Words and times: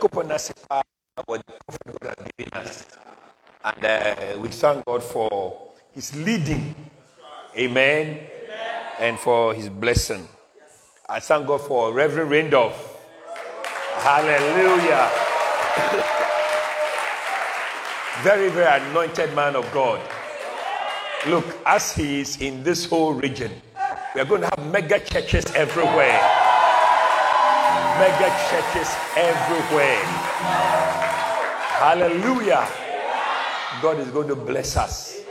What 0.00 1.46
the 1.46 1.52
prophet 1.66 2.00
God 2.00 2.14
has 2.18 2.28
given 2.36 2.52
us. 2.52 2.86
And 3.64 3.84
uh, 3.84 4.38
we 4.38 4.48
thank 4.48 4.84
God 4.84 5.02
for 5.02 5.70
his 5.92 6.14
leading. 6.14 6.74
Amen. 7.56 8.20
And 9.00 9.18
for 9.18 9.54
his 9.54 9.68
blessing. 9.68 10.28
I 11.08 11.20
thank 11.20 11.46
God 11.46 11.62
for 11.62 11.92
Reverend 11.92 12.30
Randolph. 12.30 12.98
Hallelujah. 13.98 15.10
very, 18.22 18.50
very 18.50 18.82
anointed 18.84 19.34
man 19.34 19.56
of 19.56 19.70
God. 19.72 20.00
Look, 21.26 21.44
as 21.64 21.92
he 21.92 22.20
is 22.20 22.40
in 22.40 22.62
this 22.62 22.84
whole 22.84 23.14
region, 23.14 23.50
we 24.14 24.20
are 24.20 24.26
going 24.26 24.42
to 24.42 24.48
have 24.48 24.70
mega 24.70 25.00
churches 25.00 25.46
everywhere. 25.54 26.35
Mega 27.98 28.28
churches 28.50 28.94
everywhere. 29.16 30.04
Hallelujah. 31.80 32.68
God 33.80 33.98
is 34.00 34.08
going 34.08 34.28
to 34.28 34.36
bless 34.36 34.76
us. 34.76 35.22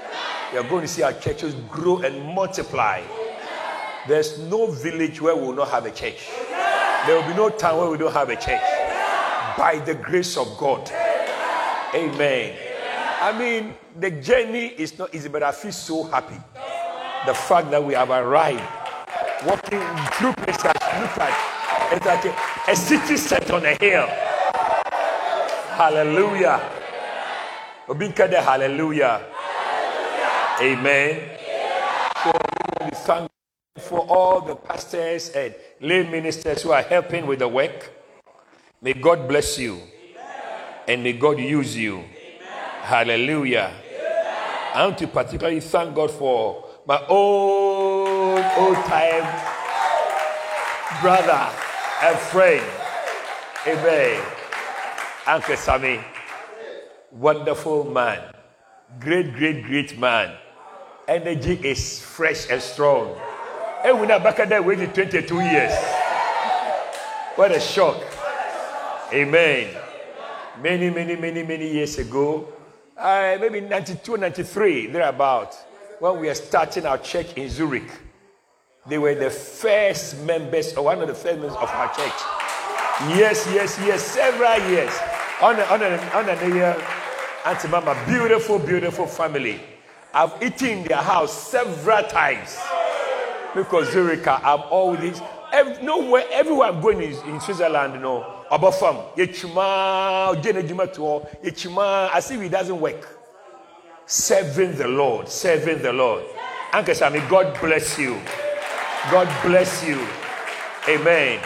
We 0.51 0.57
are 0.57 0.63
going 0.63 0.81
to 0.81 0.87
see 0.87 1.03
our 1.03 1.13
churches 1.13 1.53
grow 1.69 1.99
and 1.99 2.33
multiply. 2.33 3.03
There's 4.07 4.39
no 4.39 4.71
village 4.71 5.21
where 5.21 5.35
we 5.35 5.43
will 5.43 5.53
not 5.53 5.69
have 5.69 5.85
a 5.85 5.91
church. 5.91 6.27
There 7.05 7.15
will 7.15 7.27
be 7.27 7.35
no 7.35 7.49
town 7.49 7.77
where 7.77 7.89
we 7.91 7.99
don't 7.99 8.13
have 8.13 8.29
a 8.29 8.35
church. 8.35 8.61
By 9.57 9.81
the 9.85 9.93
grace 9.93 10.35
of 10.35 10.57
God. 10.57 10.89
Amen. 11.93 12.57
I 13.21 13.37
mean, 13.37 13.75
the 13.99 14.09
journey 14.09 14.73
is 14.77 14.97
not 14.97 15.13
easy, 15.13 15.29
but 15.29 15.43
I 15.43 15.51
feel 15.51 15.71
so 15.71 16.03
happy. 16.05 16.37
The 17.27 17.33
fact 17.35 17.69
that 17.69 17.83
we 17.83 17.93
have 17.93 18.09
arrived, 18.09 18.63
walking 19.45 19.81
through 20.13 20.33
places, 20.33 20.63
look 20.63 21.17
at 21.21 22.54
a, 22.67 22.75
city 22.75 23.17
set 23.17 23.51
on 23.51 23.65
a 23.65 23.75
hill. 23.75 24.07
Hallelujah. 25.75 26.61
Obinkade 27.87 28.41
hallelujah. 28.41 29.21
Amen. 30.61 31.37
So 32.23 32.31
we 32.81 32.91
thank 32.91 33.29
for 33.77 33.99
all 33.99 34.41
the 34.41 34.55
pastors 34.55 35.29
and 35.29 35.53
lay 35.81 36.09
ministers 36.09 36.63
who 36.63 36.71
are 36.71 36.81
helping 36.81 37.27
with 37.27 37.39
the 37.39 37.47
work. 37.47 37.91
May 38.81 38.93
God 38.93 39.27
bless 39.27 39.59
you. 39.59 39.79
And 40.87 41.03
may 41.03 41.13
God 41.13 41.39
use 41.39 41.75
you. 41.75 42.03
Hallelujah. 42.81 43.71
I 44.73 44.85
want 44.85 44.97
to 44.99 45.07
particularly 45.07 45.59
thank 45.59 45.95
God 45.95 46.11
for 46.11 46.65
my 46.87 47.05
old, 47.07 48.43
old 48.57 48.75
time 48.85 49.51
brother 51.01 51.64
friend. 52.35 52.65
Amen. 53.67 54.21
Uncle 55.25 55.55
Sammy. 55.55 55.99
Wonderful 57.11 57.85
man. 57.85 58.33
Great, 58.99 59.33
great, 59.35 59.63
great 59.63 59.97
man. 59.97 60.35
Energy 61.07 61.53
is 61.63 62.01
fresh 62.01 62.49
and 62.49 62.61
strong. 62.61 63.15
And 63.83 63.99
we're 63.99 64.07
not 64.07 64.23
back 64.23 64.39
at 64.39 64.49
that 64.49 64.65
waiting 64.65 64.91
22 64.91 65.39
years. 65.41 65.73
What 67.35 67.51
a 67.51 67.59
shock. 67.59 68.01
Amen. 69.13 69.75
Many, 70.61 70.89
many, 70.89 71.15
many, 71.15 71.43
many 71.43 71.71
years 71.71 71.97
ago, 71.97 72.47
uh, 72.97 73.37
maybe 73.39 73.61
92, 73.61 74.17
93, 74.17 74.87
thereabout, 74.87 75.55
when 75.99 76.19
we 76.19 76.27
were 76.27 76.33
starting 76.33 76.85
our 76.85 76.97
church 76.97 77.33
in 77.35 77.49
Zurich. 77.49 77.89
They 78.87 78.97
were 78.99 79.15
the 79.15 79.31
first 79.31 80.19
members, 80.21 80.75
or 80.75 80.85
one 80.85 81.01
of 81.01 81.07
the 81.07 81.15
first 81.15 81.39
members 81.39 81.53
of 81.53 81.69
our 81.69 81.87
church. 81.87 82.21
Yes, 83.17 83.47
yes, 83.51 83.79
yes, 83.83 84.03
several 84.03 84.69
years. 84.69 84.93
On 85.41 85.59
a, 85.59 85.63
on 85.63 85.81
on 85.81 86.29
a 86.29 86.55
year, 86.55 86.87
Auntie 87.45 87.67
Mama, 87.67 88.01
beautiful, 88.07 88.59
beautiful 88.59 89.07
family. 89.07 89.59
I've 90.13 90.41
eaten 90.41 90.83
their 90.83 91.01
house 91.01 91.33
several 91.49 92.03
times 92.03 92.57
because 93.53 93.91
Zurich, 93.91 94.27
I'm 94.27 94.61
always 94.69 95.19
every, 95.51 95.83
nowhere, 95.83 96.23
everywhere 96.31 96.69
I'm 96.69 96.79
going 96.79 97.01
is 97.01 97.21
in 97.23 97.39
Switzerland, 97.41 97.95
you 97.95 97.99
know. 97.99 98.45
Above 98.51 98.77
farm, 98.77 98.97
yechuma, 99.17 100.41
jene 100.41 100.65
to 100.67 101.27
yechuma. 101.43 102.11
I 102.13 102.19
see 102.19 102.35
it 102.35 102.49
doesn't 102.49 102.79
work. 102.79 103.07
Serving 104.05 104.75
the 104.77 104.87
Lord, 104.87 105.27
serving 105.27 105.81
the 105.81 105.91
Lord. 105.91 106.23
Uncle 106.71 106.93
Sammy, 106.93 107.19
God 107.27 107.59
bless 107.59 107.97
you. 107.97 108.21
God 109.11 109.27
bless 109.43 109.85
you. 109.85 109.99
Amen. 110.89 111.39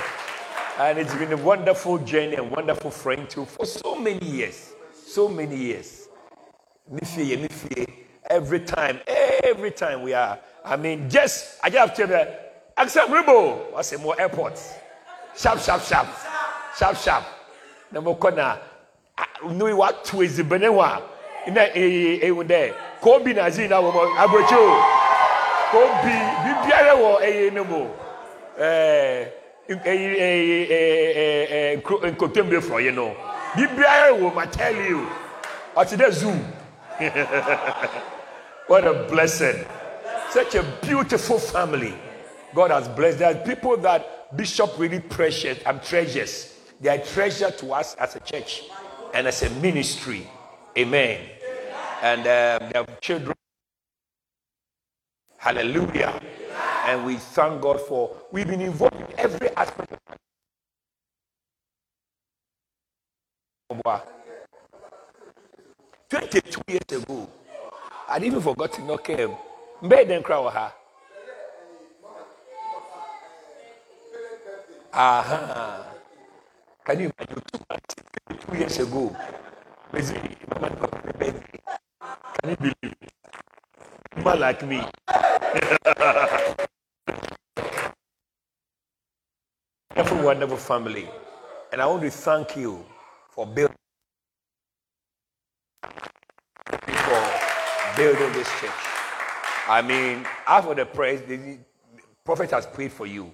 And 0.78 0.98
it's 0.98 1.14
been 1.16 1.34
a 1.34 1.38
wonderful 1.38 1.98
journey 2.00 2.36
and 2.36 2.50
wonderful 2.52 2.92
friend 2.92 3.30
too 3.30 3.46
for 3.46 3.66
so 3.66 3.96
many 3.96 4.26
years. 4.26 4.74
So 4.94 5.28
many 5.28 5.56
years. 5.56 6.08
Every 8.30 8.60
time, 8.62 9.00
every 9.08 9.72
time 9.72 10.02
we 10.04 10.14
are. 10.14 10.40
I 10.64 10.76
mean, 10.78 11.10
just 11.10 11.60
I 11.64 11.70
just 11.70 11.98
have 11.98 12.08
to 12.08 12.14
you, 12.14 12.82
accept 12.82 13.10
Ribo. 13.10 13.76
I 13.76 13.82
say 13.82 13.98
more 13.98 14.20
airports. 14.20 14.74
Sharp, 15.36 15.60
sharp, 15.60 15.82
sharp 15.84 16.08
sharp 16.80 16.98
sharp 16.98 17.24
na 17.92 18.00
mokɔ 18.02 18.36
na 18.36 18.58
no 19.44 19.66
watu 19.66 20.24
ezibene 20.24 20.70
wa 20.74 21.02
na 21.48 21.62
ee 21.76 22.20
ewu 22.28 22.44
dɛ 22.44 22.74
kobi 23.02 23.34
na 23.36 23.50
zi 23.50 23.68
na 23.68 23.82
wɔn 23.82 24.16
aburokyi 24.18 24.56
o 24.56 25.80
kobi 26.70 26.78
bibiara 26.78 26.94
wɔ 26.96 27.22
eh, 27.22 27.28
eh, 27.28 27.46
eye 27.46 27.50
ne 27.52 27.62
mu 27.62 27.88
eh, 28.58 29.28
ɛɛ 29.70 29.82
eyi 29.86 30.20
eyi 30.20 30.68
ɛɛ 30.70 31.82
ɛɛ 31.82 32.12
nkotombe 32.12 32.60
fɔye 32.62 32.94
no 32.94 33.16
bibiara 33.56 34.14
wɔ 34.14 34.34
ma 34.34 34.46
tell 34.46 34.76
you 34.76 35.08
ɔte 35.76 35.98
dɛ 35.98 36.12
zoo 36.12 36.34
what 38.68 38.86
a 38.86 38.94
blessing 39.10 39.66
such 40.30 40.56
a 40.56 40.64
beautiful 40.82 41.40
family 41.40 41.94
God 42.54 42.72
has 42.72 42.88
blessed. 42.88 43.20
There 43.20 43.32
are 43.32 43.46
people 43.46 43.78
that 43.78 44.36
Bishop 44.36 44.78
really 44.78 45.00
precious 45.00 45.60
and 45.66 45.82
treasures. 45.84 46.56
They 46.82 46.90
are 46.90 46.98
treasure 46.98 47.52
to 47.52 47.74
us 47.74 47.96
as 47.96 48.16
a 48.16 48.20
church 48.20 48.64
and 49.14 49.28
as 49.28 49.44
a 49.44 49.50
ministry. 49.62 50.28
Amen. 50.78 51.20
And 52.02 52.22
um, 52.22 52.70
their 52.72 52.86
children. 53.02 53.36
Hallelujah. 55.38 56.20
And 56.90 57.06
we 57.06 57.18
thank 57.18 57.62
God 57.62 57.80
for 57.82 58.18
we've 58.32 58.48
been 58.48 58.62
involved 58.62 58.96
in 59.00 59.06
every 59.20 59.50
aspect 59.56 59.94
of 63.70 63.80
life. 63.86 64.02
22 66.10 66.62
years 66.68 66.82
ago, 67.04 67.30
I'd 68.08 68.24
even 68.24 68.42
forgotten 68.42 68.98
came. 69.04 69.36
Mbe 69.84 70.08
den 70.08 70.24
crowd 70.24 70.50
her. 70.52 70.74
Aha. 74.92 75.86
Can 76.86 77.00
you 77.02 77.12
imagine 77.20 77.44
two, 77.52 78.58
years 78.58 78.80
ago? 78.80 79.16
Can 79.92 80.04
you 82.50 82.56
believe 82.56 82.76
it? 82.82 83.12
Man 84.26 84.40
like 84.40 84.66
me. 84.66 84.82
wonderful, 89.96 90.24
wonderful 90.24 90.58
family. 90.58 91.08
And 91.72 91.82
I 91.82 91.86
want 91.86 92.02
to 92.04 92.10
thank 92.10 92.56
you 92.56 92.84
for 93.30 93.46
building 93.46 93.76
for 97.10 97.24
building 97.96 98.34
this 98.34 98.48
church. 98.60 98.72
I 99.68 99.82
mean, 99.82 100.26
after 100.48 100.74
the 100.74 100.86
praise, 100.86 101.22
the 101.22 101.58
prophet 102.24 102.52
has 102.52 102.66
prayed 102.66 102.92
for 102.92 103.06
you 103.06 103.34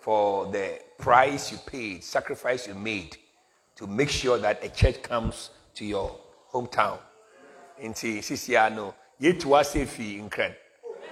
for 0.00 0.46
the 0.52 0.78
price 0.98 1.50
you 1.50 1.58
paid, 1.66 2.04
sacrifice 2.04 2.68
you 2.68 2.74
made 2.74 3.16
to 3.76 3.86
make 3.86 4.08
sure 4.08 4.38
that 4.38 4.64
a 4.64 4.68
church 4.68 5.02
comes 5.02 5.50
to 5.74 5.84
your 5.84 6.16
hometown. 6.52 6.98
Nti 7.82 8.56
ano 8.56 8.94
yetu 9.20 9.58
ase 9.58 9.86
fi 9.86 10.20
nkran. 10.22 10.54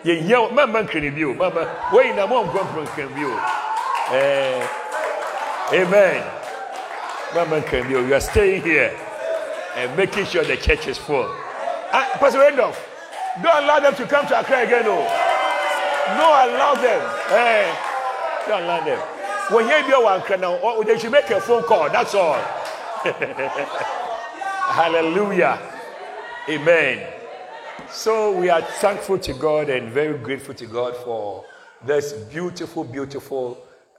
Nya 0.04 0.52
mama 0.52 0.82
nkran 0.82 1.14
bi 1.14 1.24
o 1.24 1.34
mama 1.34 1.64
wey 1.92 2.12
na 2.12 2.26
mo 2.26 2.44
nkran 2.44 2.86
nkran 2.86 3.08
bi 3.14 3.24
o. 3.24 3.34
Eh 4.12 4.66
Amen. 5.72 6.22
Mama 7.34 7.60
nkran 7.60 7.88
bi 7.88 7.94
o 7.96 8.00
you 8.00 8.14
are 8.14 8.20
staying 8.20 8.62
here 8.62 8.92
and 9.76 9.96
making 9.96 10.26
sure 10.26 10.44
the 10.44 10.56
church 10.56 10.86
is 10.88 10.98
full. 10.98 11.26
Ah, 11.92 12.16
Pastor 12.20 12.40
Randolph, 12.40 12.78
don't 13.42 13.64
allow 13.64 13.80
them 13.80 13.94
to 13.94 14.06
come 14.06 14.26
to 14.26 14.38
Accra 14.38 14.62
again 14.62 14.84
o. 14.86 14.98
No 16.20 16.26
allow 16.28 16.74
them. 16.74 17.00
Eh 17.32 17.72
don't 18.46 18.62
allow 18.62 18.84
them. 18.84 18.98
When 19.50 19.68
you 19.68 19.86
be 19.86 19.92
one 20.02 20.22
can 20.22 20.40
now, 20.40 20.82
they 20.82 20.98
should 20.98 21.12
make 21.12 21.28
a 21.30 21.40
phone 21.40 21.62
call. 21.64 21.88
That's 21.90 22.14
all. 22.14 22.34
Hallelujah. 24.72 25.58
Amen. 26.48 27.06
So 27.90 28.36
we 28.38 28.50
are 28.50 28.62
thankful 28.62 29.18
to 29.18 29.32
God 29.34 29.68
and 29.68 29.92
very 29.92 30.18
grateful 30.18 30.54
to 30.54 30.66
God 30.66 30.96
for 30.96 31.44
this 31.84 32.12
beautiful, 32.12 32.84
beautiful 32.84 33.58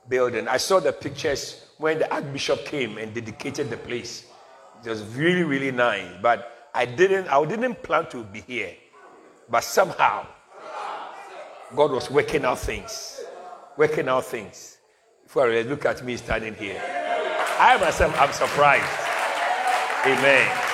building. 0.10 0.48
I 0.48 0.58
saw 0.58 0.80
the 0.80 0.92
pictures 0.92 1.66
when 1.78 2.00
the 2.00 2.14
Archbishop 2.14 2.66
came 2.66 2.98
and 2.98 3.14
dedicated 3.14 3.70
the 3.70 3.78
place. 3.78 4.26
It 4.84 4.90
was 4.90 5.04
really, 5.16 5.44
really 5.44 5.72
nice. 5.72 6.08
But 6.22 6.70
I 6.74 6.86
didn't, 6.86 7.28
I 7.28 7.44
didn't 7.46 7.82
plan 7.84 8.08
to 8.10 8.24
be 8.24 8.42
here. 8.42 8.74
But 9.50 9.64
somehow, 9.64 10.28
God 11.76 11.92
was 11.92 12.10
working 12.10 12.46
out 12.46 12.60
things. 12.60 13.22
Working 13.78 14.08
out 14.08 14.26
things. 14.26 14.78
Before 15.24 15.50
I 15.52 15.62
look 15.62 15.86
at 15.86 16.04
me 16.04 16.18
standing 16.18 16.56
here. 16.56 16.82
I 17.58 17.78
myself, 17.78 18.14
I'm 18.20 18.32
surprised. 18.32 18.84
Amen. 20.06 20.65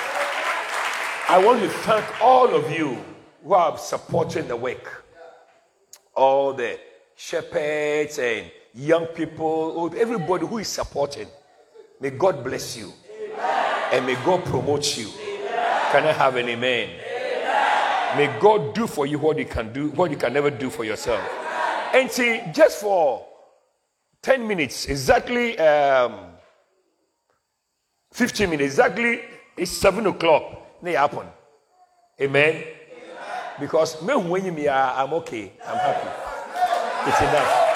I 1.32 1.42
want 1.42 1.60
to 1.62 1.68
thank 1.70 2.20
all 2.20 2.54
of 2.54 2.70
you 2.70 2.98
who 3.42 3.54
are 3.54 3.78
supporting 3.78 4.48
the 4.48 4.54
work. 4.54 5.02
All 6.14 6.52
the 6.52 6.78
shepherds 7.16 8.18
and 8.18 8.50
young 8.74 9.06
people, 9.06 9.90
everybody 9.96 10.46
who 10.46 10.58
is 10.58 10.68
supporting. 10.68 11.26
May 12.02 12.10
God 12.10 12.44
bless 12.44 12.76
you. 12.76 12.92
Amen. 13.18 13.88
And 13.94 14.04
may 14.04 14.14
God 14.16 14.44
promote 14.44 14.98
you. 14.98 15.08
Amen. 15.08 15.92
Can 15.92 16.04
I 16.04 16.12
have 16.12 16.36
an 16.36 16.50
amen? 16.50 16.90
amen? 16.90 18.16
May 18.18 18.38
God 18.38 18.74
do 18.74 18.86
for 18.86 19.06
you 19.06 19.18
what 19.18 19.38
you 19.38 19.46
can 19.46 19.72
do, 19.72 19.88
what 19.92 20.10
you 20.10 20.18
can 20.18 20.34
never 20.34 20.50
do 20.50 20.68
for 20.68 20.84
yourself. 20.84 21.26
And 21.94 22.10
see, 22.10 22.42
just 22.52 22.78
for 22.82 23.24
10 24.20 24.46
minutes, 24.46 24.84
exactly 24.84 25.58
um, 25.58 26.26
15 28.12 28.50
minutes, 28.50 28.74
exactly 28.74 29.22
it's 29.56 29.70
7 29.70 30.06
o'clock. 30.08 30.61
May 30.82 30.92
happen. 30.92 31.26
Amen. 32.20 32.64
Because 33.60 34.02
me 34.02 34.14
when 34.16 34.44
you 34.44 34.68
I'm 34.68 35.12
okay. 35.14 35.52
I'm 35.64 35.78
happy. 35.78 36.08
It's 37.08 37.20
enough. 37.20 37.68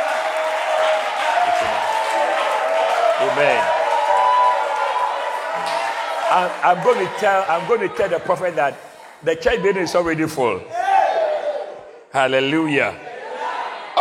Amen. 3.18 3.64
I'm, 6.30 6.50
I'm, 6.76 6.84
going 6.84 7.06
to 7.06 7.12
tell 7.18 7.46
I'm 7.48 7.66
going 7.66 7.88
to 7.88 7.88
tell 7.88 8.08
the 8.10 8.18
prophet 8.18 8.56
that 8.56 8.76
the 9.22 9.36
church 9.36 9.62
building 9.62 9.84
is 9.84 9.94
already 9.94 10.26
full. 10.26 10.60
Hallelujah. 12.12 12.98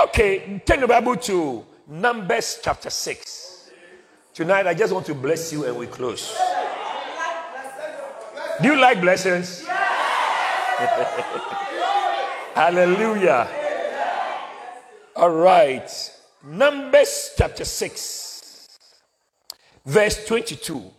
Okay, 0.05 0.61
turn 0.65 0.81
the 0.81 0.87
Bible 0.87 1.15
to 1.15 1.65
Numbers 1.87 2.59
chapter 2.61 2.89
6. 2.89 3.71
Tonight 4.33 4.67
I 4.67 4.73
just 4.73 4.91
want 4.91 5.05
to 5.05 5.13
bless 5.13 5.53
you 5.53 5.65
and 5.65 5.77
we 5.77 5.87
close. 5.87 6.35
Do 8.61 8.69
you 8.69 8.79
like 8.79 9.01
blessings? 9.01 9.63
Yes. 9.63 10.79
Hallelujah. 12.55 13.47
All 15.15 15.29
right. 15.31 15.89
Numbers 16.43 17.31
chapter 17.37 17.65
6 17.65 18.35
verse 19.85 20.25
22. 20.25 20.91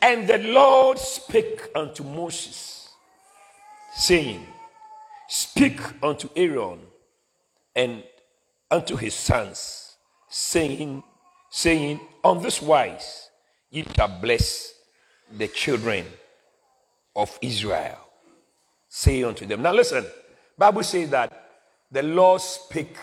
And 0.00 0.28
the 0.28 0.38
Lord 0.38 0.98
spake 0.98 1.68
unto 1.74 2.02
Moses, 2.02 2.88
saying, 3.96 4.46
Speak 5.28 5.80
unto 6.02 6.28
Aaron 6.36 6.80
and 7.74 8.02
unto 8.70 8.96
his 8.96 9.14
sons, 9.14 9.96
saying, 10.28 11.02
saying, 11.50 12.00
On 12.22 12.42
this 12.42 12.60
wise 12.60 13.30
ye 13.70 13.84
shall 13.96 14.20
bless 14.20 14.74
the 15.32 15.48
children 15.48 16.06
of 17.16 17.38
Israel. 17.42 17.98
Say 18.88 19.22
unto 19.24 19.46
them. 19.46 19.62
Now 19.62 19.72
listen, 19.72 20.04
Bible 20.56 20.82
says 20.82 21.10
that 21.10 21.50
the 21.90 22.02
Lord 22.02 22.40
spake 22.40 22.96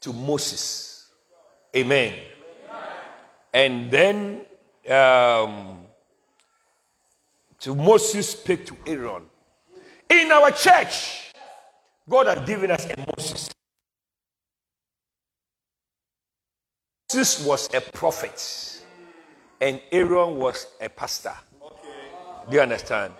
to 0.00 0.12
Moses. 0.12 1.10
Amen. 1.76 2.14
And 3.52 3.90
then 3.90 4.42
um, 4.88 5.78
to 7.60 7.74
Moses 7.74 8.30
speak 8.30 8.66
to 8.66 8.76
Aaron. 8.86 9.24
In 10.08 10.30
our 10.32 10.50
church, 10.50 11.32
God 12.08 12.26
has 12.26 12.46
given 12.46 12.70
us 12.70 12.86
a 12.86 12.94
Moses. 13.16 13.50
Moses 17.12 17.44
was 17.46 17.74
a 17.74 17.80
prophet, 17.80 18.82
and 19.60 19.80
Aaron 19.90 20.36
was 20.36 20.66
a 20.80 20.88
pastor. 20.88 21.34
Do 22.48 22.56
you 22.56 22.62
understand? 22.62 23.12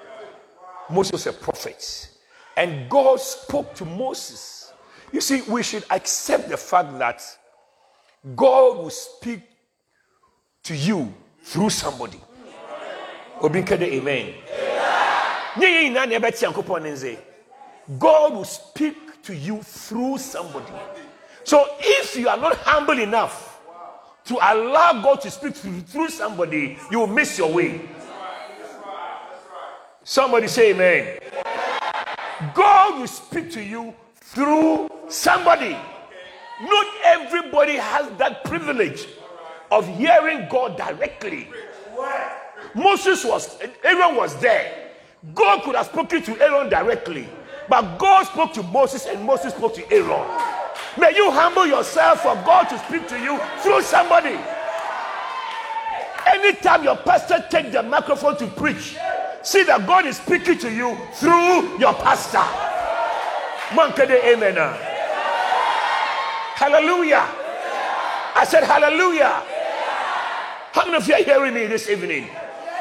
Moses 0.90 1.12
was 1.12 1.26
a 1.26 1.32
prophet, 1.32 2.08
and 2.56 2.88
God 2.88 3.20
spoke 3.20 3.75
to 3.75 3.85
Moses. 3.85 4.73
You 5.12 5.20
see, 5.20 5.43
we 5.43 5.62
should 5.62 5.85
accept 5.90 6.49
the 6.49 6.56
fact 6.56 6.99
that 6.99 7.23
God 8.35 8.79
will 8.79 8.90
speak 8.90 9.40
to 10.64 10.75
you 10.75 11.12
through 11.43 11.70
somebody. 11.70 12.20
Amen. 13.43 14.35
God 17.99 18.35
will 18.35 18.44
speak 18.44 19.23
to 19.23 19.35
you 19.35 19.62
through 19.62 20.19
somebody. 20.19 20.73
So 21.44 21.67
if 21.81 22.17
you 22.17 22.29
are 22.29 22.37
not 22.37 22.56
humble 22.56 22.99
enough 22.99 23.48
to 24.28 24.34
allow 24.34 25.00
God 25.02 25.22
to 25.22 25.30
speak 25.30 25.54
through 25.54 26.10
somebody, 26.10 26.78
you 26.90 27.00
will 27.00 27.06
miss 27.06 27.38
your 27.38 27.50
way. 27.52 27.80
Somebody 30.04 30.48
say 30.48 30.72
amen. 30.72 31.19
God 32.54 33.00
will 33.00 33.06
speak 33.06 33.50
to 33.52 33.62
you 33.62 33.94
through 34.16 34.90
somebody. 35.08 35.76
Not 36.60 36.86
everybody 37.04 37.76
has 37.76 38.10
that 38.19 38.44
privilege 38.44 39.08
of 39.70 39.88
hearing 39.96 40.46
God 40.50 40.76
directly. 40.76 41.48
Moses 42.75 43.25
was, 43.25 43.58
Aaron 43.82 44.14
was 44.14 44.38
there. 44.40 44.90
God 45.34 45.62
could 45.62 45.75
have 45.75 45.86
spoken 45.86 46.22
to 46.22 46.40
Aaron 46.40 46.69
directly, 46.69 47.28
but 47.69 47.98
God 47.98 48.26
spoke 48.26 48.52
to 48.54 48.62
Moses 48.62 49.06
and 49.06 49.25
Moses 49.25 49.54
spoke 49.54 49.75
to 49.75 49.92
Aaron. 49.92 50.48
May 50.99 51.15
you 51.15 51.31
humble 51.31 51.67
yourself 51.67 52.23
for 52.23 52.35
God 52.35 52.65
to 52.71 52.79
speak 52.81 53.06
to 53.09 53.19
you 53.21 53.39
through 53.61 53.83
somebody. 53.83 54.37
Anytime 56.27 56.83
your 56.83 56.97
pastor 56.97 57.45
takes 57.49 57.73
the 57.73 57.83
microphone 57.83 58.37
to 58.39 58.47
preach, 58.49 58.97
see 59.43 59.62
that 59.62 59.87
God 59.87 60.06
is 60.06 60.17
speaking 60.17 60.59
to 60.59 60.73
you 60.73 60.97
through 61.15 61.79
your 61.79 61.95
pastor. 61.95 62.43
Amen. 63.71 64.56
Hallelujah. 66.56 67.25
I 68.35 68.45
said, 68.49 68.65
Hallelujah. 68.65 69.43
How 70.73 70.85
many 70.85 70.97
of 70.97 71.06
you 71.06 71.15
are 71.15 71.23
hearing 71.23 71.55
me 71.55 71.67
this 71.67 71.88
evening? 71.88 72.28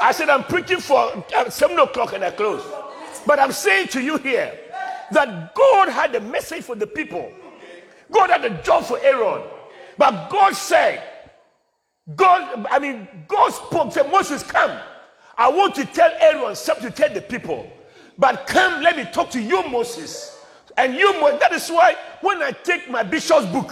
I 0.02 0.12
said, 0.12 0.30
I'm 0.30 0.44
preaching 0.44 0.80
for 0.80 1.24
uh, 1.36 1.50
7 1.50 1.78
o'clock 1.80 2.14
and 2.14 2.24
I 2.24 2.32
close. 2.32 2.64
But 3.26 3.40
I'm 3.40 3.52
saying 3.52 3.90
to 3.90 4.02
you 4.02 4.18
here 4.18 4.58
that 5.12 5.54
God 5.54 5.90
had 5.90 6.16
a 6.16 6.20
message 6.20 6.64
for 6.64 6.76
the 6.76 6.88
people. 6.88 7.32
God 8.12 8.30
had 8.30 8.46
a 8.46 8.62
job 8.64 8.86
for 8.86 9.00
Aaron. 9.00 9.44
But 9.98 10.30
God 10.30 10.56
said, 10.56 11.04
God, 12.16 12.66
I 12.70 12.80
mean, 12.80 13.08
God 13.28 13.50
spoke, 13.50 13.92
said, 13.92 14.12
Moses, 14.12 14.44
come. 14.44 14.80
I 15.38 15.50
want 15.50 15.76
to 15.76 15.86
tell 15.86 16.12
Aaron 16.20 16.56
something 16.56 16.90
to 16.90 16.92
tell 16.92 17.14
the 17.14 17.22
people. 17.22 17.70
But 18.18 18.48
come, 18.48 18.82
let 18.82 18.98
me 18.98 19.06
talk 19.12 19.30
to 19.32 19.42
you, 19.42 19.68
Moses. 19.70 20.40
And 20.78 20.94
you, 20.96 21.12
that 21.40 21.52
is 21.52 21.70
why 21.70 21.96
when 22.22 22.42
I 22.42 22.52
take 22.52 22.90
my 22.90 23.04
bishop's 23.04 23.46
book, 23.48 23.72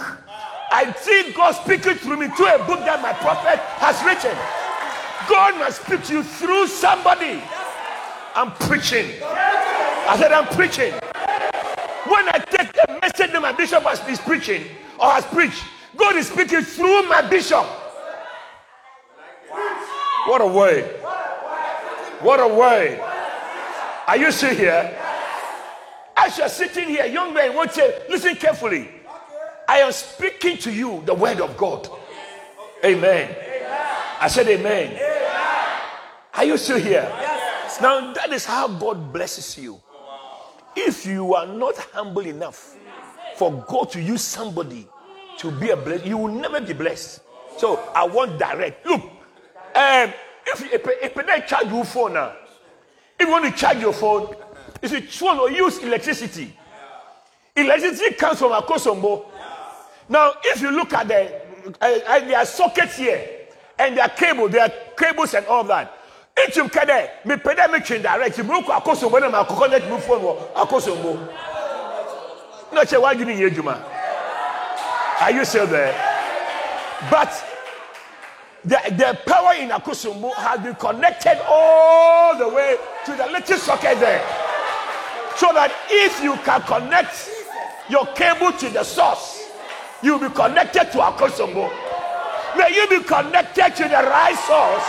I 0.70 0.92
see 0.92 1.32
God 1.32 1.52
speaking 1.52 1.94
through 1.94 2.18
me 2.18 2.28
through 2.28 2.54
a 2.54 2.58
book 2.58 2.80
that 2.80 3.00
my 3.00 3.12
prophet 3.12 3.58
has 3.78 4.02
written. 4.04 4.36
God 5.28 5.58
must 5.58 5.82
speak 5.84 6.04
to 6.04 6.14
you 6.14 6.22
through 6.22 6.66
somebody. 6.66 7.40
I'm 8.34 8.52
preaching. 8.52 9.06
I 9.22 10.16
said, 10.18 10.32
I'm 10.32 10.46
preaching. 10.54 10.92
When 12.08 12.28
I 12.28 12.38
take 12.50 12.72
the 12.72 12.98
message 13.00 13.32
that 13.32 13.42
my 13.42 13.52
bishop 13.52 13.82
has, 13.82 14.06
is 14.08 14.18
preaching 14.18 14.64
or 14.98 15.10
has 15.10 15.24
preached, 15.26 15.64
God 15.96 16.16
is 16.16 16.28
speaking 16.28 16.62
through 16.62 17.08
my 17.08 17.22
bishop. 17.22 17.64
What 20.26 20.40
a 20.40 20.46
word. 20.46 20.84
What 22.20 22.40
a 22.40 22.48
word. 22.48 23.00
Are 24.06 24.16
you 24.16 24.30
still 24.32 24.54
here? 24.54 24.98
As 26.16 26.38
you're 26.38 26.48
sitting 26.48 26.88
here, 26.88 27.06
young 27.06 27.34
man, 27.34 27.54
won't 27.54 27.72
say, 27.72 28.02
listen 28.08 28.36
carefully. 28.36 28.88
I 29.68 29.78
am 29.78 29.92
speaking 29.92 30.56
to 30.58 30.72
you 30.72 31.02
the 31.04 31.14
word 31.14 31.40
of 31.40 31.56
God. 31.56 31.88
Amen. 32.84 33.34
I 34.20 34.28
said, 34.28 34.46
Amen. 34.48 34.98
Are 36.34 36.44
you 36.44 36.56
still 36.56 36.78
here? 36.78 37.10
Now, 37.80 38.12
that 38.14 38.32
is 38.32 38.44
how 38.44 38.68
God 38.68 39.12
blesses 39.12 39.58
you. 39.58 39.80
If 40.76 41.06
you 41.06 41.34
are 41.34 41.46
not 41.46 41.76
humble 41.92 42.26
enough 42.26 42.76
for 43.36 43.64
God 43.68 43.90
to 43.92 44.00
use 44.00 44.22
somebody 44.22 44.86
to 45.38 45.50
be 45.50 45.70
a 45.70 45.76
blessing, 45.76 46.08
you 46.08 46.18
will 46.18 46.32
never 46.32 46.60
be 46.60 46.72
blessed. 46.72 47.20
So, 47.56 47.76
I 47.94 48.06
want 48.06 48.38
direct. 48.38 48.84
Look, 48.86 49.00
um, 49.02 50.12
if, 50.46 50.72
if, 50.72 50.86
if 51.02 51.14
they 51.14 51.44
charge 51.46 51.68
your 51.68 51.84
phone 51.84 52.14
now, 52.14 52.34
if 53.18 53.26
you 53.26 53.30
want 53.30 53.46
to 53.46 53.52
charge 53.52 53.78
your 53.78 53.94
phone, 53.94 54.34
if 54.82 54.92
you 54.92 55.26
want 55.26 55.50
to 55.50 55.56
use 55.56 55.78
electricity, 55.78 56.54
electricity 57.56 58.14
comes 58.14 58.38
from 58.38 58.52
a 58.52 58.60
Akosombo. 58.60 59.26
Now, 60.08 60.34
if 60.44 60.60
you 60.60 60.70
look 60.70 60.92
at 60.92 61.08
the 61.08 61.46
uh, 61.80 61.98
uh, 62.06 62.20
there 62.20 62.38
are 62.38 62.46
sockets 62.46 62.96
here, 62.96 63.28
and 63.78 63.96
there 63.96 64.04
are 64.04 64.10
cable, 64.10 64.48
there 64.48 64.62
are 64.62 64.72
cables 64.96 65.34
and 65.34 65.46
all 65.46 65.64
that. 65.64 65.92
Each 66.38 66.56
of 66.58 66.70
kade, 66.70 67.10
me 67.24 67.36
pede 67.36 67.70
me 67.72 67.80
change 67.80 68.02
direct. 68.02 68.38
Me 68.38 68.62
ko 68.62 68.72
akoso 68.72 69.10
mo 69.10 69.18
na 69.18 69.30
ma 69.30 69.44
connect 69.44 69.88
me 69.90 69.98
phone 69.98 70.22
mo. 70.22 71.28
No 72.72 72.84
che 72.84 72.98
why 72.98 73.14
gini 73.14 73.38
ye 73.38 73.50
juma. 73.50 73.82
Are 75.20 75.30
you 75.30 75.44
still 75.44 75.66
there? 75.66 75.94
But 77.10 77.32
the, 78.64 78.78
the 78.90 79.18
power 79.26 79.54
in 79.54 79.70
Akosombo 79.70 80.34
has 80.34 80.60
been 80.60 80.74
connected 80.74 81.40
all 81.48 82.36
the 82.36 82.48
way 82.48 82.76
to 83.04 83.12
the 83.12 83.26
little 83.26 83.56
socket 83.58 84.00
there. 84.00 84.20
So 85.36 85.52
that 85.52 85.72
if 85.88 86.22
you 86.22 86.34
can 86.44 86.62
connect 86.62 87.30
your 87.88 88.06
cable 88.14 88.52
to 88.58 88.68
the 88.68 88.82
source, 88.82 89.48
you'll 90.02 90.18
be 90.18 90.28
connected 90.30 90.90
to 90.92 90.98
Akosombo. 90.98 91.70
May 92.56 92.74
you 92.74 92.88
be 92.88 93.04
connected 93.04 93.76
to 93.76 93.82
the 93.84 94.02
right 94.02 94.36
source, 94.36 94.84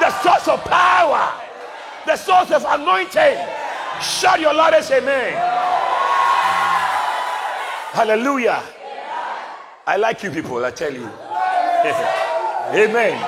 the 0.00 0.10
source 0.22 0.48
of 0.48 0.64
power, 0.64 1.32
the 2.06 2.16
source 2.16 2.50
of 2.50 2.64
anointing. 2.66 3.38
Shout 4.00 4.40
your 4.40 4.54
loudest 4.54 4.90
amen. 4.90 5.32
Hallelujah. 7.92 8.62
I 9.86 9.96
like 9.96 10.22
you 10.22 10.30
people, 10.30 10.64
I 10.64 10.70
tell 10.70 10.92
you. 10.92 11.04
amen. 12.72 13.22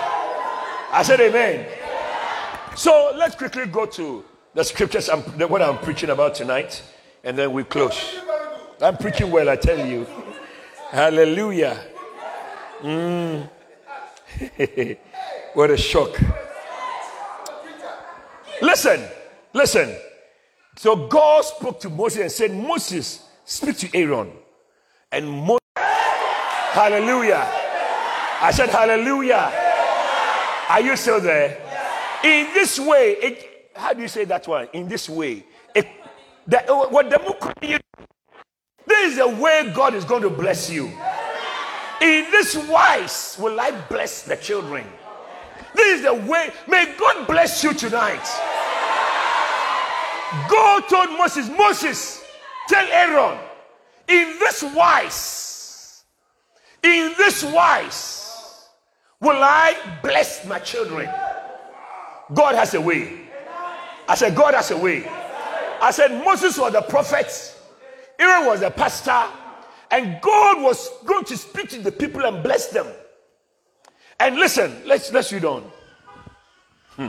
I 0.92 1.02
said 1.04 1.20
amen. 1.20 1.66
So 2.74 3.12
let's 3.16 3.34
quickly 3.34 3.66
go 3.66 3.86
to 3.86 4.24
the 4.54 4.64
scriptures, 4.64 5.08
what 5.08 5.62
I'm 5.62 5.78
preaching 5.78 6.10
about 6.10 6.34
tonight, 6.34 6.82
and 7.22 7.36
then 7.36 7.52
we 7.52 7.62
close. 7.64 8.18
I'm 8.80 8.96
preaching 8.96 9.30
well, 9.30 9.48
I 9.48 9.56
tell 9.56 9.86
you. 9.86 10.06
Hallelujah. 10.90 11.78
Mm. 12.80 13.48
what 15.54 15.70
a 15.70 15.76
shock. 15.76 16.18
Listen, 18.62 19.04
listen. 19.52 19.96
So 20.76 21.08
God 21.08 21.44
spoke 21.44 21.80
to 21.80 21.90
Moses 21.90 22.20
and 22.20 22.32
said, 22.32 22.54
Moses, 22.54 23.26
speak 23.44 23.76
to 23.78 23.96
Aaron. 23.96 24.32
And 25.12 25.28
Moses 25.28 25.60
Hallelujah. 26.76 27.48
I 28.42 28.50
said, 28.52 28.68
Hallelujah. 28.68 29.50
Are 30.68 30.80
you 30.82 30.94
still 30.96 31.22
there? 31.22 31.58
In 32.22 32.52
this 32.52 32.78
way, 32.78 33.16
it, 33.22 33.70
how 33.74 33.94
do 33.94 34.02
you 34.02 34.08
say 34.08 34.26
that 34.26 34.46
one? 34.46 34.68
In 34.74 34.86
this 34.86 35.08
way, 35.08 35.42
it, 35.74 35.86
the, 36.46 36.58
what 36.90 37.08
the 37.08 37.80
this 38.86 39.12
is 39.12 39.16
the 39.16 39.26
way 39.26 39.72
God 39.74 39.94
is 39.94 40.04
going 40.04 40.22
to 40.22 40.28
bless 40.28 40.68
you. 40.68 40.86
In 42.02 42.30
this 42.30 42.54
wise 42.68 43.38
will 43.40 43.58
I 43.58 43.70
bless 43.88 44.24
the 44.24 44.36
children. 44.36 44.84
This 45.76 45.98
is 45.98 46.02
the 46.02 46.14
way. 46.14 46.50
May 46.66 46.94
God 46.98 47.26
bless 47.26 47.62
you 47.62 47.74
tonight. 47.74 48.24
God 50.50 50.88
told 50.88 51.10
Moses, 51.18 51.48
Moses, 51.56 52.24
tell 52.68 52.86
Aaron, 52.90 53.38
in 54.08 54.38
this 54.40 54.64
wise 54.74 55.46
in 56.86 57.14
this 57.16 57.42
wise 57.42 58.68
will 59.20 59.42
I 59.42 59.74
bless 60.02 60.44
my 60.46 60.58
children. 60.58 61.10
God 62.32 62.54
has 62.54 62.74
a 62.74 62.80
way. 62.80 63.28
I 64.08 64.14
said, 64.14 64.36
God 64.36 64.54
has 64.54 64.70
a 64.70 64.78
way. 64.78 65.08
I 65.80 65.90
said, 65.90 66.24
Moses 66.24 66.56
was 66.58 66.72
the 66.72 66.82
prophet, 66.82 67.54
Aaron 68.18 68.46
was 68.46 68.60
the 68.60 68.70
pastor, 68.70 69.24
and 69.90 70.20
God 70.20 70.62
was 70.62 70.88
going 71.04 71.24
to 71.24 71.36
speak 71.36 71.68
to 71.70 71.80
the 71.80 71.92
people 71.92 72.24
and 72.24 72.42
bless 72.42 72.68
them. 72.68 72.86
And 74.18 74.36
listen, 74.36 74.82
let's 74.86 75.12
let's 75.12 75.32
read 75.32 75.44
on. 75.44 75.70
Hmm. 76.90 77.08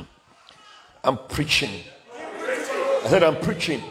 I'm 1.04 1.18
preaching. 1.30 1.84
I 2.14 3.08
said, 3.10 3.24
I'm 3.24 3.38
preaching. 3.38 3.82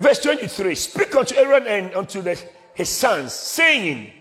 Verse 0.00 0.18
23 0.20 0.74
Speak 0.74 1.14
unto 1.14 1.36
Aaron 1.36 1.66
and 1.66 1.94
unto 1.94 2.20
the 2.20 2.42
his 2.74 2.88
sons, 2.88 3.32
saying, 3.32 4.12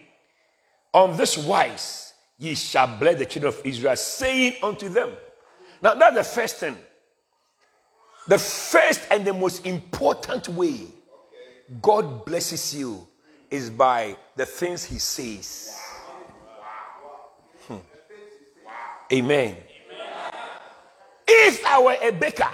On 0.94 1.18
this 1.18 1.38
wise 1.38 2.14
ye 2.38 2.56
shall 2.56 2.98
bless 2.98 3.18
the 3.18 3.26
children 3.26 3.54
of 3.54 3.66
Israel, 3.66 3.96
saying 3.96 4.56
unto 4.62 4.90
them. 4.90 5.12
Now, 5.82 5.96
that's 5.96 6.16
the 6.16 6.24
first 6.24 6.58
thing. 6.58 6.78
The 8.28 8.38
first 8.38 9.02
and 9.12 9.26
the 9.26 9.34
most 9.34 9.66
important 9.66 10.48
way 10.50 10.88
God 11.82 12.26
blesses 12.26 12.76
you 12.76 13.06
is 13.50 13.70
by 13.70 14.16
the 14.36 14.46
things 14.46 14.84
He 14.86 15.00
says. 15.00 15.78
Hmm. 17.68 17.78
Amen. 19.12 19.58
If 21.28 21.66
I 21.66 21.82
were 21.82 21.98
a 22.02 22.12
baker, 22.12 22.50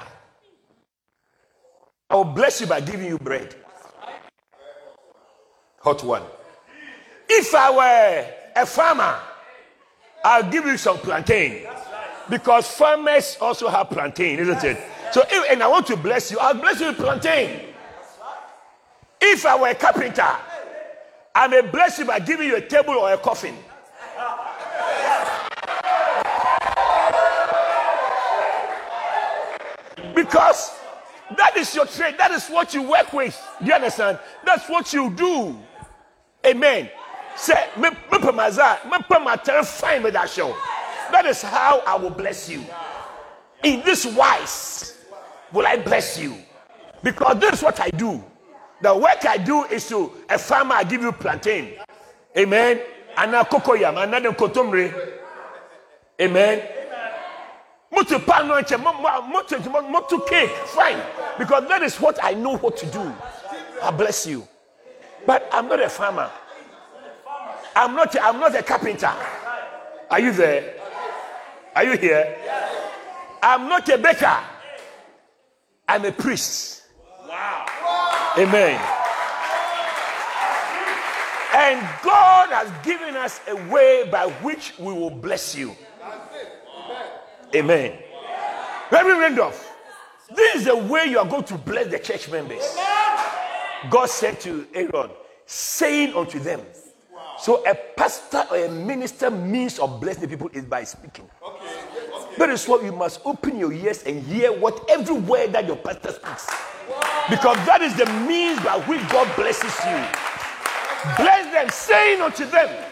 I 2.09 2.15
will 2.15 2.23
bless 2.25 2.61
you 2.61 2.67
by 2.67 2.81
giving 2.81 3.07
you 3.07 3.17
bread 3.17 3.55
hot 5.79 6.03
one. 6.03 6.23
If 7.27 7.53
I 7.55 7.71
were 7.71 8.25
a 8.55 8.65
farmer, 8.65 9.19
I'll 10.23 10.49
give 10.49 10.65
you 10.65 10.77
some 10.77 10.97
plantain. 10.97 11.67
Because 12.29 12.67
farmers 12.67 13.37
also 13.41 13.69
have 13.69 13.89
plantain, 13.89 14.39
isn't 14.39 14.63
it? 14.63 14.77
So, 15.11 15.23
if, 15.27 15.51
and 15.51 15.63
I 15.63 15.67
want 15.67 15.87
to 15.87 15.97
bless 15.97 16.31
you, 16.31 16.37
I'll 16.39 16.53
bless 16.53 16.79
you 16.79 16.87
with 16.87 16.97
plantain. 16.97 17.61
If 19.21 19.45
I 19.45 19.59
were 19.59 19.69
a 19.69 19.75
carpenter, 19.75 20.35
I 21.33 21.47
may 21.47 21.61
bless 21.61 21.99
you 21.99 22.05
by 22.05 22.19
giving 22.19 22.47
you 22.47 22.57
a 22.57 22.61
table 22.61 22.93
or 22.93 23.13
a 23.13 23.17
coffin. 23.17 23.55
Because 30.29 30.77
that 31.37 31.57
is 31.57 31.73
your 31.73 31.87
trade, 31.87 32.15
that 32.19 32.29
is 32.29 32.47
what 32.49 32.73
you 32.75 32.83
work 32.83 33.11
with. 33.13 33.35
You 33.63 33.73
understand? 33.73 34.19
That's 34.45 34.69
what 34.69 34.93
you 34.93 35.09
do. 35.09 35.57
Amen. 36.45 36.89
Say, 37.35 37.67
my 37.75 37.95
my 38.19 38.49
fine 39.63 40.03
that 40.03 40.29
show. 40.29 40.55
That 41.11 41.25
is 41.25 41.41
how 41.41 41.79
I 41.79 41.95
will 41.95 42.11
bless 42.11 42.47
you. 42.47 42.63
In 43.63 43.81
this 43.83 44.05
wise 44.05 44.97
will 45.51 45.65
I 45.65 45.77
bless 45.77 46.19
you. 46.19 46.35
Because 47.01 47.39
this 47.39 47.53
is 47.55 47.63
what 47.63 47.79
I 47.79 47.89
do. 47.89 48.23
The 48.81 48.95
work 48.95 49.25
I 49.25 49.37
do 49.37 49.63
is 49.65 49.87
to 49.89 50.11
a 50.29 50.37
farmer, 50.37 50.75
I 50.75 50.83
give 50.83 51.01
you 51.01 51.11
plantain. 51.11 51.73
Amen. 52.37 52.81
And 53.17 53.33
a 53.33 53.43
cocoyam, 53.43 54.01
another 54.01 54.31
kotomre. 54.31 54.93
Amen. 56.21 56.78
Mutu 57.91 58.19
pano 58.19 58.61
mutu 59.91 60.27
cake, 60.27 60.49
fine. 60.67 61.01
Because 61.37 61.67
that 61.67 61.81
is 61.81 61.99
what 61.99 62.19
I 62.23 62.33
know 62.33 62.57
what 62.57 62.77
to 62.77 62.85
do. 62.85 63.13
I 63.81 63.91
bless 63.91 64.27
you. 64.27 64.47
But 65.25 65.47
I'm 65.51 65.67
not 65.67 65.81
a 65.81 65.89
farmer. 65.89 66.29
I'm 67.75 67.95
not, 67.95 68.15
I'm 68.21 68.39
not 68.39 68.55
a 68.55 68.63
carpenter. 68.63 69.11
Are 70.09 70.19
you 70.19 70.31
there? 70.31 70.75
Are 71.75 71.83
you 71.83 71.97
here? 71.97 72.35
I'm 73.41 73.69
not 73.69 73.87
a 73.89 73.97
baker. 73.97 74.37
I'm 75.87 76.05
a 76.05 76.11
priest. 76.11 76.83
Wow. 77.27 77.65
Amen. 78.37 78.79
And 81.55 81.81
God 82.03 82.49
has 82.49 82.71
given 82.85 83.15
us 83.15 83.39
a 83.47 83.55
way 83.71 84.07
by 84.11 84.27
which 84.43 84.77
we 84.77 84.93
will 84.93 85.09
bless 85.09 85.55
you. 85.55 85.75
Amen. 87.55 87.97
Reverend 88.91 89.19
Randolph, 89.19 89.75
this 90.35 90.55
is 90.57 90.65
the 90.65 90.75
way 90.75 91.05
you 91.05 91.19
are 91.19 91.25
going 91.25 91.43
to 91.45 91.57
bless 91.57 91.87
the 91.87 91.99
church 91.99 92.29
members. 92.29 92.77
God 93.89 94.09
said 94.09 94.39
to 94.41 94.67
Aaron, 94.73 95.11
saying 95.45 96.13
unto 96.13 96.39
them. 96.39 96.61
So 97.39 97.65
a 97.65 97.73
pastor 97.73 98.45
or 98.51 98.57
a 98.57 98.69
minister 98.69 99.31
means 99.31 99.79
of 99.79 100.01
blessing 100.01 100.27
people 100.27 100.49
is 100.53 100.65
by 100.65 100.83
speaking. 100.83 101.29
That 102.37 102.49
is 102.49 102.67
why 102.67 102.81
you 102.83 102.91
must 102.91 103.21
open 103.25 103.57
your 103.57 103.71
ears 103.71 104.03
and 104.03 104.21
hear 104.23 104.51
what 104.51 104.85
every 104.89 105.15
word 105.15 105.53
that 105.53 105.65
your 105.65 105.77
pastor 105.77 106.11
speaks. 106.11 106.47
Because 107.29 107.57
that 107.65 107.81
is 107.81 107.95
the 107.95 108.05
means 108.27 108.59
by 108.59 108.79
which 108.79 109.01
God 109.09 109.33
blesses 109.35 109.73
you. 109.85 110.03
Bless 111.15 111.51
them, 111.53 111.69
saying 111.69 112.21
unto 112.21 112.45
them. 112.45 112.85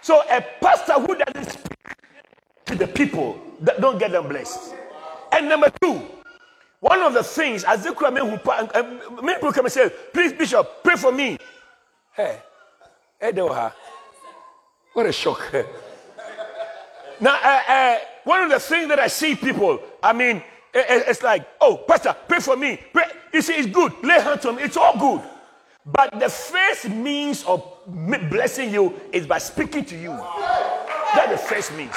So 0.00 0.22
a 0.28 0.44
pastor 0.60 0.94
who 0.94 1.14
doesn't 1.14 1.52
speak 1.52 1.67
the 2.78 2.86
people, 2.86 3.40
that 3.60 3.80
don't 3.80 3.98
get 3.98 4.12
them 4.12 4.28
blessed. 4.28 4.74
And 5.32 5.48
number 5.48 5.70
two, 5.82 6.00
one 6.80 7.00
of 7.00 7.12
the 7.12 7.24
things, 7.24 7.64
as 7.64 7.84
many 7.84 7.94
people 9.34 9.52
come 9.52 9.66
and 9.66 9.72
say, 9.72 9.90
please, 10.12 10.32
Bishop, 10.32 10.82
pray 10.82 10.96
for 10.96 11.10
me. 11.10 11.38
Hey. 12.14 12.38
What 14.92 15.06
a 15.06 15.12
shock. 15.12 15.52
now, 17.20 17.38
uh, 17.42 17.62
uh, 17.68 17.98
one 18.24 18.42
of 18.42 18.50
the 18.50 18.60
things 18.60 18.88
that 18.88 19.00
I 19.00 19.08
see 19.08 19.34
people, 19.34 19.80
I 20.02 20.12
mean, 20.12 20.42
it's 20.72 21.22
like, 21.22 21.48
oh, 21.60 21.78
Pastor, 21.78 22.14
pray 22.28 22.38
for 22.40 22.56
me. 22.56 22.78
Pray. 22.92 23.04
You 23.32 23.42
see, 23.42 23.54
it's 23.54 23.68
good. 23.68 23.92
Lay 24.02 24.20
hands 24.20 24.44
on 24.46 24.56
me. 24.56 24.62
It's 24.62 24.76
all 24.76 24.98
good. 24.98 25.28
But 25.84 26.20
the 26.20 26.28
first 26.28 26.88
means 26.90 27.44
of 27.44 27.64
blessing 27.86 28.72
you 28.72 28.94
is 29.12 29.26
by 29.26 29.38
speaking 29.38 29.84
to 29.86 29.96
you. 29.96 30.10
That's 31.14 31.30
the 31.30 31.38
first 31.38 31.74
means. 31.74 31.94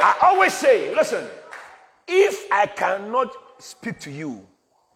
I 0.00 0.16
always 0.22 0.54
say, 0.54 0.94
listen, 0.94 1.26
if 2.06 2.50
I 2.50 2.66
cannot 2.66 3.32
speak 3.58 3.98
to 4.00 4.10
you, 4.10 4.46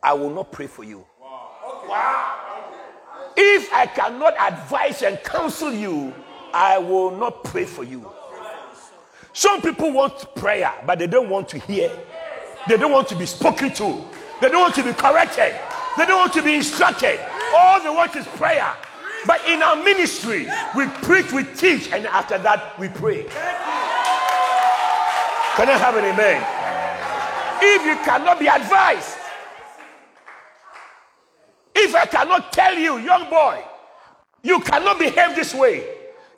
I 0.02 0.12
will 0.14 0.30
not 0.30 0.50
pray 0.50 0.66
for 0.66 0.84
you. 0.84 1.04
Wow. 1.20 2.38
If 3.36 3.72
I 3.72 3.86
cannot 3.86 4.34
advise 4.40 5.02
and 5.02 5.22
counsel 5.22 5.72
you, 5.72 6.14
I 6.52 6.78
will 6.78 7.10
not 7.10 7.44
pray 7.44 7.64
for 7.64 7.84
you. 7.84 8.10
Some 9.32 9.62
people 9.62 9.92
want 9.92 10.34
prayer, 10.34 10.72
but 10.86 10.98
they 10.98 11.06
don't 11.06 11.30
want 11.30 11.48
to 11.50 11.58
hear. 11.58 11.90
They 12.68 12.76
don't 12.76 12.92
want 12.92 13.08
to 13.08 13.16
be 13.16 13.26
spoken 13.26 13.72
to. 13.74 14.04
They 14.40 14.48
don't 14.48 14.60
want 14.60 14.74
to 14.74 14.82
be 14.82 14.92
corrected. 14.92 15.54
They 15.96 16.06
don't 16.06 16.18
want 16.18 16.32
to 16.34 16.42
be 16.42 16.54
instructed. 16.54 17.18
All 17.54 17.82
they 17.82 17.90
want 17.90 18.14
is 18.16 18.26
prayer. 18.26 18.74
But 19.26 19.46
in 19.48 19.62
our 19.62 19.76
ministry, 19.76 20.48
we 20.76 20.86
preach, 20.86 21.32
we 21.32 21.44
teach, 21.44 21.90
and 21.92 22.06
after 22.06 22.38
that, 22.38 22.78
we 22.78 22.88
pray. 22.88 23.26
Can 25.56 25.68
I 25.68 25.76
have 25.76 25.96
an 25.96 26.04
amen? 26.04 26.42
If 27.60 27.84
you 27.84 27.96
cannot 28.04 28.38
be 28.38 28.46
advised, 28.46 29.18
if 31.74 31.94
I 31.94 32.06
cannot 32.06 32.52
tell 32.52 32.74
you, 32.74 32.98
young 32.98 33.28
boy, 33.28 33.62
you 34.42 34.60
cannot 34.60 34.98
behave 34.98 35.36
this 35.36 35.54
way, 35.54 35.84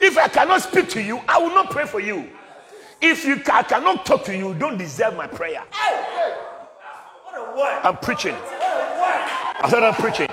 if 0.01 0.19
I 0.19 0.29
cannot 0.29 0.63
speak 0.63 0.89
to 0.91 1.03
you, 1.03 1.21
I 1.29 1.39
will 1.39 1.55
not 1.55 1.71
pray 1.71 1.87
for 1.87 2.01
you. 2.01 2.29
If 3.01 3.25
you 3.25 3.41
I 3.53 3.63
cannot 3.63 4.05
talk 4.05 4.25
to 4.25 4.37
you, 4.37 4.49
you 4.49 4.55
don't 4.55 4.79
deserve 4.79 5.17
my 5.17 5.27
prayer. 5.27 5.63
I'm 7.83 7.97
preaching. 7.99 8.35
I 8.35 9.69
said 9.71 9.83
I'm 9.83 9.95
preaching. 9.95 10.29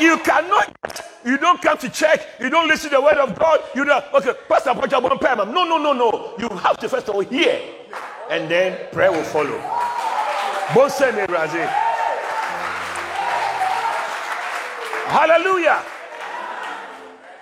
You 0.00 0.18
cannot, 0.18 1.00
you 1.24 1.38
don't 1.38 1.60
come 1.60 1.76
to 1.78 1.88
church, 1.90 2.20
you 2.40 2.50
don't 2.50 2.68
listen 2.68 2.90
to 2.90 2.96
the 2.96 3.02
word 3.02 3.16
of 3.16 3.38
God, 3.38 3.60
you 3.74 3.84
don't, 3.84 4.04
okay, 4.14 4.32
Pastor 4.48 4.72
what 4.74 4.90
you 4.90 5.00
want 5.00 5.20
to 5.20 5.26
pray 5.26 5.34
No, 5.36 5.64
no, 5.64 5.78
no, 5.78 5.92
no. 5.92 6.34
You 6.38 6.48
have 6.58 6.78
to 6.78 6.88
first 6.88 7.08
of 7.08 7.14
all 7.14 7.20
hear, 7.20 7.60
and 8.30 8.50
then 8.50 8.90
prayer 8.92 9.10
will 9.10 9.24
follow. 9.24 9.58
Hallelujah. 15.08 15.82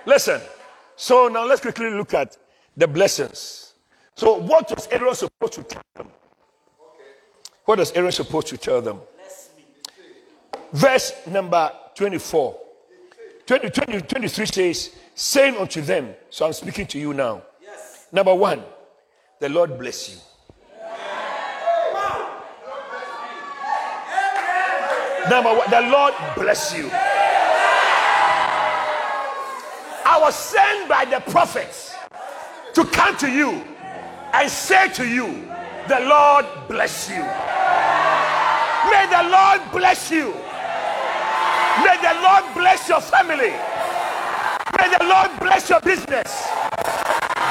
Listen. 0.05 0.41
So 0.95 1.27
now 1.27 1.45
let's 1.45 1.61
quickly 1.61 1.91
look 1.91 2.13
at 2.13 2.37
the 2.75 2.87
blessings. 2.87 3.73
So 4.15 4.39
what 4.39 4.69
was 4.69 4.87
Aaron 4.89 5.13
supposed 5.13 5.53
to 5.53 5.63
tell 5.63 5.83
them? 5.95 6.07
What 7.65 7.77
was 7.79 7.91
Aaron 7.91 8.11
supposed 8.11 8.47
to 8.47 8.57
tell 8.57 8.81
them? 8.81 9.01
Verse 10.71 11.13
number 11.27 11.71
24. 11.97 12.59
20, 13.47 13.69
20, 13.71 14.01
23 14.01 14.45
says, 14.45 14.95
saying 15.15 15.57
unto 15.57 15.81
them, 15.81 16.13
so 16.29 16.45
I'm 16.45 16.53
speaking 16.53 16.85
to 16.87 16.99
you 16.99 17.11
now. 17.11 17.41
Yes. 17.59 18.05
Number 18.11 18.35
one, 18.35 18.61
the 19.39 19.49
Lord 19.49 19.79
bless 19.79 20.11
you. 20.11 20.17
Number 25.27 25.49
one, 25.55 25.69
the 25.71 25.81
Lord 25.89 26.13
bless 26.35 26.77
you. 26.77 26.87
I 30.05 30.19
was 30.21 30.35
sent 30.35 30.87
by 30.87 31.05
the 31.05 31.19
prophets 31.31 31.95
to 32.75 32.85
come 32.85 33.17
to 33.17 33.27
you 33.27 33.63
and 34.33 34.51
say 34.51 34.87
to 34.93 35.07
you, 35.07 35.51
The 35.87 36.01
Lord 36.01 36.45
bless 36.67 37.09
you. 37.09 37.23
May 38.91 39.07
the 39.09 39.29
Lord 39.31 39.71
bless 39.71 40.11
you. 40.11 40.35
May 41.87 41.95
the 42.03 42.19
Lord 42.19 42.43
bless 42.53 42.89
your 42.89 42.99
family. 42.99 43.55
May 44.75 44.87
the 44.91 45.05
Lord 45.07 45.31
bless 45.39 45.69
your 45.69 45.79
business. 45.79 46.45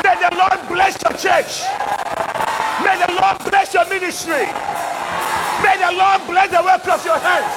May 0.05 0.13
the 0.21 0.37
Lord 0.37 0.61
bless 0.69 1.01
your 1.01 1.17
church. 1.17 1.65
May 2.85 3.01
the 3.01 3.17
Lord 3.17 3.39
bless 3.49 3.73
your 3.73 3.89
ministry. 3.89 4.45
May 5.65 5.77
the 5.81 5.91
Lord 5.97 6.21
bless 6.29 6.51
the 6.53 6.63
work 6.63 6.87
of 6.87 7.03
your 7.07 7.17
hands. 7.17 7.49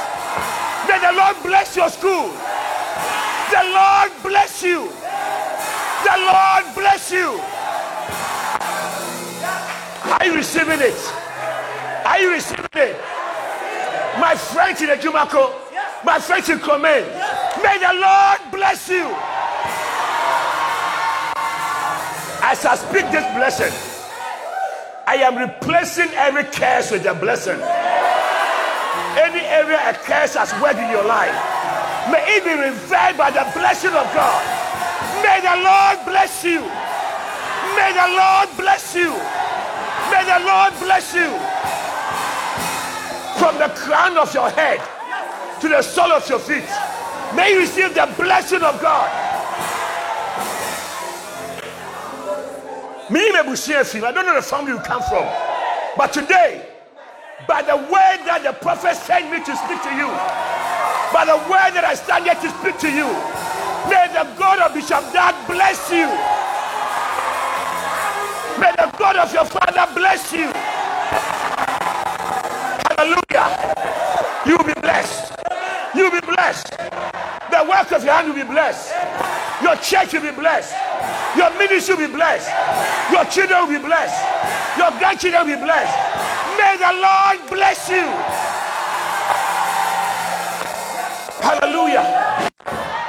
May 0.87 0.99
the 1.03 1.11
Lord 1.19 1.35
bless 1.43 1.75
your 1.75 1.89
school. 1.89 2.31
The 3.51 3.63
Lord 3.75 4.11
bless 4.23 4.63
you. 4.63 4.87
The 6.07 6.15
Lord 6.31 6.63
bless 6.75 7.11
you. 7.11 7.41
Are 10.15 10.25
you 10.25 10.33
receiving 10.33 10.79
it? 10.79 10.95
Are 12.05 12.19
you 12.21 12.31
receiving 12.31 12.71
it? 12.73 12.95
My 14.17 14.33
friend 14.35 14.79
in 14.79 14.87
the 14.87 14.95
Jumako, 14.95 15.58
my 16.05 16.19
friends 16.19 16.49
in 16.49 16.59
Clement, 16.59 17.05
may 17.63 17.77
the 17.77 17.93
Lord 17.93 18.39
bless 18.51 18.89
you. 18.89 19.05
As 22.41 22.65
I 22.65 22.75
speak 22.75 23.11
this 23.11 23.25
blessing, 23.35 23.73
I 25.05 25.15
am 25.15 25.37
replacing 25.37 26.09
every 26.13 26.43
curse 26.45 26.91
with 26.91 27.05
a 27.05 27.13
blessing. 27.13 27.59
Any 29.17 29.41
area 29.41 29.79
a 29.89 29.93
curse 29.93 30.35
has 30.35 30.53
worked 30.61 30.79
in 30.79 30.89
your 30.89 31.05
life 31.05 31.59
May 32.11 32.23
it 32.37 32.43
be 32.43 32.53
reversed 32.55 33.17
by 33.17 33.29
the 33.29 33.45
blessing 33.53 33.91
of 33.91 34.07
God. 34.15 34.41
May 35.21 35.41
the 35.41 35.61
Lord 35.61 36.05
bless 36.05 36.43
you. 36.43 36.61
May 37.77 37.91
the 37.93 38.09
Lord 38.17 38.49
bless 38.57 38.95
you. 38.95 39.11
May 40.09 40.23
the 40.25 40.39
Lord 40.41 40.73
bless 40.79 41.13
you. 41.13 41.29
From 43.37 43.59
the 43.59 43.69
crown 43.75 44.17
of 44.17 44.33
your 44.33 44.49
head 44.49 44.81
to 45.61 45.69
the 45.69 45.81
sole 45.81 46.11
of 46.11 46.27
your 46.29 46.39
feet. 46.39 46.63
May 47.35 47.53
you 47.53 47.59
receive 47.59 47.93
the 47.93 48.11
blessing 48.17 48.61
of 48.61 48.81
God. 48.81 49.09
Me, 53.09 53.31
I 53.31 53.41
don't 54.13 54.25
know 54.25 54.35
the 54.35 54.41
family 54.41 54.71
you 54.71 54.79
come 54.79 55.01
from. 55.01 55.27
But 55.97 56.13
today, 56.13 56.65
by 57.47 57.63
the 57.63 57.75
word 57.75 58.21
that 58.29 58.41
the 58.43 58.53
prophet 58.53 58.95
sent 58.95 59.31
me 59.31 59.37
to 59.39 59.55
speak 59.57 59.81
to 59.81 59.93
you, 59.97 60.07
by 61.11 61.25
the 61.25 61.37
word 61.49 61.73
that 61.73 61.83
I 61.83 61.95
stand 61.95 62.25
here 62.25 62.35
to 62.35 62.49
speak 62.61 62.77
to 62.85 62.89
you. 62.89 63.09
May 63.89 64.05
the 64.13 64.29
God 64.37 64.59
of 64.59 64.73
Bishop 64.75 65.01
Dag 65.11 65.33
bless 65.47 65.89
you. 65.89 66.05
May 68.61 68.71
the 68.77 68.93
God 68.97 69.15
of 69.15 69.33
your 69.33 69.45
father 69.45 69.87
bless 69.95 70.31
you. 70.31 70.51
Hallelujah. 72.93 73.49
You 74.45 74.57
will 74.57 74.65
be 74.65 74.79
blessed. 74.79 75.38
You 75.95 76.09
will 76.09 76.21
be 76.21 76.25
blessed. 76.25 76.69
The 77.49 77.65
work 77.67 77.91
of 77.91 78.03
your 78.03 78.13
hand 78.13 78.27
will 78.27 78.35
be 78.35 78.43
blessed. 78.43 78.93
Your 79.61 79.75
church 79.77 80.13
will 80.13 80.21
be 80.21 80.31
blessed. 80.31 80.75
Your 81.35 81.49
ministry 81.57 81.95
will 81.95 82.07
be 82.07 82.13
blessed. 82.13 82.49
Your 83.11 83.25
children 83.25 83.67
will 83.67 83.79
be 83.79 83.85
blessed. 83.85 84.77
Your 84.77 84.91
grandchildren 84.99 85.47
will 85.47 85.55
be 85.57 85.63
blessed. 85.63 85.97
May 86.57 86.77
the 86.77 86.93
Lord 87.01 87.49
bless 87.49 87.89
you. 87.89 88.05
Hallelujah. 91.41 92.49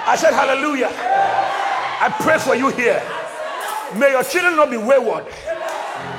I 0.06 0.16
said, 0.16 0.32
Hallelujah. 0.32 0.90
I 0.90 2.08
pray 2.20 2.38
for 2.38 2.54
you 2.54 2.70
here. 2.70 3.02
May 3.94 4.12
your 4.12 4.24
children 4.24 4.56
not 4.56 4.70
be 4.70 4.76
wayward. 4.76 5.26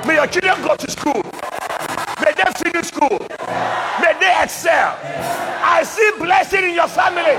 May 0.06 0.14
your 0.14 0.26
children 0.26 0.62
go 0.62 0.76
to 0.76 0.90
school. 0.90 1.41
They 2.44 2.52
finish 2.70 2.88
school. 2.88 3.18
May 4.00 4.14
they 4.18 4.42
excel. 4.42 4.98
I 5.64 5.82
see 5.84 6.10
blessing 6.18 6.64
in 6.64 6.74
your 6.74 6.88
family. 6.88 7.36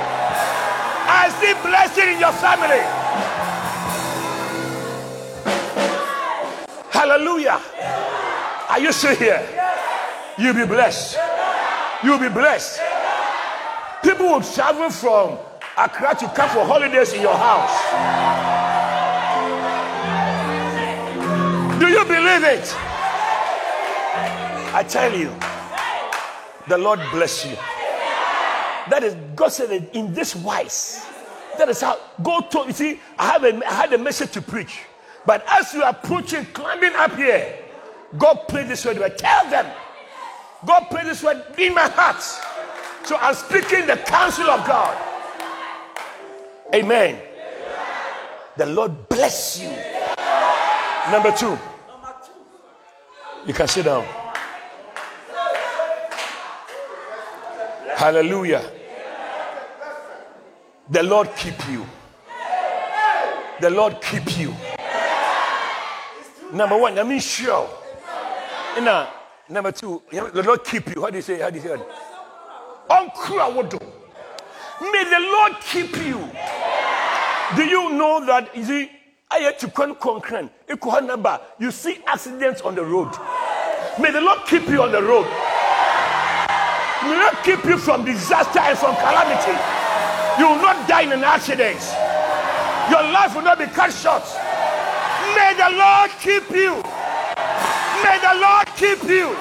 I 1.06 1.30
see 1.39 1.54
blessing 1.62 2.13
in 2.13 2.20
your 2.20 2.32
family. 2.32 2.84
Hallelujah. 6.89 7.60
Are 8.70 8.80
you 8.80 8.92
still 8.94 9.16
here? 9.16 9.46
You'll 10.38 10.54
be 10.54 10.66
blessed. 10.66 11.18
You'll 12.04 12.20
be 12.20 12.30
blessed. 12.30 12.82
People 14.04 14.28
will 14.28 14.42
travel 14.42 14.89
from 14.89 15.38
Accra 15.78 16.16
to 16.16 16.28
come 16.30 16.50
for 16.50 16.66
holidays 16.66 17.13
in 17.13 17.22
your 17.22 17.36
house. 17.36 17.74
Do 21.80 21.88
you 21.88 22.06
believe 22.06 22.44
it? 22.44 22.92
I 24.73 24.83
tell 24.83 25.15
you, 25.15 25.31
the 26.67 26.77
Lord 26.77 26.99
bless 27.12 27.45
you. 27.45 27.55
That 28.89 29.03
is, 29.03 29.15
God 29.36 29.49
said 29.49 29.69
that 29.69 29.95
in 29.95 30.13
this 30.15 30.36
wise. 30.36 31.05
That 31.59 31.69
is 31.69 31.79
how 31.79 31.99
God 32.23 32.49
told 32.49 32.67
you. 32.67 32.73
See, 32.73 32.99
I 33.19 33.27
have 33.27 33.43
a, 33.43 33.65
I 33.67 33.73
had 33.73 33.93
a 33.93 33.99
message 33.99 34.31
to 34.31 34.41
preach. 34.41 34.79
But 35.27 35.45
as 35.47 35.73
you 35.75 35.83
are 35.83 35.93
preaching, 35.93 36.45
climbing 36.53 36.93
up 36.95 37.15
here, 37.15 37.55
God 38.17 38.47
played 38.47 38.67
this 38.67 38.83
word. 38.83 38.97
Tell 39.17 39.49
them, 39.49 39.71
God 40.65 40.86
played 40.89 41.05
this 41.05 41.21
word 41.21 41.43
in 41.57 41.75
my 41.75 41.88
heart. 41.89 42.21
So 43.05 43.15
I'm 43.17 43.36
speaking 43.36 43.86
the 43.86 43.97
counsel 43.97 44.49
of 44.49 44.65
God. 44.65 44.97
Amen. 46.73 47.21
The 48.57 48.65
Lord 48.65 49.07
bless 49.07 49.59
you. 49.59 49.69
Number 51.12 51.31
two. 51.31 51.59
You 53.45 53.53
can 53.53 53.67
sit 53.67 53.86
down. 53.86 54.22
Hallelujah. 57.95 58.71
The 60.89 61.03
Lord 61.03 61.29
keep 61.36 61.67
you. 61.69 61.86
The 63.62 63.69
Lord 63.69 64.01
keep 64.01 64.38
you. 64.38 64.53
Number 66.51 66.77
one, 66.77 66.99
I 66.99 67.03
mean 67.03 67.19
sure. 67.19 67.69
Now, 68.79 69.10
number 69.47 69.71
two, 69.71 70.01
the 70.12 70.43
Lord 70.43 70.63
keep 70.63 70.93
you. 70.93 71.01
How 71.01 71.10
do 71.10 71.15
you 71.17 71.21
say? 71.21 71.39
How 71.39 71.49
do 71.49 71.56
you 71.56 71.62
say? 71.62 71.77
Uncrow 72.89 73.82
May 74.82 75.03
the 75.03 75.19
Lord 75.19 75.53
keep 75.62 75.95
you. 75.97 76.29
Do 77.56 77.63
you 77.63 77.91
know 77.93 78.25
that? 78.25 78.56
You 78.56 78.65
see. 78.65 78.91
You 81.60 81.71
see 81.71 81.97
accidents 82.06 82.62
on 82.62 82.75
the 82.75 82.84
road. 82.84 83.12
May 83.99 84.12
the 84.12 84.21
Lord 84.21 84.39
keep 84.45 84.67
you 84.67 84.84
on 84.84 84.91
the 84.91 85.01
road. 85.01 85.25
The 87.04 87.10
Lord 87.10 87.36
keep 87.44 87.66
you 87.66 87.78
from 87.78 88.06
disaster 88.06 88.60
and 88.60 88.78
from 88.78 88.96
calamity. 88.96 89.52
You 90.39 90.48
will 90.48 90.62
not 90.62 90.88
die 90.88 91.02
in 91.02 91.12
an 91.12 91.24
accident. 91.24 91.80
Your 92.89 93.04
life 93.12 93.36
will 93.36 93.44
not 93.44 93.60
be 93.60 93.66
cut 93.66 93.92
short. 93.92 94.24
May 95.36 95.54
the 95.54 95.76
Lord 95.76 96.12
keep 96.24 96.50
you. 96.50 96.80
May 98.04 98.18
the 98.24 98.36
Lord 98.39 98.68
keep 98.80 99.04
you. 99.04 99.36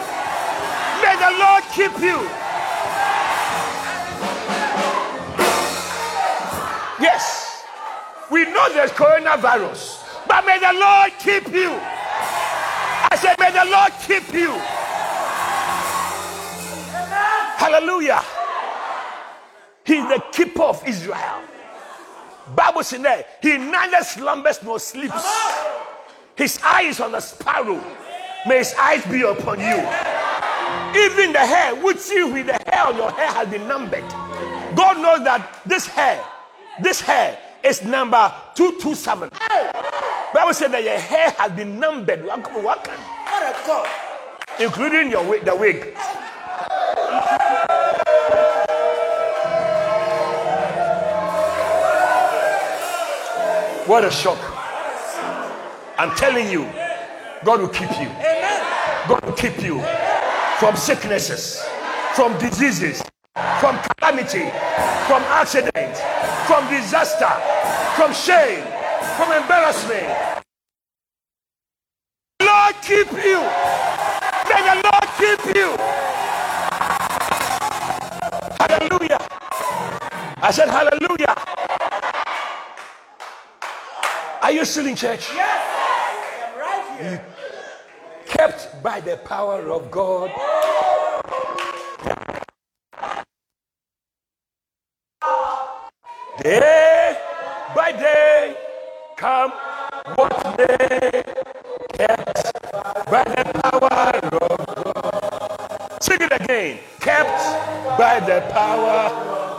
May 1.02 1.14
the 1.22 1.32
Lord 1.38 1.62
keep 1.72 1.94
you. 2.02 2.18
Yes, 7.00 7.64
we 8.30 8.44
know 8.44 8.72
there's 8.74 8.90
coronavirus, 8.90 10.02
but 10.26 10.44
may 10.46 10.58
the 10.58 10.72
Lord 10.72 11.12
keep 11.18 11.48
you. 11.52 11.78
I 13.10 13.16
said, 13.20 13.36
may 13.38 13.50
the 13.50 13.70
Lord 13.70 13.92
keep 14.06 14.32
you. 14.34 14.81
Hallelujah. 17.62 18.24
He's 19.84 20.02
the 20.08 20.20
keeper 20.32 20.62
of 20.62 20.82
Israel. 20.84 21.42
Bible 22.56 22.82
says 22.82 23.00
that 23.02 23.38
he 23.40 23.56
neither 23.56 24.02
slumbers 24.02 24.60
nor 24.64 24.80
sleeps. 24.80 25.24
His 26.34 26.58
eye 26.64 26.82
is 26.82 26.98
on 26.98 27.12
the 27.12 27.20
sparrow. 27.20 27.80
May 28.48 28.58
his 28.58 28.74
eyes 28.74 29.06
be 29.06 29.22
upon 29.22 29.60
you. 29.60 29.78
Even 31.04 31.32
the 31.32 31.38
hair, 31.38 31.76
which 31.76 32.10
you 32.10 32.32
with 32.32 32.46
the 32.46 32.58
hair 32.68 32.84
on 32.88 32.96
your 32.96 33.12
hair 33.12 33.28
has 33.28 33.48
been 33.48 33.68
numbered. 33.68 34.08
God 34.74 35.00
knows 35.00 35.22
that 35.22 35.62
this 35.64 35.86
hair, 35.86 36.20
this 36.82 37.00
hair 37.00 37.38
is 37.62 37.84
number 37.84 38.32
227. 38.56 39.30
Bible 40.34 40.52
said 40.52 40.72
that 40.72 40.82
your 40.82 40.98
hair 40.98 41.30
has 41.38 41.52
been 41.52 41.78
numbered. 41.78 42.24
What? 42.24 42.90
Including 44.58 45.12
your 45.12 45.22
wig, 45.30 45.44
the 45.44 45.54
wig. 45.54 45.96
What 53.86 54.04
a 54.04 54.10
shock. 54.10 54.38
I'm 55.98 56.14
telling 56.16 56.48
you, 56.48 56.62
God 57.44 57.60
will 57.60 57.68
keep 57.68 57.90
you. 58.00 58.08
God 59.08 59.24
will 59.24 59.32
keep 59.34 59.60
you 59.62 59.82
from 60.58 60.76
sicknesses, 60.76 61.62
from 62.14 62.38
diseases, 62.38 63.02
from 63.60 63.78
calamity, 63.98 64.48
from 65.06 65.22
accident, 65.24 65.96
from 66.46 66.70
disaster, 66.70 67.28
from 67.96 68.14
shame, 68.14 68.64
from 69.16 69.32
embarrassment. 69.32 70.42
Lord 72.40 72.74
keep 72.82 73.10
you. 73.12 73.40
May 74.48 74.62
the 74.68 74.80
Lord 74.84 75.06
keep 75.18 75.56
you. 75.56 76.01
I 80.44 80.50
said 80.50 80.68
hallelujah. 80.68 81.36
Are 84.42 84.50
you 84.50 84.64
still 84.64 84.86
in 84.86 84.96
church? 84.96 85.30
Yes. 85.32 85.62
I 85.70 86.50
am 86.50 86.58
right 86.58 87.00
here. 87.00 87.24
Kept 88.26 88.82
by 88.82 88.98
the 88.98 89.18
power 89.18 89.70
of 89.70 89.88
God. 89.92 90.32
Day 96.42 97.16
by 97.76 97.92
day, 97.92 98.56
come 99.16 99.52
what 100.16 100.58
day, 100.58 101.22
kept 101.92 102.52
by 103.08 103.22
the 103.22 103.60
power 103.62 104.18
of 104.50 104.66
God. 104.74 106.02
Sing 106.02 106.18
it 106.20 106.32
again. 106.32 106.80
Kept 106.98 107.38
by 107.96 108.18
the 108.18 108.40
power 108.50 109.51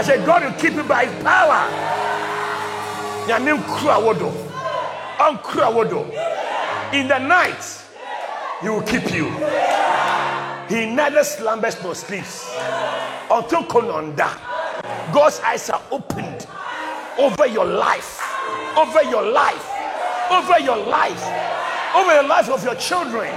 I 0.00 0.02
said, 0.02 0.24
God 0.24 0.42
will 0.42 0.58
keep 0.58 0.72
you 0.72 0.82
by 0.82 1.04
his 1.04 1.22
power. 1.22 1.60
In 6.94 7.06
the 7.06 7.18
night, 7.18 7.82
he 8.62 8.70
will 8.70 8.80
keep 8.80 9.12
you. 9.12 9.28
He 10.70 10.86
neither 10.86 11.22
slumbers 11.22 11.82
nor 11.82 11.94
sleeps. 11.94 12.50
Until 13.30 13.62
Kononda, 13.64 14.32
God's 15.12 15.38
eyes 15.40 15.68
are 15.68 15.82
opened 15.90 16.46
over 17.18 17.46
your 17.46 17.66
life, 17.66 18.22
over 18.78 19.02
your 19.02 19.30
life, 19.30 19.70
over 20.30 20.60
your 20.60 20.78
life, 20.78 21.22
over 21.94 22.22
the 22.22 22.26
life 22.26 22.48
of 22.48 22.64
your 22.64 22.76
children. 22.76 23.30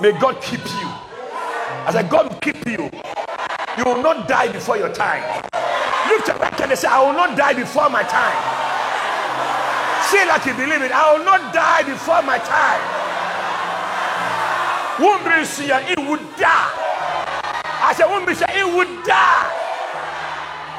May 0.00 0.12
God 0.20 0.40
keep 0.40 0.64
you. 0.64 0.88
I 1.84 1.90
said, 1.90 2.08
God 2.08 2.28
will 2.30 2.38
keep 2.38 2.64
you. 2.64 3.01
You 3.78 3.84
will 3.84 4.02
not 4.02 4.28
die 4.28 4.52
before 4.52 4.76
your 4.76 4.92
time. 4.92 5.22
Lift 6.08 6.28
your 6.28 6.38
back 6.38 6.60
and 6.60 6.76
say, 6.76 6.88
I 6.88 7.00
will 7.00 7.14
not 7.14 7.38
die 7.38 7.54
before 7.54 7.88
my 7.88 8.02
time. 8.02 8.36
Say 10.12 10.28
like 10.28 10.44
you 10.44 10.52
believe 10.52 10.82
it. 10.82 10.92
I 10.92 11.16
will 11.16 11.24
not 11.24 11.54
die 11.54 11.82
before 11.84 12.20
my 12.20 12.36
time. 12.36 12.82
Won't 15.00 15.24
be 15.24 15.30
it 15.32 15.98
would 15.98 16.20
die. 16.36 16.70
I 17.80 17.94
said, 17.96 18.06
won't 18.06 18.26
be 18.26 18.32
it 18.32 18.74
would 18.76 18.92
die. 19.08 19.48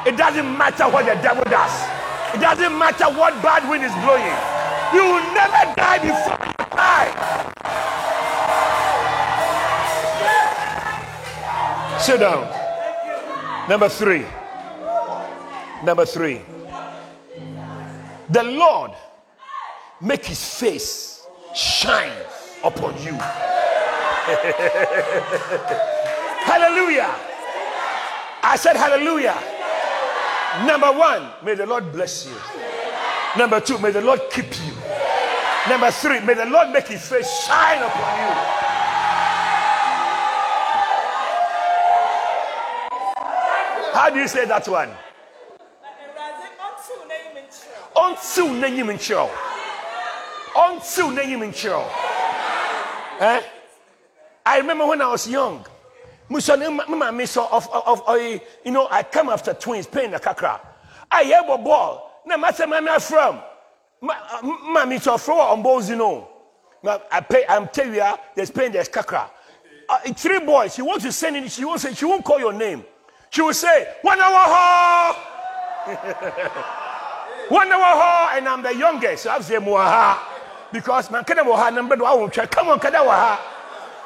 It 0.06 0.16
doesn't 0.16 0.56
matter 0.56 0.84
what 0.84 1.04
the 1.06 1.20
devil 1.20 1.42
does. 1.50 1.74
It 2.32 2.40
doesn't 2.40 2.78
matter 2.78 3.06
what 3.10 3.34
bad 3.42 3.68
wind 3.68 3.82
is 3.82 3.92
blowing. 4.06 4.38
You 4.94 5.02
will 5.02 5.26
never 5.34 5.74
die 5.74 5.98
before 5.98 6.38
your 6.46 6.68
time. 6.70 7.34
Sit 11.98 12.20
down. 12.20 12.63
Number 13.68 13.88
three. 13.88 14.26
Number 15.82 16.04
three. 16.04 16.40
The 18.28 18.42
Lord 18.42 18.90
make 20.00 20.26
his 20.26 20.58
face 20.58 21.26
shine 21.54 22.12
upon 22.62 22.94
you. 23.02 23.12
hallelujah. 26.44 27.14
I 28.42 28.56
said 28.58 28.76
hallelujah. 28.76 29.38
Number 30.66 30.92
one, 30.92 31.30
may 31.42 31.54
the 31.54 31.66
Lord 31.66 31.90
bless 31.90 32.26
you. 32.26 32.36
Number 33.38 33.60
two, 33.60 33.78
may 33.78 33.90
the 33.90 34.02
Lord 34.02 34.20
keep 34.30 34.46
you. 34.66 34.72
Number 35.68 35.90
three, 35.90 36.20
may 36.20 36.34
the 36.34 36.46
Lord 36.46 36.70
make 36.70 36.88
his 36.88 37.08
face 37.08 37.30
shine 37.46 37.82
upon 37.82 38.18
you. 38.20 38.63
How 43.94 44.10
do 44.10 44.18
you 44.18 44.26
say 44.26 44.44
that 44.46 44.66
one? 44.66 44.90
Until 47.96 48.48
n'enyim 48.48 48.90
nkyerɛw. 48.90 49.30
Until 50.56 51.10
n'enyim 51.10 51.52
nkyerɛw. 51.52 51.84
Eh? 53.20 53.42
I 54.44 54.58
remember 54.58 54.86
when 54.86 55.00
I 55.00 55.06
was 55.06 55.28
young. 55.28 55.64
So 56.40 57.48
of 57.52 57.68
of 57.72 58.02
of 58.08 58.18
you 58.64 58.72
know 58.72 58.88
I 58.90 59.04
come 59.04 59.28
after 59.28 59.54
twins 59.54 59.86
playing 59.86 60.10
the 60.10 60.18
kakra. 60.18 60.58
I 61.08 61.22
hear 61.22 61.42
a 61.48 61.56
ball. 61.56 62.22
Na 62.26 62.36
ma 62.36 62.50
say 62.50 62.66
ma 62.66 62.98
from. 62.98 63.40
Ma 64.00 64.84
me 64.86 64.98
so 64.98 65.16
throw 65.18 65.38
on 65.38 65.62
balls 65.62 65.88
you 65.88 65.94
know. 65.94 66.28
I 67.12 67.20
pay 67.20 67.44
I'm 67.48 67.68
tell 67.68 67.86
you 67.86 68.02
there's 68.34 68.50
playing 68.50 68.72
there's 68.72 68.88
kakra. 68.88 69.30
Uh, 69.88 69.98
three 70.14 70.40
boys. 70.40 70.74
She 70.74 70.82
wants 70.82 71.04
to 71.04 71.12
send 71.12 71.36
in. 71.36 71.46
She 71.46 71.64
won't 71.64 71.80
say. 71.80 71.94
She 71.94 72.06
won't 72.06 72.24
call 72.24 72.40
your 72.40 72.52
name. 72.52 72.84
She 73.34 73.42
will 73.42 73.52
say, 73.52 73.88
one 74.02 74.20
hour 74.20 75.16
one 77.48 77.72
hour 77.72 78.30
and 78.32 78.48
I'm 78.48 78.62
the 78.62 78.72
youngest. 78.72 79.24
So 79.24 79.30
I 79.30 79.40
say, 79.40 79.56
Muaha. 79.56 80.18
Because 80.72 81.10
man, 81.10 81.24
can 81.24 81.40
I 81.40 81.70
number 81.70 81.96
one? 81.96 82.30
Come 82.30 82.68
on, 82.68 82.78
can 82.78 82.94
I 82.94 83.40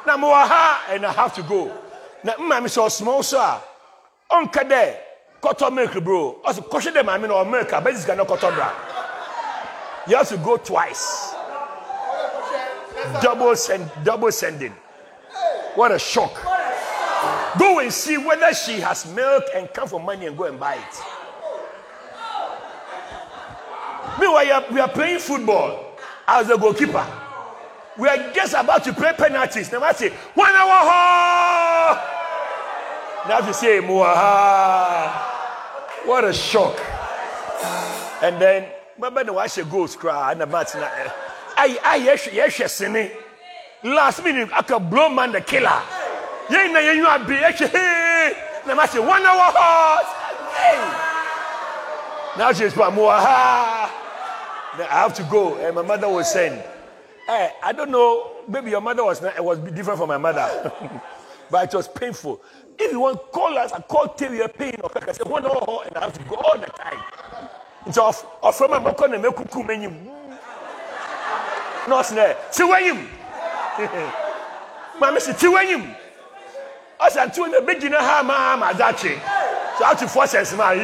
Now, 0.06 0.16
Muaha, 0.16 0.94
and 0.94 1.04
I 1.04 1.12
have 1.12 1.34
to 1.34 1.42
go. 1.42 1.70
Now, 2.24 2.36
Mammy 2.40 2.70
so 2.70 2.88
small, 2.88 3.22
sir. 3.22 3.60
On 4.30 4.48
Kade, 4.48 4.96
cotton 5.42 5.74
milk, 5.74 6.02
bro. 6.02 6.40
Also, 6.42 6.62
caution 6.62 6.94
them, 6.94 7.10
I 7.10 7.18
mean, 7.18 7.30
or 7.30 7.44
milk, 7.44 7.70
I 7.74 7.80
bet 7.80 7.92
it's 7.92 8.06
gonna 8.06 8.24
cotton 8.24 8.54
bra. 8.54 8.72
You 10.08 10.16
have 10.16 10.28
to 10.30 10.38
go 10.38 10.56
twice. 10.56 11.34
Double 13.20 13.54
send, 13.56 13.90
double 14.02 14.32
sending. 14.32 14.72
What 15.74 15.92
a 15.92 15.98
shock. 15.98 16.47
Go 17.56 17.78
and 17.78 17.92
see 17.92 18.18
whether 18.18 18.52
she 18.52 18.80
has 18.80 19.06
milk 19.14 19.44
and 19.54 19.72
come 19.72 19.88
for 19.88 20.00
money 20.00 20.26
and 20.26 20.37
go 20.37 20.44
and 20.44 20.58
buy 20.58 20.74
it. 20.74 21.02
Meanwhile, 24.18 24.66
we 24.72 24.80
are 24.80 24.88
playing 24.88 25.20
football 25.20 25.92
as 26.26 26.50
a 26.50 26.58
goalkeeper. 26.58 27.06
We 27.96 28.08
are 28.08 28.32
just 28.32 28.54
about 28.54 28.84
to 28.84 28.92
play 28.92 29.12
penalties. 29.16 29.70
Now 29.72 29.82
I 29.82 29.92
say, 29.92 30.11
one 30.34 30.50
hour. 30.50 32.00
Now 33.28 33.40
to 33.40 33.54
say, 33.54 33.80
Muaha. 33.80 35.26
What 36.06 36.24
a 36.24 36.32
shock. 36.32 36.78
And 38.22 38.40
then, 38.40 38.68
remember 38.96 39.24
the 39.24 39.32
watch 39.32 39.58
goals 39.70 39.94
cry 39.96 40.32
and. 40.32 40.42
I, 40.42 41.78
I, 41.84 41.96
yes, 41.96 42.28
yes, 42.32 42.58
yes, 42.58 42.82
Last 43.82 44.24
minute, 44.24 44.48
I 44.52 44.62
could 44.62 44.90
blow 44.90 45.08
man 45.08 45.32
the 45.32 45.40
killer. 45.40 45.82
Yeah, 46.50 46.66
na 46.72 46.78
you 46.78 47.06
are 47.06 47.18
be 47.24 47.34
hey. 47.34 48.32
Now 48.66 48.78
I 48.78 48.87
say, 48.87 48.98
one 48.98 49.22
hour 49.22 49.52
horse. 49.54 50.12
Hey. 50.56 51.08
Now 52.38 52.52
she's 52.52 52.72
Muaha. 52.72 53.90
I 54.78 54.87
have 54.90 55.14
to 55.14 55.22
go. 55.24 55.56
And 55.56 55.74
my 55.74 55.82
mother 55.82 56.08
was 56.08 56.32
saying, 56.32 56.62
Hey, 57.26 57.52
I 57.62 57.72
don't 57.72 57.90
know, 57.90 58.32
maybe 58.48 58.70
your 58.70 58.80
mother 58.80 59.04
was 59.04 59.20
not, 59.20 59.37
it 59.37 59.44
was 59.44 59.58
different 59.58 59.98
from 59.98 60.08
my 60.08 60.16
mother. 60.16 60.72
but 61.50 61.72
it 61.72 61.76
was 61.76 61.88
painful. 61.88 62.40
If 62.78 62.92
you 62.92 63.00
want 63.00 63.20
call 63.32 63.58
us, 63.58 63.72
I 63.72 63.80
call 63.80 64.08
tell 64.08 64.32
you 64.32 64.44
a 64.44 64.48
pain 64.48 64.76
or 64.82 64.90
I 64.94 65.12
say 65.12 65.24
one 65.24 65.44
hour 65.44 65.82
and 65.87 65.96
I 65.96 66.04
have 66.04 66.12
to 66.12 66.24
go 66.24 66.37
all 66.37 66.58
the 66.58 66.66
time. 66.66 66.98
It's 67.87 67.98
off 67.98 68.24
off 68.42 68.56
from 68.56 68.70
my 68.70 68.78
mom 68.78 68.94
and 69.12 69.22
make 69.22 69.32
kuku 69.32 69.66
menu. 69.66 69.90
No 71.88 72.02
snare. 72.02 72.37
See 77.00 77.20
when 77.20 77.30
you 77.30 77.30
Mamma 77.30 77.30
said, 77.30 77.34
See 77.34 77.40
when 77.40 77.50
you 77.50 77.50
I 77.50 77.50
said, 77.50 77.50
Two 77.50 77.50
in 77.50 77.50
the 77.52 77.61
beginner, 77.62 77.98
ha, 77.98 78.22
ma, 78.22 78.72
dachi. 78.72 79.20
So 79.78 79.84
I 79.84 79.88
have 79.88 79.98
to 80.00 80.08
force 80.08 80.34
a 80.34 80.44
smile. 80.44 80.78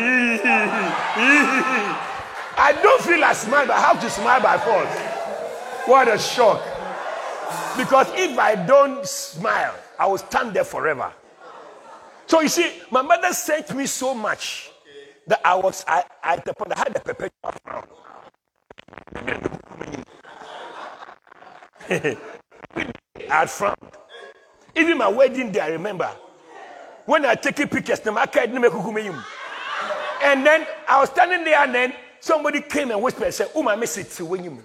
I 2.56 2.72
don't 2.82 3.02
feel 3.02 3.20
like 3.20 3.36
smile, 3.36 3.66
but 3.66 3.76
I 3.76 3.80
have 3.80 4.00
to 4.00 4.10
smile 4.10 4.40
by 4.40 4.58
force. 4.58 4.98
What 5.88 6.08
a 6.08 6.18
shock. 6.18 6.62
Because 7.76 8.06
if 8.14 8.38
I 8.38 8.54
don't 8.54 9.04
smile, 9.06 9.74
I 9.98 10.06
will 10.06 10.18
stand 10.18 10.54
there 10.54 10.64
forever. 10.64 11.12
So 12.26 12.40
you 12.40 12.48
see, 12.48 12.80
my 12.90 13.02
mother 13.02 13.32
sent 13.32 13.74
me 13.74 13.86
so 13.86 14.14
much 14.14 14.70
that 15.26 15.40
I 15.44 15.54
was 15.56 15.84
I, 15.86 16.04
I, 16.22 16.34
I 16.34 16.78
had 16.78 16.96
a 16.96 17.00
perpetual 17.00 17.52
frown. 17.64 17.84
I 21.90 22.16
had 23.28 23.50
frowned. 23.50 23.78
Even 24.76 24.98
my 24.98 25.08
wedding 25.08 25.52
day, 25.52 25.60
I 25.60 25.68
remember. 25.68 26.10
When 27.06 27.24
I 27.24 27.34
take 27.34 27.70
pictures, 27.70 28.00
and 28.00 28.16
then 30.46 30.66
I 30.88 31.00
was 31.00 31.10
standing 31.10 31.44
there, 31.44 31.60
and 31.60 31.74
then 31.74 31.92
somebody 32.20 32.62
came 32.62 32.90
and 32.90 33.02
whispered 33.02 33.24
and 33.24 33.34
said, 33.34 33.50
Oh, 33.54 33.62
my 33.62 33.76
message 33.76 34.14
to 34.16 34.24
when 34.24 34.42
you. 34.44 34.62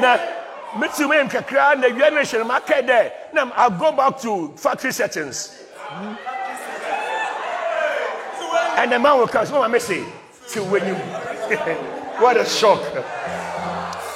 Now, 0.00 0.34
Mitsu 0.78 1.08
me 1.08 1.16
kakra 1.28 1.74
na 1.78 1.88
wia 1.88 2.10
no 2.12 2.20
hyɛ 2.20 2.46
ma 2.46 2.60
ka 2.60 2.74
dɛ 2.74 3.10
na 3.32 3.50
I 3.56 3.68
go 3.70 3.92
back 3.92 4.20
to 4.20 4.52
factory 4.56 4.92
settings. 4.92 5.62
And 8.76 8.92
the 8.92 8.98
man 8.98 9.18
will 9.18 9.26
come. 9.26 9.46
So 9.46 9.60
I 9.60 9.78
say, 9.78 10.04
when 10.56 10.86
you 10.86 10.94
what 12.20 12.36
a 12.36 12.44
shock. 12.44 12.80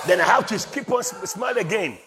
Then 0.06 0.20
I 0.20 0.24
have 0.24 0.46
to 0.46 0.58
keep 0.70 0.90
on 0.90 1.02
smile 1.02 1.56
again. 1.58 1.98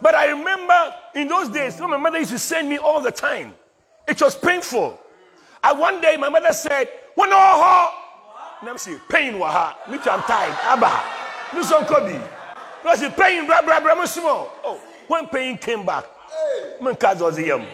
But 0.00 0.14
I 0.14 0.26
remember 0.30 0.94
in 1.14 1.28
those 1.28 1.48
days, 1.48 1.78
my 1.80 1.96
mother 1.96 2.18
used 2.18 2.30
to 2.30 2.38
send 2.38 2.68
me 2.68 2.78
all 2.78 3.00
the 3.00 3.12
time. 3.12 3.54
It 4.08 4.20
was 4.20 4.34
painful. 4.34 4.98
And 5.62 5.78
one 5.78 6.00
day 6.00 6.16
my 6.16 6.28
mother 6.28 6.52
said, 6.52 6.88
One 7.14 7.28
oh, 7.32 7.98
let 8.62 8.72
me 8.72 8.78
see, 8.78 8.96
pain 9.08 9.38
waha. 9.38 9.90
Me 9.90 9.98
too, 9.98 10.10
I'm 10.10 10.22
tired. 10.22 10.56
Abba. 10.62 11.62
Son 11.62 11.84
Kobe. 11.84 12.20
No 12.84 12.94
see 12.94 13.10
pain, 13.10 13.46
bra 13.46 13.62
bra 13.62 13.80
bra 13.80 14.04
small. 14.06 14.50
Oh, 14.64 14.80
when 15.06 15.26
pain 15.28 15.58
came 15.58 15.84
back, 15.84 16.04
my 16.80 16.94
cause 16.94 17.20
was 17.20 17.38
yam. 17.38 17.66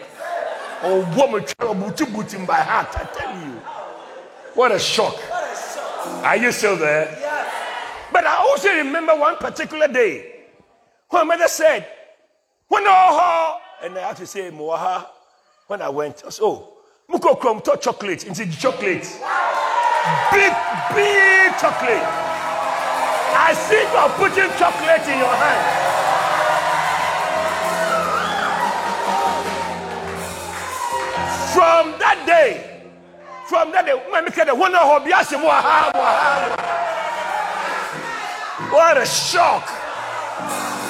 Oh, 0.83 0.99
woman 1.17 1.45
trouble 1.45 1.91
to 1.91 2.05
boot 2.05 2.33
him 2.33 2.45
by 2.45 2.61
heart, 2.61 2.89
I 2.95 3.03
tell 3.05 3.45
you. 3.45 3.53
What 4.53 4.71
a 4.71 4.79
shock. 4.79 5.15
Are 6.23 6.37
you 6.37 6.51
still 6.51 6.77
there? 6.77 7.05
Yes. 7.19 7.53
But 8.11 8.25
I 8.25 8.35
also 8.37 8.69
remember 8.73 9.15
one 9.15 9.37
particular 9.37 9.87
day 9.87 10.35
when 11.09 11.27
mother 11.27 11.47
said, 11.47 11.87
When 12.67 12.83
oh, 12.85 13.59
and 13.83 13.97
I 13.97 14.07
had 14.07 14.17
to 14.17 14.25
say, 14.25 14.51
Moaha, 14.51 15.07
when 15.67 15.81
I 15.81 15.89
went, 15.89 16.23
I 16.25 16.29
said, 16.29 16.43
Oh, 16.43 16.73
Muko 17.09 17.39
Krom 17.39 17.61
to 17.61 17.77
chocolate 17.81 18.25
into 18.25 18.45
chocolate. 18.49 19.03
Big, 20.31 20.53
big 20.95 21.51
chocolate. 21.57 22.05
I 23.41 23.53
see 23.53 23.81
you 23.81 23.97
are 23.97 24.09
putting 24.17 24.49
chocolate 24.57 25.07
in 25.07 25.17
your 25.17 25.35
hand. 25.35 25.89
From 31.53 31.99
that 31.99 32.23
day, 32.27 32.78
from 33.49 33.71
that 33.71 33.85
day, 33.85 33.93
what 38.71 38.97
a 38.97 39.05
shock. 39.05 39.67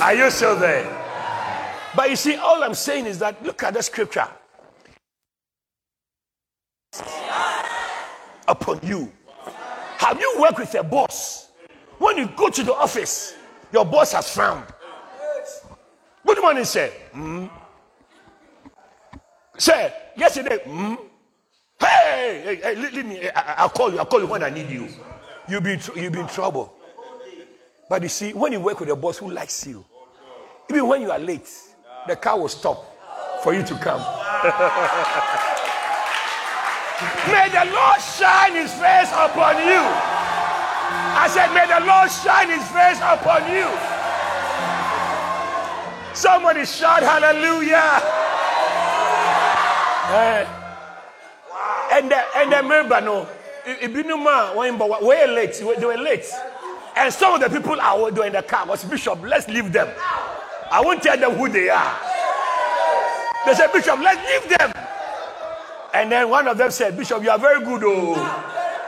Are 0.02 0.14
you 0.14 0.30
still 0.30 0.60
there? 0.60 0.86
But 1.96 2.10
you 2.10 2.16
see, 2.16 2.36
all 2.36 2.64
I'm 2.64 2.74
saying 2.74 3.06
is 3.06 3.20
that 3.20 3.42
look 3.44 3.64
at 3.64 3.74
the 3.74 3.82
scripture. 3.82 4.28
upon 8.50 8.80
you. 8.84 9.12
Have 9.98 10.20
you 10.20 10.36
worked 10.40 10.60
with 10.60 10.74
a 10.76 10.84
boss? 10.84 11.52
When 12.00 12.18
you 12.18 12.28
go 12.36 12.50
to 12.50 12.64
the 12.64 12.74
office, 12.74 13.36
your 13.72 13.86
boss 13.86 14.14
has 14.14 14.34
frowned. 14.34 14.66
Good 16.26 16.42
morning, 16.42 16.66
sir. 16.66 16.92
Mm. 17.14 17.50
Sir, 19.58 19.94
yesterday, 20.16 20.60
mm. 20.66 20.98
Hey, 21.80 22.42
hey, 22.44 22.56
hey, 22.56 22.76
leave 22.76 23.06
me. 23.06 23.30
I, 23.30 23.64
will 23.64 23.70
call 23.70 23.92
you. 23.92 24.00
I'll 24.00 24.06
call 24.06 24.22
you 24.22 24.28
when 24.28 24.44
I 24.44 24.50
need 24.50 24.70
you. 24.70 24.88
You'll 25.48 25.62
be, 25.62 25.80
you'll 25.96 26.12
be 26.12 26.20
in 26.20 26.28
trouble. 26.28 26.74
But 27.90 28.04
you 28.04 28.10
see, 28.10 28.34
when 28.34 28.52
you 28.52 28.60
work 28.60 28.80
with 28.80 28.90
a 28.90 28.96
boss 28.96 29.18
who 29.18 29.32
likes 29.32 29.66
you, 29.66 29.84
even 30.70 30.88
when 30.88 31.02
you 31.02 31.12
are 31.12 31.20
late, 31.20 31.50
the 32.08 32.16
car 32.16 32.40
will 32.40 32.48
stop 32.50 32.86
for 33.44 33.54
you 33.54 33.64
to 33.64 33.76
come. 33.76 34.00
May 37.32 37.48
the 37.50 37.66
Lord 37.74 38.02
shine 38.02 38.54
his 38.56 38.72
face 38.74 39.12
upon 39.12 39.58
you. 39.58 39.82
I 41.16 41.28
said, 41.32 41.54
May 41.54 41.66
the 41.66 41.80
Lord 41.86 42.12
shine 42.12 42.50
his 42.50 42.68
face 42.70 43.00
upon 43.00 43.50
you. 43.52 43.68
Somebody 46.14 46.66
shout 46.66 47.02
hallelujah. 47.02 48.02
Uh, 50.12 50.59
and 52.00 52.12
the, 52.12 52.38
and 52.38 52.52
the 52.52 52.64
member 52.64 53.02
no, 53.02 53.28
know 54.04 54.18
man, 54.18 55.02
we're 55.02 55.28
late, 55.28 55.54
they 55.54 55.86
were 55.86 55.98
late. 55.98 56.26
And 56.96 57.14
some 57.14 57.34
of 57.34 57.42
the 57.42 57.50
people 57.50 57.80
are 57.80 58.12
doing 58.12 58.32
the 58.32 58.42
car 58.42 58.66
was 58.66 58.84
Bishop, 58.84 59.22
let's 59.24 59.48
leave 59.48 59.72
them. 59.72 59.90
I 60.72 60.82
won't 60.82 61.04
tell 61.04 61.18
them 61.18 61.32
who 61.32 61.50
they 61.50 61.70
are. 61.70 62.00
They 63.46 63.54
said, 63.54 63.72
Bishop, 63.72 64.00
let's 64.00 64.22
leave 64.28 64.58
them. 64.58 64.72
And 65.94 66.12
then 66.12 66.30
one 66.30 66.48
of 66.48 66.58
them 66.58 66.72
said, 66.72 66.96
Bishop, 66.98 67.24
you 67.24 67.30
are 67.30 67.40
very 67.40 67.64
good. 67.66 67.82
Oh. 67.84 68.16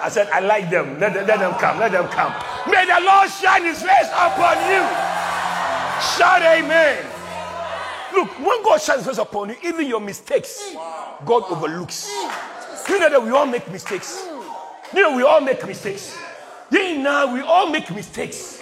I 0.02 0.10
said, 0.10 0.28
I 0.30 0.40
like 0.40 0.70
them. 0.70 1.00
Let, 1.00 1.14
let 1.14 1.40
them 1.40 1.54
come. 1.56 1.80
Let 1.80 1.92
them 1.92 2.08
come. 2.10 2.34
May 2.70 2.86
the 2.86 3.00
Lord 3.04 3.30
shine 3.30 3.64
his 3.64 3.82
face 3.82 4.10
upon 4.14 4.58
you. 4.70 4.82
Shout 6.18 6.42
amen. 6.42 7.06
Look, 8.14 8.30
when 8.40 8.64
God 8.64 8.82
shines 8.82 9.00
his 9.06 9.08
face 9.08 9.18
upon 9.18 9.50
you, 9.50 9.56
even 9.64 9.88
your 9.88 10.02
mistakes, 10.02 10.76
God 11.26 11.44
overlooks. 11.50 12.12
You 12.92 13.00
know 13.00 13.10
that 13.10 13.24
we 13.24 13.30
all 13.30 13.46
make 13.46 13.72
mistakes. 13.72 14.28
You 14.94 15.02
know, 15.02 15.16
we 15.16 15.24
all 15.24 15.40
make 15.40 15.66
mistakes. 15.66 16.18
You 16.70 16.98
know, 16.98 17.34
we 17.34 17.40
all 17.40 17.70
make 17.70 17.90
mistakes. 17.90 18.62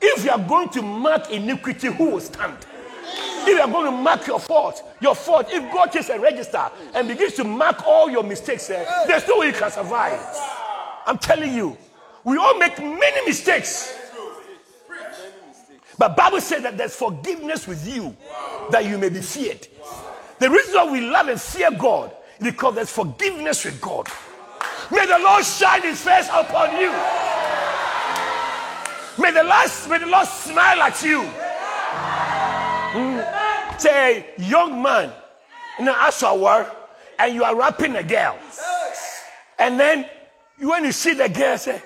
If 0.00 0.24
you 0.24 0.30
are 0.30 0.38
going 0.38 0.68
to 0.68 0.82
mark 0.82 1.32
iniquity, 1.32 1.88
who 1.88 2.10
will 2.10 2.20
stand? 2.20 2.58
If 3.02 3.48
you 3.48 3.60
are 3.60 3.66
going 3.66 3.86
to 3.86 3.90
mark 3.90 4.24
your 4.28 4.38
fault, 4.38 4.84
your 5.00 5.16
fault, 5.16 5.48
if 5.50 5.72
God 5.72 5.90
takes 5.90 6.10
a 6.10 6.20
register 6.20 6.70
and 6.94 7.08
begins 7.08 7.32
to 7.34 7.42
mark 7.44 7.84
all 7.84 8.08
your 8.08 8.22
mistakes, 8.22 8.70
eh, 8.70 8.84
there's 9.08 9.26
no 9.26 9.38
way 9.38 9.48
you 9.48 9.52
can 9.52 9.72
survive. 9.72 10.20
I'm 11.04 11.18
telling 11.18 11.52
you, 11.52 11.76
we 12.22 12.36
all 12.36 12.56
make 12.58 12.78
many 12.78 13.26
mistakes. 13.26 13.98
But 15.98 16.16
Bible 16.16 16.40
says 16.40 16.62
that 16.62 16.78
there's 16.78 16.94
forgiveness 16.94 17.66
with 17.66 17.84
you 17.84 18.16
that 18.70 18.84
you 18.84 18.96
may 18.96 19.08
be 19.08 19.22
feared. 19.22 19.66
The 20.38 20.50
reason 20.50 20.72
why 20.72 20.92
we 20.92 21.00
love 21.00 21.26
and 21.26 21.40
fear 21.40 21.72
God 21.72 22.12
because 22.40 22.74
there's 22.74 22.90
forgiveness 22.90 23.64
with 23.64 23.80
God. 23.80 24.08
May 24.90 25.06
the 25.06 25.18
Lord 25.18 25.44
shine 25.44 25.82
his 25.82 26.00
face 26.00 26.28
upon 26.28 26.72
you. 26.78 26.90
May 29.18 29.30
the 29.32 29.42
Lord, 29.42 29.70
may 29.88 29.98
the 29.98 30.06
Lord 30.06 30.28
smile 30.28 30.82
at 30.82 31.02
you. 31.02 31.22
Mm. 32.92 33.80
Say, 33.80 34.26
young 34.38 34.82
man, 34.82 35.12
in 35.78 35.88
an 35.88 35.94
ashawar, 35.94 36.70
and 37.18 37.34
you 37.34 37.44
are 37.44 37.56
rapping 37.56 37.96
a 37.96 38.02
girl. 38.02 38.38
And 39.58 39.80
then 39.80 40.08
when 40.58 40.84
you 40.84 40.92
see 40.92 41.14
the 41.14 41.28
girl, 41.28 41.58
say, 41.58 41.82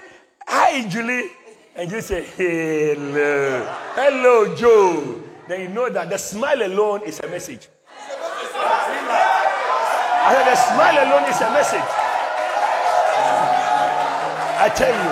Hi, 0.47 0.87
Julie. 0.89 1.31
And 1.77 1.91
you 1.91 2.01
say, 2.01 2.25
Hello. 2.37 3.65
Hello, 3.95 4.57
Joe. 4.57 5.23
Then 5.49 5.61
you 5.63 5.69
know 5.69 5.89
that 5.91 6.11
the 6.11 6.19
smile 6.19 6.63
alone 6.63 7.03
is 7.03 7.21
a 7.21 7.29
message. 7.29 7.69
I 10.31 10.33
said, 10.33 10.47
the 10.47 10.55
smile 10.55 10.95
alone 10.95 11.27
is 11.29 11.41
a 11.41 11.51
message. 11.51 11.91
I 14.63 14.71
tell 14.71 14.95
you. 14.95 15.11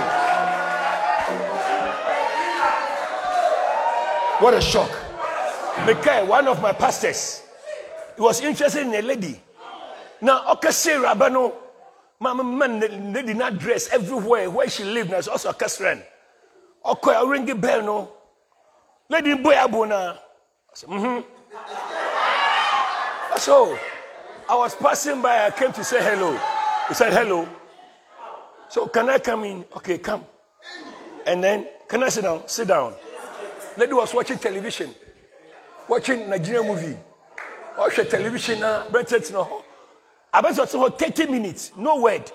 What 4.38 4.54
a 4.54 4.61
shock. 4.61 4.90
Mekai, 5.87 6.24
one 6.24 6.46
of 6.46 6.62
my 6.62 6.72
pastors, 6.72 7.42
he 8.14 8.22
was 8.22 8.40
interested 8.42 8.87
in 8.87 8.94
a 8.94 9.02
lady. 9.02 9.42
Now, 10.20 10.54
Okase 10.54 10.94
Rabano, 11.02 11.52
my 12.20 12.33
man, 12.35 12.78
lady 13.12 13.35
not 13.35 13.59
dress 13.59 13.88
everywhere 13.88 14.48
where 14.48 14.70
she 14.70 14.85
lived. 14.85 15.11
Now, 15.11 15.18
it's 15.18 15.26
also 15.26 15.48
a 15.50 15.54
Kasran. 15.54 16.00
Okay, 16.87 17.12
I 17.12 17.24
ring 17.24 17.44
the 17.44 17.57
bell, 17.57 17.83
no. 17.83 18.12
Lady 19.09 19.35
boy 19.35 19.57
abuna. 19.61 20.20
I 20.70 20.74
said, 20.74 20.90
mm-hmm. 20.90 21.22
So, 23.38 23.76
I 24.48 24.56
was 24.56 24.74
passing 24.74 25.20
by, 25.20 25.46
I 25.46 25.50
came 25.50 25.72
to 25.72 25.84
say 25.84 26.02
hello. 26.02 26.32
He 26.88 26.94
said, 26.94 27.12
hello. 27.12 27.46
So, 28.70 28.87
can 28.87 29.08
I 29.11 29.18
come 29.18 29.44
in? 29.44 29.64
Okay, 29.76 29.98
come. 29.98 30.24
And 31.26 31.44
then, 31.44 31.66
can 31.87 32.02
I 32.02 32.08
sit 32.08 32.22
down? 32.22 32.48
Sit 32.48 32.68
down. 32.68 32.94
Lady 33.76 33.92
was 33.92 34.12
watching 34.14 34.38
television, 34.38 34.94
watching 35.87 36.28
Nigerian 36.28 36.66
movie. 36.66 36.96
Watch 37.78 37.94
television 37.94 38.62
ah, 38.62 38.84
now, 38.84 38.90
Brentford, 38.90 39.30
no. 39.32 39.62
I 40.32 40.40
bet 40.40 40.56
for 40.68 40.90
30 40.90 41.26
minutes, 41.26 41.72
no 41.76 42.00
word. 42.00 42.30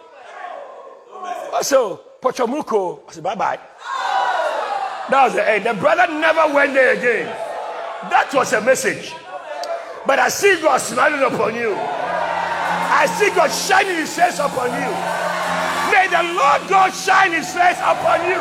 So, 1.62 2.02
Pochamuko, 2.21 3.02
I 3.10 3.12
said, 3.12 3.19
oh, 3.19 3.23
bye 3.23 3.36
bye. 3.36 3.60
That 5.10 5.26
was 5.26 5.34
the 5.34 5.49
end. 5.49 5.65
The 5.65 5.73
brother 5.73 6.08
never 6.13 6.54
went 6.54 6.73
there 6.73 6.93
again. 6.93 7.26
That 8.10 8.30
was 8.34 8.54
a 8.54 8.62
message. 8.62 9.13
But 10.06 10.19
I 10.19 10.30
see 10.30 10.62
God 10.62 10.78
smiling 10.78 11.21
upon 11.23 11.56
you. 11.56 11.71
I 13.04 13.06
see 13.06 13.30
God 13.32 13.50
shining 13.50 13.98
his 13.98 14.16
face 14.16 14.39
upon 14.39 14.72
you. 14.80 14.92
May 15.92 16.08
the 16.08 16.24
Lord 16.39 16.70
God 16.70 16.89
shine 16.94 17.34
his 17.34 17.52
face 17.52 17.78
upon 17.80 18.24
you. 18.32 18.39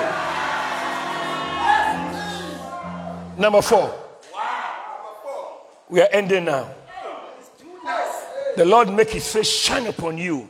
Number 3.43 3.61
four. 3.61 3.93
We 5.89 6.01
are 6.01 6.09
ending 6.13 6.45
now. 6.45 6.71
The 8.57 8.65
Lord 8.65 8.89
make 8.89 9.11
his 9.11 9.33
face 9.33 9.51
shine 9.51 9.89
upon 9.89 10.17
you 10.17 10.49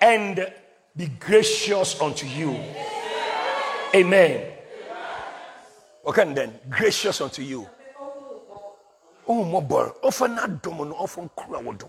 and 0.00 0.52
be 0.96 1.06
gracious 1.06 2.00
unto 2.00 2.26
you. 2.26 2.58
Amen. 3.94 4.44
Okay, 6.04 6.34
then 6.34 6.58
gracious 6.68 7.20
unto 7.20 7.42
you. 7.42 7.68
Oh, 9.28 9.44
my 9.44 9.60
boy, 9.60 9.88
offer 10.02 10.26
not 10.26 10.60
domino, 10.62 10.96
often 10.96 11.30
crowd. 11.36 11.84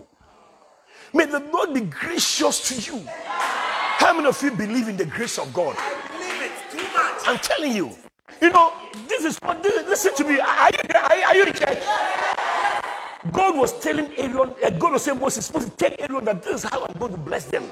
May 1.14 1.26
the 1.26 1.40
Lord 1.52 1.74
be 1.74 1.80
gracious 1.82 2.68
to 2.68 2.92
you. 2.92 3.02
How 3.06 4.12
many 4.14 4.28
of 4.28 4.42
you 4.42 4.50
believe 4.52 4.88
in 4.88 4.96
the 4.96 5.06
grace 5.06 5.38
of 5.38 5.52
God? 5.54 5.76
I 5.78 6.08
Believe 6.12 6.42
it 6.42 6.52
too 6.70 6.84
much. 6.94 7.22
I'm 7.26 7.38
telling 7.38 7.72
you. 7.72 7.92
You 8.40 8.50
know, 8.50 8.72
this 9.08 9.24
is 9.24 9.38
what, 9.38 9.62
this, 9.62 9.86
listen 9.88 10.14
to 10.16 10.24
me. 10.24 10.40
Are 10.40 10.70
you, 10.72 10.78
you- 10.88 11.24
are 11.26 11.36
you 11.36 11.52
church? 11.52 11.78
God 13.32 13.56
was 13.56 13.78
telling 13.80 14.10
Aaron, 14.16 14.54
uh, 14.64 14.70
God 14.70 14.92
was 14.92 15.04
saying, 15.04 15.18
Moses, 15.18 15.46
supposed 15.46 15.70
to 15.70 15.76
tell 15.76 15.92
Aaron 15.98 16.24
that 16.26 16.42
this 16.42 16.64
is 16.64 16.70
how 16.70 16.84
I'm 16.84 16.98
going 16.98 17.12
to 17.12 17.18
bless 17.18 17.46
them. 17.46 17.64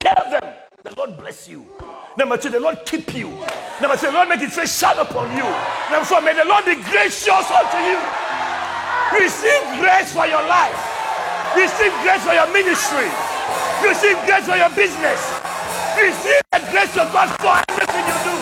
Tell 0.00 0.30
them, 0.30 0.54
the 0.82 0.94
Lord 0.96 1.16
bless 1.18 1.48
you. 1.48 1.64
Number 2.18 2.36
two, 2.36 2.50
the 2.50 2.60
Lord 2.60 2.80
keep 2.84 3.14
you. 3.14 3.28
Number 3.80 3.96
three, 3.96 4.10
the 4.10 4.16
Lord 4.16 4.28
make 4.28 4.40
his 4.40 4.54
face 4.54 4.78
shine 4.78 4.98
upon 4.98 5.30
you. 5.36 5.44
Number 5.90 6.04
four, 6.04 6.20
may 6.22 6.34
the 6.34 6.44
Lord 6.44 6.64
be 6.66 6.74
gracious 6.76 7.28
unto 7.50 7.78
you. 7.78 7.98
Receive 9.18 9.62
grace 9.80 10.12
for 10.12 10.26
your 10.26 10.42
life. 10.46 10.91
Receive 11.56 11.92
grace 12.02 12.24
for 12.24 12.32
your 12.32 12.50
ministry. 12.52 13.08
Receive 13.82 14.16
grace 14.24 14.46
for 14.46 14.56
your 14.56 14.70
business. 14.70 15.20
Receive 16.00 16.40
the 16.52 16.58
grace 16.70 16.96
of 16.96 17.12
God 17.12 17.28
for 17.40 17.60
everything 17.72 18.06
you 18.08 18.18
do. 18.24 18.36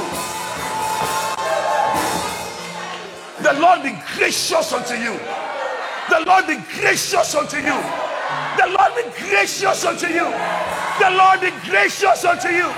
The 3.43 3.55
Lord 3.61 3.83
be 3.83 3.99
gracious 4.15 4.73
unto 4.73 4.95
you. 4.95 5.19
The 6.11 6.25
Lord 6.27 6.47
be 6.47 6.57
gracious 6.79 7.35
unto 7.35 7.57
you. 7.57 7.79
The 8.57 8.67
Lord 8.69 8.95
be 8.95 9.03
gracious 9.29 9.85
unto 9.85 10.07
you. 10.07 10.31
The 11.01 11.11
Lord 11.11 11.41
be 11.41 11.51
gracious 11.69 12.25
unto 12.25 12.49
you. 12.49 12.69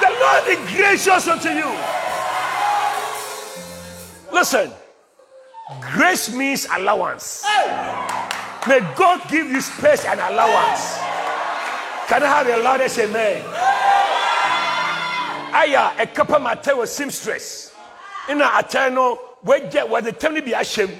The 0.00 0.10
Lord 0.20 0.46
be 0.46 0.56
gracious 0.74 1.28
unto 1.28 1.50
you. 1.50 1.70
Listen, 4.32 4.72
grace 5.80 6.34
means 6.34 6.66
allowance. 6.74 7.44
May 8.68 8.80
God 8.94 9.28
give 9.28 9.50
you 9.50 9.60
space 9.60 10.04
and 10.04 10.20
allowance. 10.20 10.96
Can 12.06 12.22
I 12.22 12.26
have 12.26 12.46
a 12.46 12.62
loudest 12.62 12.98
amen? 12.98 13.42
Aya, 15.52 15.92
a 15.98 16.06
couple 16.06 16.38
mateo 16.38 16.84
seamstress. 16.84 17.74
Ina 18.30 18.44
atano, 18.44 19.18
wegye 19.44 19.88
wade 19.88 20.16
temni 20.18 20.44
bi 20.44 20.52
ahyem. 20.52 20.90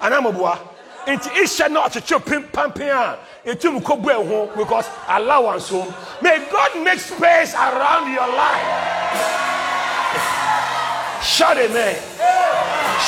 Anamoboa. 0.00 0.58
Nti 1.06 1.70
na 1.70 1.80
ọchịchị 1.88 2.24
pim 2.24 2.42
pampin 2.52 2.88
a 2.88 3.18
etum 3.44 3.80
kobu 3.82 4.10
eho 4.10 4.54
because 4.56 4.88
allowance 5.08 5.70
home. 5.70 5.92
May 6.22 6.38
God 6.52 6.82
make 6.84 7.00
space 7.00 7.54
around 7.54 8.12
your 8.12 8.28
life. 8.28 8.66
Shout 11.24 11.56
amen. 11.56 11.96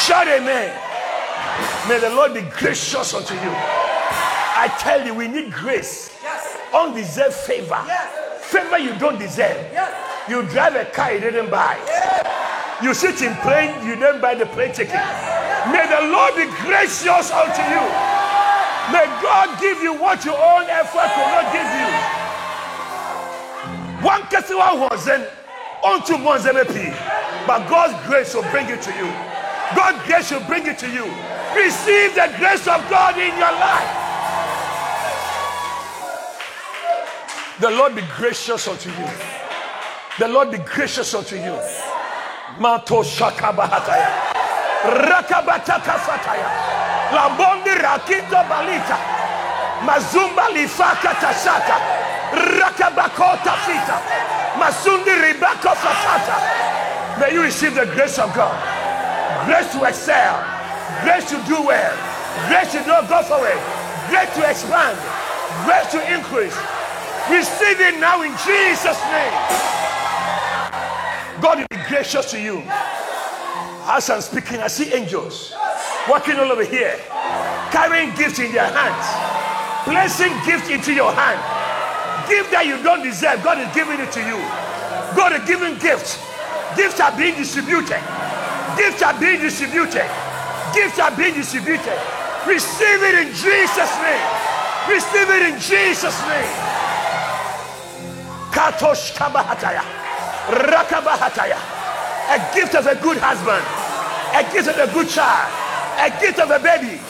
Shout 0.05 0.27
amen. 0.27 0.73
May 1.89 1.99
the 2.01 2.11
Lord 2.11 2.35
be 2.35 2.41
gracious 2.41 3.15
unto 3.15 3.35
you. 3.35 3.90
I 4.61 4.69
tell 4.77 5.07
you, 5.07 5.15
we 5.15 5.27
need 5.27 5.51
grace. 5.55 6.13
Yes. 6.23 6.59
Undeserved 6.75 7.33
favor. 7.33 7.83
Yes. 7.87 8.45
Favor 8.45 8.77
you 8.77 8.93
don't 8.99 9.19
deserve. 9.19 9.57
Yes. 9.73 9.89
You 10.29 10.43
drive 10.53 10.77
a 10.77 10.85
car 10.85 11.15
you 11.15 11.21
didn't 11.21 11.49
buy. 11.49 11.81
You 12.83 12.93
sit 12.93 13.23
in 13.23 13.33
plane, 13.37 13.73
you 13.89 13.97
didn't 13.97 14.21
buy 14.21 14.35
the 14.35 14.45
plane 14.45 14.75
ticket. 14.75 15.01
May 15.73 15.89
the 15.89 16.13
Lord 16.13 16.37
be 16.37 16.45
gracious 16.61 17.33
unto 17.33 17.63
you. 17.73 17.81
May 18.93 19.09
God 19.25 19.59
give 19.65 19.81
you 19.81 19.97
what 19.97 20.27
your 20.29 20.37
own 20.37 20.69
effort 20.69 21.09
could 21.09 21.31
not 21.33 21.49
give 21.57 21.71
you. 21.81 21.89
One 24.05 24.29
person 24.29 24.59
wasn't 24.61 25.25
unto 25.83 26.21
Monzemepi, 26.21 26.93
but 27.47 27.67
God's 27.67 27.97
grace 28.07 28.35
will 28.35 28.45
bring 28.53 28.69
it 28.69 28.83
to 28.83 28.93
you. 28.93 29.09
God's 29.75 30.05
grace 30.07 30.31
will 30.31 30.45
bring 30.45 30.67
it 30.67 30.77
to 30.81 30.91
you. 30.93 31.09
Receive 31.57 32.15
the 32.15 32.29
grace 32.37 32.69
of 32.69 32.85
God 32.91 33.17
in 33.17 33.33
your 33.41 33.57
life. 33.57 34.00
The 37.61 37.71
Lord 37.71 37.95
be 37.95 38.01
gracious 38.17 38.67
unto 38.69 38.89
you. 38.89 39.09
The 40.19 40.29
Lord 40.29 40.51
be 40.51 40.57
gracious 40.59 41.15
unto 41.15 41.37
you. 41.37 41.53
Mato 42.59 43.03
shakabahataya. 43.05 44.09
Rakabataka 45.05 46.01
fataya. 46.01 46.49
Lambondi 47.13 47.77
rakito 47.77 48.41
balita. 48.49 48.97
Mazumba 49.85 50.49
lifaka 50.57 51.13
tashata. 51.21 51.77
Rakabakota 52.33 53.53
fita. 53.69 54.01
Masundi 54.57 55.13
ribako 55.21 55.75
fatata. 55.77 57.21
May 57.21 57.35
you 57.35 57.43
receive 57.43 57.75
the 57.75 57.85
grace 57.85 58.19
of 58.19 58.35
God. 58.35 58.57
Grace 59.45 59.71
to 59.73 59.85
excel. 59.85 60.35
Grace 61.03 61.29
to 61.29 61.37
do 61.47 61.61
well. 61.63 61.97
Grace 62.49 62.73
to 62.73 62.87
not 62.87 63.07
go 63.07 63.23
for. 63.23 63.39
Grace 64.09 64.35
to 64.35 64.49
expand. 64.49 64.99
Grace 65.67 65.93
to 65.93 66.17
increase. 66.17 66.80
Receive 67.31 67.81
it 67.81 68.01
now 68.01 68.23
in 68.23 68.33
Jesus' 68.43 68.99
name. 69.07 69.35
God 71.41 71.59
will 71.59 71.67
be 71.71 71.83
gracious 71.89 72.31
to 72.33 72.41
you. 72.41 72.63
As 73.87 74.11
I'm 74.11 74.21
speaking, 74.21 74.59
I 74.59 74.67
see 74.67 74.93
angels 74.93 75.55
walking 76.09 76.37
all 76.37 76.51
over 76.51 76.65
here, 76.65 76.99
carrying 77.71 78.15
gifts 78.15 78.39
in 78.39 78.53
their 78.53 78.67
hands, 78.67 79.07
placing 79.87 80.35
gifts 80.45 80.69
into 80.71 80.93
your 80.93 81.13
hand. 81.13 81.39
Gift 82.29 82.51
that 82.51 82.67
you 82.67 82.83
don't 82.83 83.03
deserve, 83.03 83.43
God 83.43 83.59
is 83.59 83.71
giving 83.75 83.99
it 83.99 84.13
to 84.13 84.21
you. 84.21 84.39
God 85.17 85.33
is 85.35 85.43
giving 85.49 85.79
gifts. 85.79 86.19
Gifts 86.77 87.01
are 87.01 87.15
being 87.17 87.35
distributed. 87.35 87.99
Gifts 88.77 89.03
are 89.03 89.19
being 89.19 89.41
distributed. 89.41 90.07
Gifts 90.75 90.99
are 90.99 91.15
being 91.17 91.35
distributed. 91.35 91.99
Receive 92.47 93.03
it 93.03 93.15
in 93.27 93.29
Jesus' 93.35 93.95
name. 94.03 94.27
Receive 94.87 95.29
it 95.31 95.43
in 95.51 95.57
Jesus' 95.59 96.19
name. 96.27 96.70
Katosh 98.51 99.15
kabahataya. 99.15 99.83
Rakabahataya. 100.71 101.59
A 102.31 102.55
gift 102.55 102.75
of 102.75 102.87
a 102.87 102.95
good 102.97 103.19
husband. 103.19 103.65
A 104.35 104.43
gift 104.53 104.69
of 104.69 104.79
a 104.79 104.93
good 104.93 105.09
child. 105.09 105.51
A 105.99 106.11
gift 106.21 106.39
of 106.39 106.51
a 106.51 106.59
baby. 106.59 107.01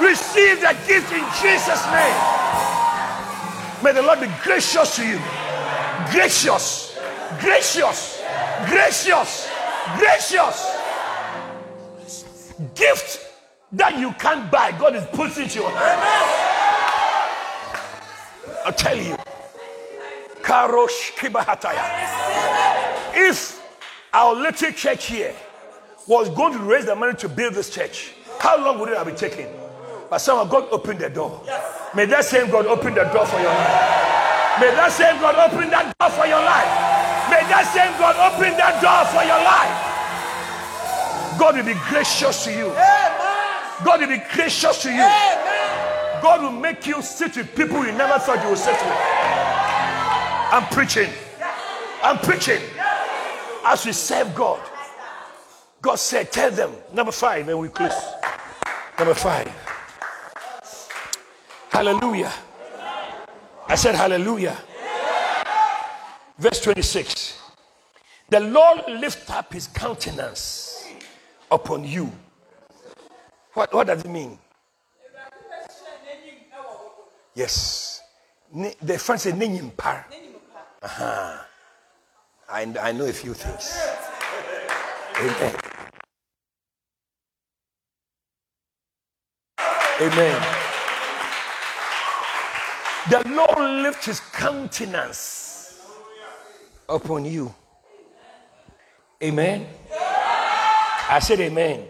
Receive 0.00 0.60
the 0.60 0.76
gift 0.86 1.12
in 1.12 1.24
Jesus' 1.40 1.84
name. 1.92 2.16
May 3.82 3.92
the 3.92 4.02
Lord 4.02 4.20
be 4.20 4.28
gracious 4.42 4.96
to 4.96 5.06
you. 5.06 5.18
Gracious. 6.10 6.98
Gracious. 7.40 8.22
Gracious. 8.66 9.50
Gracious. 9.96 10.76
Gift 12.74 13.26
that 13.72 13.98
you 13.98 14.12
can't 14.12 14.50
buy, 14.50 14.72
God 14.72 14.96
is 14.96 15.04
putting 15.12 15.44
into 15.44 15.60
your 15.60 15.70
hand. 15.70 16.00
I'll 18.64 18.72
tell 18.72 18.96
you. 18.98 19.16
Karosh 20.50 21.14
Kibahataya. 21.14 21.86
If 23.14 23.62
our 24.12 24.34
little 24.34 24.72
church 24.72 25.06
here 25.06 25.32
was 26.08 26.28
going 26.30 26.54
to 26.54 26.58
raise 26.58 26.86
the 26.86 26.96
money 26.96 27.14
to 27.18 27.28
build 27.28 27.54
this 27.54 27.70
church, 27.70 28.14
how 28.40 28.58
long 28.58 28.80
would 28.80 28.88
it 28.88 28.96
have 28.96 29.06
been 29.06 29.14
taking? 29.14 29.46
But 30.10 30.18
somehow 30.18 30.50
God 30.50 30.66
opened 30.72 30.98
the 30.98 31.08
door. 31.08 31.40
May 31.94 32.06
that 32.06 32.24
same 32.24 32.50
God 32.50 32.66
open 32.66 32.94
the 32.94 33.04
door 33.04 33.26
for 33.26 33.38
your 33.38 33.54
life. 33.54 34.58
May 34.58 34.74
that 34.74 34.90
same 34.90 35.20
God 35.20 35.38
open 35.38 35.70
that 35.70 35.94
door 35.96 36.10
for 36.10 36.26
your 36.26 36.42
life. 36.42 36.66
May 37.30 37.46
that 37.46 37.70
same 37.70 37.94
God 37.94 38.18
open 38.18 38.50
that 38.58 38.82
door 38.82 39.06
for 39.14 39.22
your 39.22 39.38
life. 39.46 41.38
God 41.38 41.54
will 41.58 41.64
be 41.64 41.78
gracious 41.88 42.42
to 42.42 42.50
you. 42.50 42.74
God 43.84 44.00
will 44.00 44.08
be 44.08 44.22
gracious 44.34 44.82
to 44.82 44.90
you. 44.90 45.06
God 46.20 46.42
will 46.42 46.60
make 46.60 46.88
you 46.88 47.00
sit 47.02 47.36
with 47.36 47.54
people 47.54 47.86
you 47.86 47.92
never 47.92 48.18
thought 48.18 48.42
you 48.42 48.48
would 48.48 48.58
sit 48.58 48.72
with. 48.72 49.29
I'm 50.52 50.66
preaching. 50.66 51.08
I'm 52.02 52.18
preaching. 52.18 52.60
As 53.64 53.86
we 53.86 53.92
serve 53.92 54.34
God, 54.34 54.60
God 55.80 55.94
said, 55.96 56.32
Tell 56.32 56.50
them, 56.50 56.72
number 56.92 57.12
five, 57.12 57.48
and 57.48 57.58
we 57.58 57.68
close. 57.68 57.94
Number 58.98 59.14
five. 59.14 59.48
Hallelujah. 61.70 62.32
I 63.68 63.76
said, 63.76 63.94
Hallelujah. 63.94 64.56
Verse 66.36 66.60
26. 66.60 67.40
The 68.28 68.40
Lord 68.40 68.80
lift 68.88 69.30
up 69.30 69.52
his 69.52 69.68
countenance 69.68 70.84
upon 71.50 71.84
you. 71.84 72.10
What, 73.54 73.72
what 73.72 73.86
does 73.86 74.04
it 74.04 74.08
mean? 74.08 74.36
Yes. 77.36 78.02
The 78.52 78.98
French 78.98 79.20
say. 79.20 79.32
Uh-huh. 80.82 81.38
I, 82.48 82.62
I 82.80 82.92
know 82.92 83.04
a 83.04 83.12
few 83.12 83.34
things. 83.34 83.78
Amen. 85.18 85.54
Amen. 90.00 90.42
The 93.10 93.28
Lord 93.28 93.82
lift 93.82 94.06
his 94.06 94.20
countenance 94.20 95.84
upon 96.88 97.26
you. 97.26 97.54
Amen. 99.22 99.66
I 99.92 101.18
said 101.20 101.40
amen. 101.40 101.88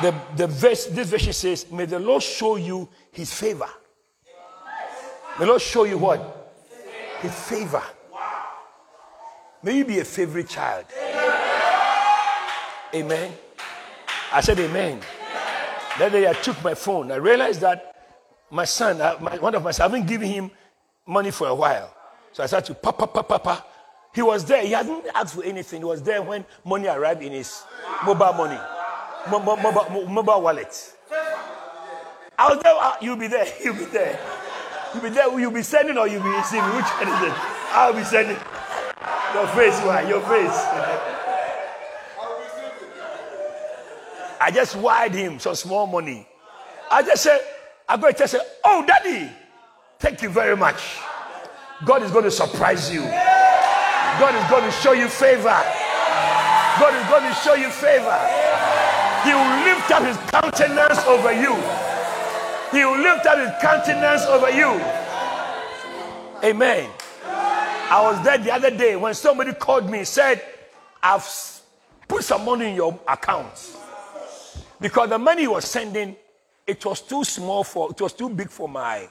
The, 0.00 0.14
the 0.36 0.46
verse, 0.46 0.86
this 0.86 1.10
verse 1.10 1.36
says, 1.36 1.70
May 1.70 1.84
the 1.84 1.98
Lord 1.98 2.22
show 2.22 2.56
you 2.56 2.88
his 3.12 3.32
favor. 3.34 3.68
May 5.38 5.44
the 5.44 5.46
Lord 5.46 5.60
show 5.60 5.84
you 5.84 5.98
what? 5.98 6.41
His 7.22 7.32
favor. 7.32 7.82
May 9.62 9.78
you 9.78 9.84
be 9.84 10.00
a 10.00 10.04
favorite 10.04 10.48
child. 10.48 10.86
Amen. 12.94 13.32
I 14.32 14.40
said 14.40 14.58
amen. 14.58 15.00
That 15.98 16.10
day 16.10 16.28
I 16.28 16.32
took 16.32 16.62
my 16.64 16.74
phone. 16.74 17.12
I 17.12 17.16
realized 17.16 17.60
that 17.60 17.94
my 18.50 18.64
son, 18.64 19.00
uh, 19.00 19.16
my, 19.20 19.38
one 19.38 19.54
of 19.54 19.62
my 19.62 19.70
sons, 19.70 19.80
I 19.80 19.82
haven't 19.84 20.06
given 20.08 20.28
him 20.28 20.50
money 21.06 21.30
for 21.30 21.46
a 21.46 21.54
while. 21.54 21.94
So 22.32 22.42
I 22.42 22.46
started 22.46 22.66
to 22.66 22.74
papa, 22.74 23.06
papa, 23.06 23.38
papa. 23.38 23.64
He 24.14 24.20
was 24.20 24.44
there. 24.44 24.62
He 24.62 24.72
hadn't 24.72 25.06
asked 25.14 25.34
for 25.36 25.44
anything. 25.44 25.80
He 25.80 25.84
was 25.84 26.02
there 26.02 26.22
when 26.22 26.44
money 26.64 26.88
arrived 26.88 27.22
in 27.22 27.32
his 27.32 27.62
mobile 28.04 28.32
money, 28.32 28.60
mobile, 29.30 29.56
mobile, 29.56 30.08
mobile 30.08 30.42
wallet. 30.42 30.94
I 32.38 32.52
was 32.52 32.62
there. 32.62 32.74
Uh, 32.74 32.96
you'll 33.00 33.16
be 33.16 33.28
there. 33.28 33.46
You'll 33.64 33.76
be 33.76 33.84
there. 33.84 34.18
You'll 34.94 35.02
be 35.02 35.08
there. 35.10 35.40
You'll 35.40 35.50
be 35.50 35.62
sending 35.62 35.96
or 35.96 36.06
you'll 36.06 36.22
be 36.22 36.28
receiving. 36.28 36.68
Which 36.76 36.84
one 36.84 37.08
is 37.08 37.22
it? 37.28 37.34
I'll 37.72 37.94
be 37.94 38.04
sending. 38.04 38.36
Your 39.34 39.46
face, 39.48 39.80
why? 39.80 40.04
Your 40.08 40.20
face. 40.20 40.58
I 44.40 44.50
just 44.52 44.76
wired 44.76 45.14
him 45.14 45.38
some 45.38 45.54
small 45.54 45.86
money. 45.86 46.26
I 46.90 47.02
just 47.02 47.22
said, 47.22 47.40
I'm 47.88 48.00
going 48.00 48.14
to 48.14 48.28
say, 48.28 48.40
Oh, 48.64 48.84
daddy, 48.86 49.30
thank 49.98 50.20
you 50.20 50.28
very 50.28 50.56
much. 50.56 50.98
God 51.84 52.02
is 52.02 52.10
going 52.10 52.24
to 52.24 52.30
surprise 52.30 52.92
you. 52.92 53.00
God 53.00 54.34
is 54.34 54.50
going 54.50 54.64
to 54.64 54.70
show 54.70 54.92
you 54.92 55.08
favor. 55.08 55.62
God 56.78 56.94
is 56.94 57.08
going 57.08 57.24
to 57.24 57.34
show 57.40 57.54
you 57.54 57.70
favor. 57.70 58.18
He 59.24 59.32
will 59.32 59.64
lift 59.64 59.90
up 59.90 60.02
his 60.02 60.16
countenance 60.30 60.98
over 61.06 61.32
you. 61.32 61.81
He 62.72 62.84
will 62.84 62.98
lift 62.98 63.26
up 63.26 63.38
his 63.38 63.50
countenance 63.60 64.24
over 64.24 64.50
you. 64.50 64.80
Amen. 66.42 66.90
I 67.24 68.00
was 68.02 68.24
there 68.24 68.38
the 68.38 68.52
other 68.52 68.70
day 68.70 68.96
when 68.96 69.12
somebody 69.14 69.52
called 69.52 69.90
me 69.90 70.04
said, 70.04 70.42
I've 71.02 71.28
put 72.08 72.24
some 72.24 72.44
money 72.44 72.70
in 72.70 72.74
your 72.74 72.98
account. 73.06 73.76
Because 74.80 75.10
the 75.10 75.18
money 75.18 75.42
he 75.42 75.48
was 75.48 75.66
sending 75.66 76.16
it 76.66 76.84
was 76.86 77.00
too 77.00 77.24
small 77.24 77.64
for, 77.64 77.90
it 77.90 78.00
was 78.00 78.12
too 78.12 78.30
big 78.30 78.48
for 78.48 78.68
my 78.68 79.08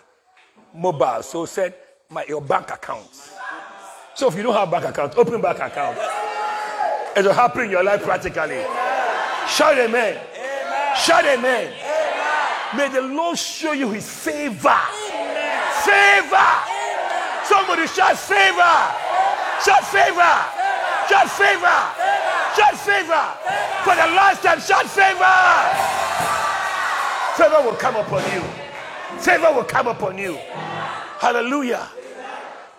mobile. 0.74 1.22
So 1.22 1.46
said, 1.46 1.76
my, 2.10 2.26
your 2.28 2.42
bank 2.42 2.72
account. 2.72 3.08
So 4.16 4.28
if 4.28 4.36
you 4.36 4.44
don't 4.44 4.54
have 4.54 4.72
bank 4.72 4.86
account, 4.86 5.16
open 5.18 5.42
bank 5.42 5.60
account. 5.60 5.98
It 7.16 7.26
will 7.26 7.34
happen 7.34 7.66
in 7.66 7.72
your 7.72 7.84
life 7.84 8.04
practically. 8.04 8.64
Shout 9.48 9.78
amen. 9.78 10.18
amen. 10.36 10.96
Shout 10.96 11.26
amen. 11.26 11.68
amen. 11.68 11.91
May 12.76 12.88
the 12.90 13.02
Lord 13.02 13.38
show 13.38 13.74
you 13.74 13.92
his 13.92 14.10
favor. 14.10 14.70
Amen. 14.70 15.62
Favor. 15.84 16.52
Somebody 17.44 17.86
shout 17.88 18.18
favor. 18.18 18.78
Shout 19.64 19.84
favor. 19.92 20.34
Shout 21.10 21.30
favor. 21.30 21.80
Shout 22.56 22.78
favor. 22.80 23.26
For 23.84 23.96
the 23.96 24.08
last 24.16 24.42
time, 24.42 24.60
shout 24.62 24.86
favor. 24.88 25.38
Favor 27.36 27.64
will 27.70 27.76
come 27.78 27.96
upon 27.98 28.24
you. 28.34 28.42
Favor 29.20 29.54
will 29.54 29.64
come 29.66 29.88
upon 29.88 30.18
you. 30.18 30.38
Hallelujah. 31.20 31.88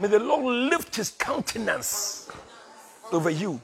May 0.00 0.08
the 0.08 0.18
Lord 0.18 0.70
lift 0.70 0.96
his 0.96 1.10
countenance 1.10 2.30
over 3.12 3.30
you. 3.30 3.60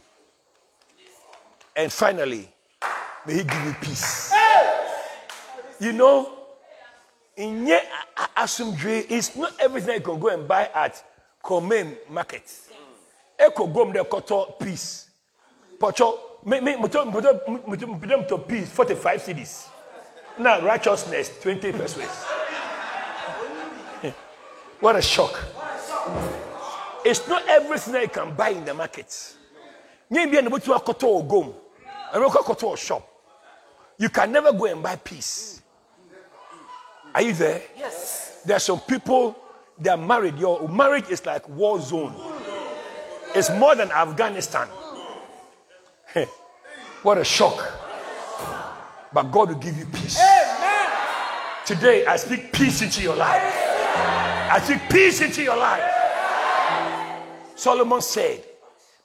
And 1.74 1.91
finally, 1.91 2.49
may 3.26 3.35
he 3.35 3.45
give 3.45 3.64
you 3.64 3.74
peace. 3.81 4.33
You 5.81 5.93
know, 5.93 6.33
in 7.37 7.66
ye 7.66 7.79
asumdwe, 8.37 9.07
it's 9.11 9.37
not 9.37 9.53
everything 9.61 9.95
you 9.95 10.01
can 10.01 10.18
go 10.18 10.29
and 10.29 10.47
buy 10.47 10.68
at 10.74 11.03
Komem 11.43 11.97
market. 12.11 12.51
Eko 13.39 13.72
gom 13.72 13.93
de 13.93 14.05
koto 14.05 14.57
peace. 14.59 15.09
Pocho, 15.79 16.18
me 16.45 16.61
me 16.61 16.74
muto 16.74 17.05
muto 17.05 17.41
muto 17.47 18.49
peace 18.49 18.68
45 18.70 19.22
cities. 19.22 19.68
Now, 20.39 20.61
righteousness, 20.61 21.31
20 21.43 21.72
persuades. 21.72 22.24
what 24.81 24.97
a 24.97 25.03
shock. 25.03 25.37
It's 27.05 27.26
not 27.29 27.47
everything 27.49 28.03
you 28.03 28.09
can 28.09 28.35
buy 28.35 28.51
in 28.51 28.64
the 28.64 28.74
market. 28.74 29.37
Maybe 30.11 30.37
able 30.37 30.59
to 30.61 30.72
a 30.74 30.79
or 30.79 31.26
gum. 31.26 31.55
And 32.12 32.24
a 32.24 32.76
shop. 32.76 33.09
You 33.99 34.09
can 34.09 34.33
never 34.33 34.53
go 34.53 34.66
and 34.66 34.83
buy 34.83 34.97
peace. 34.97 35.61
Are 37.15 37.23
you 37.23 37.33
there? 37.33 37.63
Yes. 37.77 38.43
There 38.45 38.57
are 38.57 38.61
some 38.61 38.81
people, 38.81 39.37
they 39.79 39.91
are 39.91 39.97
married. 39.97 40.39
Your 40.39 40.69
marriage 40.69 41.09
is 41.11 41.25
like 41.27 41.49
war 41.49 41.81
zone. 41.81 42.15
It's 43.35 43.51
more 43.51 43.75
than 43.75 43.91
Afghanistan. 43.91 44.69
what 47.03 47.19
a 47.19 47.25
shock 47.25 47.79
but 49.13 49.31
God 49.31 49.49
will 49.49 49.57
give 49.57 49.77
you 49.77 49.87
peace. 49.87 50.19
Amen. 50.19 50.91
Today, 51.65 52.07
I 52.07 52.17
speak 52.17 52.53
peace 52.53 52.83
into 52.83 53.03
your 53.03 53.17
life. 53.17 53.43
I 54.51 54.61
speak 54.63 54.89
peace 54.91 55.21
into 55.21 55.43
your 55.43 55.57
life. 55.57 55.83
Solomon 57.55 58.01
said, 58.01 58.45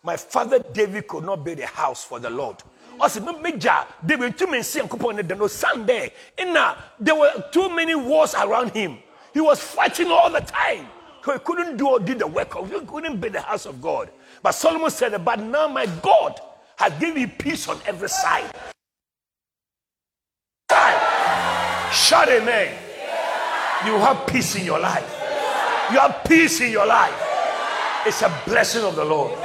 My 0.04 0.18
father 0.18 0.60
David 0.60 1.08
could 1.08 1.24
not 1.24 1.44
build 1.44 1.60
a 1.60 1.66
house 1.66 2.04
for 2.04 2.20
the 2.20 2.30
Lord 2.30 2.58
ɔsi 3.00 3.20
mmegya 3.20 3.86
david 4.06 4.36
ntumi 4.36 4.60
nsi 4.60 4.82
nkupɔ 4.82 5.16
ne 5.16 5.24
da 5.24 5.36
no 5.36 5.48
sunday 5.48 6.12
ina 6.40 6.76
there 7.00 7.16
were 7.16 7.32
too 7.52 7.70
many 7.70 7.96
wars 7.96 8.36
around 8.36 8.72
him. 8.72 8.98
He 9.34 9.42
was 9.42 9.60
fighting 9.60 10.12
all 10.12 10.30
the 10.30 10.42
time. 10.42 10.88
He 11.26 11.32
couldn't 11.40 11.78
do 11.78 11.88
or 11.88 12.00
did 12.00 12.20
the 12.20 12.28
work 12.28 12.56
of 12.56 12.70
he 12.72 12.80
couldn't 12.82 13.20
build 13.20 13.34
the 13.34 13.42
house 13.42 13.66
of 13.66 13.82
god. 13.82 14.10
But 14.42 14.52
solomon 14.52 14.92
said 14.92 15.24
but 15.24 15.40
now 15.40 15.68
my 15.68 15.86
god 16.02 16.40
has 16.78 16.94
given 17.00 17.16
me 17.16 17.28
peace 17.28 17.68
on 17.68 17.80
every 17.86 18.10
side. 18.10 18.52
Shout 21.92 22.28
amen. 22.30 22.76
You 23.86 23.94
have 24.00 24.26
peace 24.28 24.56
in 24.56 24.66
your 24.66 24.80
life. 24.80 25.20
You 25.92 26.00
have 26.00 26.24
peace 26.26 26.60
in 26.62 26.72
your 26.72 26.86
life. 26.86 27.14
It's 28.06 28.22
a 28.22 28.42
blessing 28.46 28.84
of 28.84 28.96
the 28.96 29.06
lord. 29.06 29.38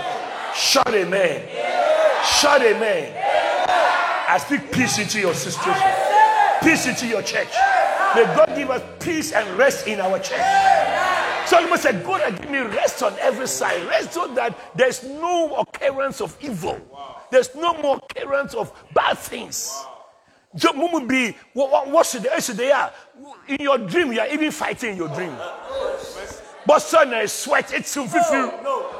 Shout 0.54 0.94
amen 0.94 1.77
shout 2.24 2.62
amen 2.62 3.14
I 4.28 4.36
speak 4.36 4.70
peace 4.70 4.98
into 4.98 5.20
your 5.20 5.32
situation, 5.32 5.90
peace 6.62 6.86
into 6.86 7.06
your 7.06 7.22
church. 7.22 7.48
May 8.14 8.24
God 8.36 8.52
give 8.54 8.70
us 8.70 8.82
peace 9.00 9.32
and 9.32 9.56
rest 9.56 9.86
in 9.86 10.00
our 10.00 10.18
church. 10.18 10.44
Solomon 11.46 11.78
said, 11.78 12.04
God 12.04 12.20
has 12.20 12.38
given 12.38 12.52
me 12.52 12.58
rest 12.58 13.02
on 13.02 13.14
every 13.20 13.48
side. 13.48 13.82
Rest 13.86 14.12
so 14.12 14.26
that 14.34 14.58
there's 14.76 15.02
no 15.02 15.56
occurrence 15.56 16.20
of 16.20 16.36
evil. 16.42 16.78
There's 17.30 17.54
no 17.54 17.72
more 17.80 17.96
occurrence 17.96 18.52
of 18.52 18.70
bad 18.92 19.16
things. 19.16 19.74
So, 20.56 20.72
Mumu 20.72 21.08
be 21.08 21.34
what, 21.54 21.88
what 21.88 22.06
should 22.06 22.24
they, 22.24 22.40
should 22.40 22.56
they 22.58 22.70
are? 22.70 22.92
In 23.48 23.56
your 23.60 23.78
dream, 23.78 24.12
you 24.12 24.20
are 24.20 24.28
even 24.28 24.50
fighting 24.50 24.92
in 24.92 24.96
your 24.98 25.08
dream. 25.08 25.34
But 26.66 26.80
son, 26.80 27.14
I 27.14 27.24
sweat. 27.24 27.72
It's 27.72 27.90
so 27.90 28.04
no, 28.04 28.90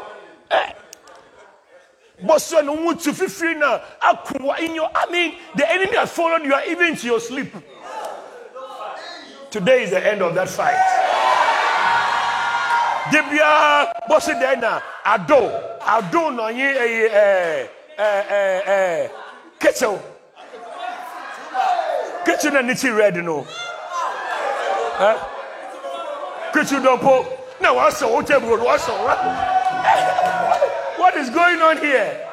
eh, 0.51 0.73
but 2.25 2.39
son, 2.41 2.66
want 2.85 3.01
to 3.01 3.12
feel 3.12 3.59
now. 3.59 3.83
In 4.61 4.75
your, 4.75 4.91
I 4.95 5.11
mean, 5.11 5.37
the 5.55 5.71
enemy 5.71 5.97
has 5.97 6.11
followed 6.11 6.45
you 6.45 6.55
even 6.69 6.97
to 6.97 7.07
your 7.07 7.21
sleep. 7.21 7.53
Today 9.51 9.85
is 9.85 9.91
the 9.91 10.07
end 10.07 10.23
of 10.23 10.35
that 10.35 10.49
fight. 10.49 10.77
Debia, 13.11 13.93
dena, 14.39 14.83
ado, 15.07 15.51
ado 15.87 16.31
no 16.31 16.49
ye 16.49 16.64
eh 16.64 17.66
eh 17.97 18.25
eh 18.29 18.62
eh 18.66 19.09
kitchen. 19.59 19.99
Kitchen 22.27 22.57
and 22.57 22.71
it's 22.71 22.85
ready 22.85 23.23
no. 23.23 23.47
Huh? 25.01 25.16
Kitchen 26.53 26.83
don't 26.83 27.01
put. 27.01 27.27
No, 27.62 27.75
what's 27.75 28.01
the 28.01 28.07
table? 28.27 28.59
What's 28.59 28.87
the 28.87 30.68
What 30.99 31.17
is 31.17 31.31
going 31.31 31.61
on 31.61 31.79
here? 31.79 32.27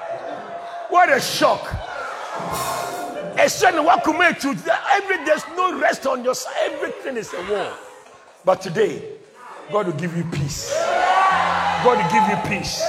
What 0.90 1.12
a 1.12 1.22
shock. 1.22 1.74
Every 3.38 3.58
there's 5.26 5.44
no 5.56 5.78
rest 5.80 6.08
on 6.08 6.24
your 6.24 6.36
side. 6.36 6.54
Everything 6.72 7.18
is 7.18 7.34
a 7.34 7.52
war. 7.52 7.72
But 8.44 8.62
today, 8.62 9.04
God 9.72 9.88
will 9.88 9.94
give 9.94 10.16
you 10.18 10.24
peace. 10.32 10.74
God 11.84 11.98
will 11.98 12.10
give 12.12 12.28
you 12.30 12.38
peace. 12.50 12.84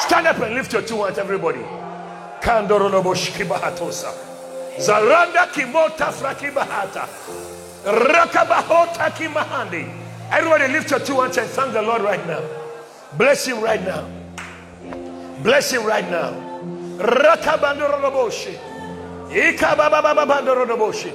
Stand 0.00 0.26
up 0.26 0.38
and 0.38 0.54
lift 0.54 0.72
your 0.72 0.82
two 0.82 1.04
hands, 1.04 1.18
everybody. 1.18 1.60
Zaranda 4.78 5.46
kimota 5.52 6.10
frakibahata. 6.12 7.06
Rakabahota 7.84 9.10
kimahandi. 9.10 9.88
Everybody 10.32 10.68
lift 10.72 10.90
your 10.90 11.00
two 11.00 11.20
hands 11.20 11.36
and 11.36 11.48
thank 11.50 11.72
the 11.72 11.82
Lord 11.82 12.02
right 12.02 12.26
now. 12.26 12.42
Bless 13.16 13.46
him 13.46 13.60
right 13.60 13.82
now. 13.82 14.19
Bless 15.42 15.70
him 15.70 15.84
right 15.86 16.08
now. 16.10 16.32
Ikababababandoroboshi. 19.30 21.12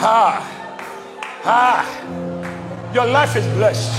Ha. 0.00 0.40
Ha. 1.42 1.84
Your 2.94 3.06
life 3.06 3.36
is 3.36 3.46
blessed. 3.48 3.92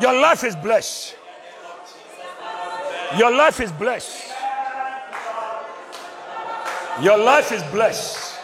Your 0.00 0.14
life 0.20 0.44
is 0.44 0.54
blessed. 0.56 1.16
Your 3.18 3.30
life 3.30 3.60
is 3.60 3.70
blessed. 3.72 4.32
Your 7.02 7.18
life 7.18 7.52
is 7.52 7.62
blessed. 7.64 8.38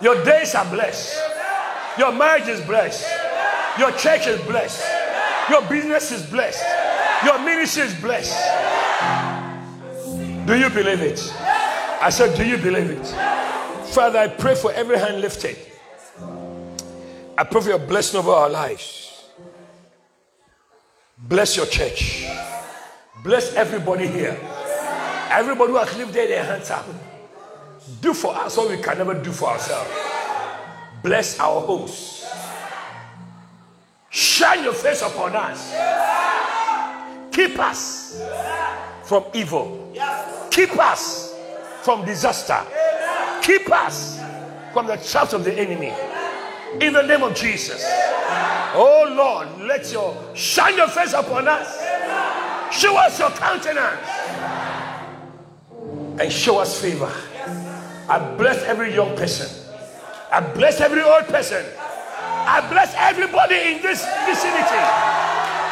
Your 0.00 0.22
days 0.24 0.54
are 0.54 0.64
blessed. 0.64 1.16
Your 1.98 2.12
marriage 2.12 2.48
is 2.48 2.60
blessed. 2.62 3.06
Your 3.78 3.92
church 3.92 4.26
is 4.26 4.40
blessed. 4.42 4.84
Your 5.50 5.62
business 5.62 6.12
is 6.12 6.28
blessed. 6.28 6.64
Your 7.24 7.38
ministry 7.38 7.82
is 7.82 7.94
blessed. 8.00 8.36
Do 10.46 10.58
you 10.58 10.68
believe 10.70 11.00
it? 11.00 11.32
I 12.00 12.10
said, 12.10 12.36
Do 12.36 12.44
you 12.44 12.56
believe 12.56 12.90
it? 12.90 13.06
Father, 13.92 14.18
I 14.18 14.28
pray 14.28 14.54
for 14.54 14.72
every 14.72 14.98
hand 14.98 15.20
lifted. 15.20 15.56
I 17.38 17.44
pray 17.44 17.60
for 17.60 17.68
your 17.68 17.78
blessing 17.78 18.18
over 18.18 18.30
our 18.30 18.48
lives. 18.48 19.24
Bless 21.16 21.56
your 21.56 21.66
church. 21.66 22.26
Bless 23.22 23.54
everybody 23.54 24.06
here. 24.06 24.36
Everybody 25.30 25.72
who 25.72 25.78
has 25.78 25.96
lifted 25.96 26.28
their 26.30 26.44
hands 26.44 26.70
up. 26.70 26.86
Do 28.00 28.12
for 28.14 28.34
us 28.34 28.56
what 28.56 28.68
we 28.70 28.82
can 28.82 28.98
never 28.98 29.14
do 29.14 29.32
for 29.32 29.50
ourselves. 29.50 29.90
Bless 31.02 31.38
our 31.38 31.60
homes. 31.60 32.26
Shine 34.10 34.64
your 34.64 34.74
face 34.74 35.02
upon 35.02 35.34
us. 35.36 35.72
Keep 37.32 37.58
us 37.58 38.22
from 39.04 39.24
evil. 39.32 39.92
Keep 40.50 40.78
us 40.78 41.34
from 41.82 42.04
disaster. 42.04 42.60
Keep 43.42 43.70
us 43.72 44.20
from 44.72 44.86
the 44.86 44.96
traps 44.96 45.32
of 45.32 45.44
the 45.44 45.52
enemy. 45.54 45.92
In 46.84 46.92
the 46.92 47.02
name 47.02 47.22
of 47.22 47.34
Jesus. 47.34 47.84
Oh 48.74 49.06
Lord, 49.16 49.68
let 49.68 49.92
your 49.92 50.16
shine 50.34 50.76
your 50.76 50.88
face 50.88 51.12
upon 51.12 51.46
us 51.46 51.78
Show 52.72 52.96
us 52.96 53.18
your 53.18 53.30
countenance 53.30 54.08
and 56.18 56.32
show 56.32 56.58
us 56.58 56.80
favor. 56.80 57.12
I 58.08 58.34
bless 58.36 58.62
every 58.64 58.94
young 58.94 59.16
person. 59.16 59.48
I 60.30 60.40
bless 60.40 60.80
every 60.80 61.02
old 61.02 61.26
person. 61.26 61.64
I 61.78 62.66
bless 62.70 62.94
everybody 62.96 63.54
in 63.54 63.82
this 63.82 64.04
vicinity. 64.26 64.82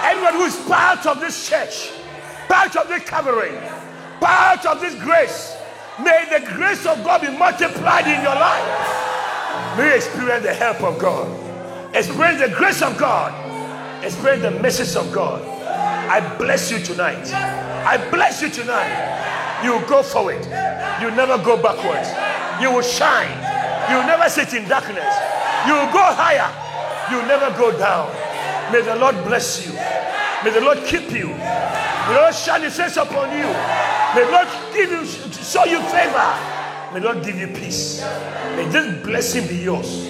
Anyone 0.05 0.35
who 0.35 0.45
is 0.45 0.57
part 0.69 1.07
of 1.07 1.21
this 1.21 1.49
church, 1.49 1.91
part 2.49 2.77
of 2.77 2.89
this 2.89 3.03
covering, 3.05 3.57
part 4.21 4.65
of 4.67 4.81
this 4.81 4.95
grace. 5.03 5.57
May 5.99 6.27
the 6.31 6.47
grace 6.55 6.87
of 6.87 7.03
God 7.05 7.23
be 7.23 7.31
multiplied 7.37 8.07
in 8.07 8.23
your 8.23 8.35
life. 8.35 9.77
May 9.77 9.89
you 9.89 9.97
experience 9.97 10.45
the 10.45 10.55
help 10.55 10.83
of 10.83 10.99
God. 10.99 11.95
Experience 11.95 12.41
the 12.41 12.55
grace 12.55 12.83
of 12.83 12.97
God. 12.97 13.33
Experience 14.05 14.43
the 14.43 14.63
message 14.63 14.97
of 14.97 15.13
God. 15.13 15.50
I 16.11 16.19
bless 16.39 16.73
you 16.73 16.81
tonight. 16.81 17.33
I 17.33 17.97
bless 18.11 18.43
you 18.43 18.51
tonight. 18.51 19.63
You 19.63 19.79
go 19.87 20.03
forward. 20.03 20.43
You 21.01 21.15
never 21.15 21.39
go 21.39 21.55
backwards. 21.55 22.11
You 22.61 22.75
will 22.75 22.83
shine. 22.83 23.31
You 23.87 24.05
never 24.05 24.29
sit 24.29 24.53
in 24.55 24.69
darkness. 24.69 25.15
You 25.71 25.79
go 25.95 26.03
higher. 26.03 26.51
You 27.15 27.23
never 27.29 27.57
go 27.57 27.71
down. 27.79 28.11
May 28.73 28.83
the 28.83 28.97
Lord 28.97 29.23
bless 29.23 29.65
you. 29.65 29.73
May 30.43 30.51
the 30.51 30.61
Lord 30.61 30.79
keep 30.85 31.13
you. 31.13 31.29
May 31.29 32.15
the 32.15 32.21
Lord 32.23 32.35
shine 32.35 32.63
his 32.63 32.77
face 32.77 32.97
upon 32.97 33.31
you. 33.31 33.47
May 34.15 34.25
the 34.27 34.33
Lord 34.33 34.49
give 34.75 34.91
you 34.91 35.07
show 35.07 35.65
you 35.65 35.81
favor. 35.95 36.27
May 36.93 36.99
the 36.99 37.13
Lord 37.13 37.25
give 37.25 37.39
you 37.39 37.47
peace. 37.47 38.03
May 38.57 38.67
this 38.67 39.05
blessing 39.05 39.47
be 39.47 39.63
yours. 39.63 40.07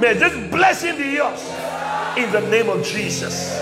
May 0.00 0.14
this 0.14 0.34
blessing 0.50 0.96
be 0.96 1.10
yours. 1.10 1.40
In 2.18 2.32
the 2.32 2.40
name 2.50 2.68
of 2.68 2.84
Jesus. 2.84 3.60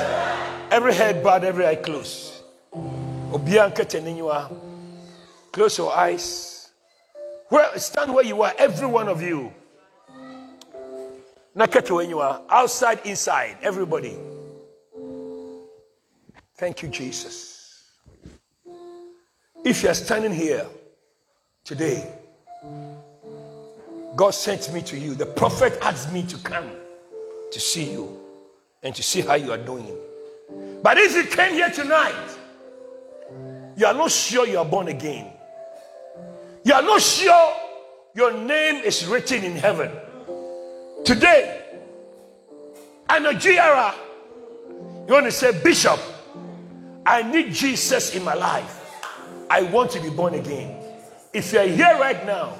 Every 0.72 0.94
head 0.94 1.22
bowed, 1.22 1.44
every 1.44 1.66
eye 1.66 1.76
closed. 1.76 2.32
Close 5.52 5.76
your 5.76 5.92
eyes. 5.94 6.70
Where, 7.50 7.78
stand 7.78 8.14
where 8.14 8.24
you 8.24 8.40
are, 8.40 8.54
every 8.56 8.86
one 8.86 9.06
of 9.06 9.20
you. 9.20 9.52
Nakete 11.54 12.08
you 12.08 12.20
are. 12.20 12.40
Outside, 12.48 13.00
inside, 13.04 13.58
everybody. 13.60 14.16
Thank 16.56 16.80
you, 16.80 16.88
Jesus. 16.88 17.90
If 19.62 19.82
you 19.82 19.90
are 19.90 19.94
standing 19.94 20.32
here 20.32 20.64
today, 21.64 22.10
God 24.16 24.30
sent 24.30 24.72
me 24.72 24.80
to 24.84 24.96
you. 24.96 25.14
The 25.14 25.26
prophet 25.26 25.78
asked 25.82 26.10
me 26.14 26.22
to 26.22 26.38
come 26.38 26.70
to 27.50 27.60
see 27.60 27.92
you 27.92 28.18
and 28.82 28.94
to 28.94 29.02
see 29.02 29.20
how 29.20 29.34
you 29.34 29.52
are 29.52 29.58
doing. 29.58 29.94
But 30.82 30.98
if 30.98 31.14
you 31.14 31.24
came 31.24 31.54
here 31.54 31.70
tonight, 31.70 32.36
you 33.76 33.86
are 33.86 33.94
not 33.94 34.10
sure 34.10 34.46
you 34.46 34.58
are 34.58 34.64
born 34.64 34.88
again. 34.88 35.32
You 36.64 36.74
are 36.74 36.82
not 36.82 37.00
sure 37.00 37.54
your 38.14 38.32
name 38.32 38.82
is 38.84 39.06
written 39.06 39.44
in 39.44 39.52
heaven. 39.52 39.90
Today, 41.04 41.62
Anajiara, 43.08 43.94
you 45.06 45.14
want 45.14 45.26
to 45.26 45.32
say, 45.32 45.60
Bishop, 45.62 45.98
I 47.06 47.22
need 47.22 47.52
Jesus 47.52 48.14
in 48.14 48.22
my 48.24 48.34
life. 48.34 48.80
I 49.50 49.62
want 49.62 49.90
to 49.92 50.00
be 50.00 50.10
born 50.10 50.34
again. 50.34 50.82
If 51.32 51.52
you 51.52 51.60
are 51.60 51.66
here 51.66 51.98
right 51.98 52.24
now, 52.26 52.54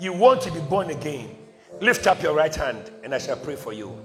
you 0.00 0.12
want 0.12 0.40
to 0.42 0.52
be 0.52 0.60
born 0.60 0.90
again, 0.90 1.36
lift 1.80 2.06
up 2.06 2.22
your 2.22 2.34
right 2.34 2.54
hand 2.54 2.90
and 3.02 3.14
I 3.14 3.18
shall 3.18 3.36
pray 3.36 3.56
for 3.56 3.72
you. 3.72 3.96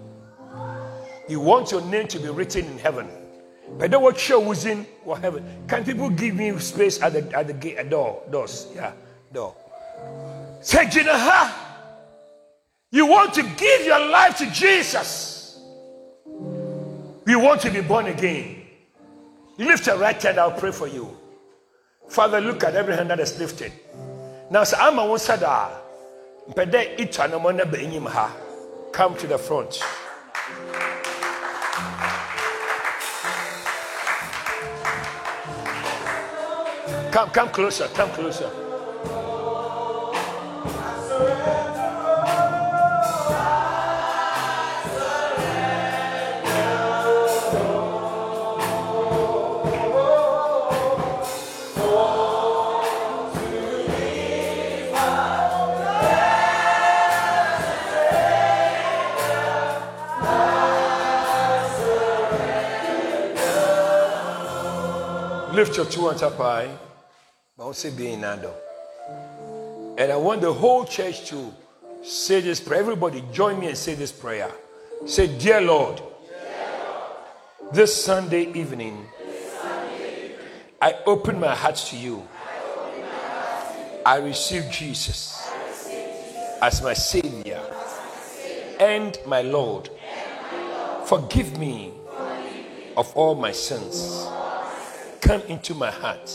You 1.28 1.40
want 1.40 1.72
your 1.72 1.82
name 1.82 2.08
to 2.10 2.20
be 2.20 2.30
written 2.30 2.66
in 2.66 2.78
heaven. 2.78 3.10
But 3.78 3.92
then 3.92 4.02
what 4.02 4.20
show 4.20 4.40
was 4.40 4.66
in 4.66 4.86
what 5.04 5.22
heaven? 5.22 5.66
Can 5.68 5.84
people 5.84 6.10
give 6.10 6.36
me 6.36 6.58
space 6.60 7.02
at 7.02 7.14
the 7.14 7.38
at 7.38 7.48
the 7.48 7.54
gate 7.54 7.78
at 7.78 7.90
door? 7.90 8.22
Doors. 8.30 8.68
Yeah, 8.76 8.94
door. 9.32 9.56
Say 10.62 10.86
Jinaha. 10.86 11.52
You 12.92 13.08
want 13.08 13.34
to 13.34 13.42
give 13.42 13.86
your 13.86 14.08
life 14.08 14.38
to 14.38 14.52
Jesus. 14.52 15.60
You 17.26 17.40
want 17.40 17.62
to 17.62 17.72
be 17.72 17.82
born 17.82 18.06
again. 18.06 18.62
Lift 19.58 19.88
your 19.88 19.98
right 19.98 20.22
hand, 20.22 20.40
I'll 20.40 20.52
pray 20.52 20.72
for 20.72 20.88
you. 20.88 21.18
Father, 22.08 22.42
look 22.42 22.64
at 22.64 22.76
every 22.76 22.96
hand 22.96 23.10
that 23.10 23.20
is 23.20 23.40
lifted. 23.40 23.72
Now, 24.52 24.64
say, 24.64 24.78
I'm 24.80 25.00
a 25.00 25.06
one 25.08 25.18
sada. 25.20 25.80
Come 28.92 29.18
to 29.18 29.28
the 29.28 29.38
front. 29.38 29.84
Come, 37.14 37.30
come 37.30 37.50
closer, 37.50 37.88
come 37.90 38.10
closer. 38.10 38.50
Lift 65.54 65.78
your 65.78 65.86
two 65.86 66.08
hands 66.08 66.24
up 66.24 66.38
high. 66.38 66.83
Bounce 67.64 67.86
being 67.92 68.20
Nando. 68.20 68.54
And 69.98 70.12
I 70.12 70.18
want 70.18 70.42
the 70.42 70.52
whole 70.52 70.84
church 70.84 71.30
to 71.30 71.54
say 72.04 72.42
this 72.42 72.60
prayer. 72.60 72.82
Everybody 72.82 73.24
join 73.32 73.58
me 73.58 73.68
and 73.68 73.78
say 73.78 73.96
this 73.96 74.12
prayer. 74.12 74.52
Say, 75.06 75.28
Dear 75.38 75.62
Lord, 75.62 76.02
this 77.72 78.04
Sunday 78.04 78.52
evening, 78.52 79.08
I 80.82 80.96
open 81.06 81.40
my 81.40 81.56
heart 81.56 81.78
to 81.78 81.96
you. 81.96 82.28
I 84.06 84.18
receive 84.18 84.70
Jesus 84.70 85.50
as 86.62 86.84
my 86.84 86.94
Savior 86.94 87.62
and 88.78 89.18
my 89.26 89.42
Lord. 89.42 89.90
Forgive 91.06 91.58
me 91.58 91.94
of 92.98 93.16
all 93.16 93.36
my 93.36 93.54
sins. 93.54 94.28
Come 95.22 95.42
into 95.44 95.74
my 95.74 95.92
heart. 95.92 96.30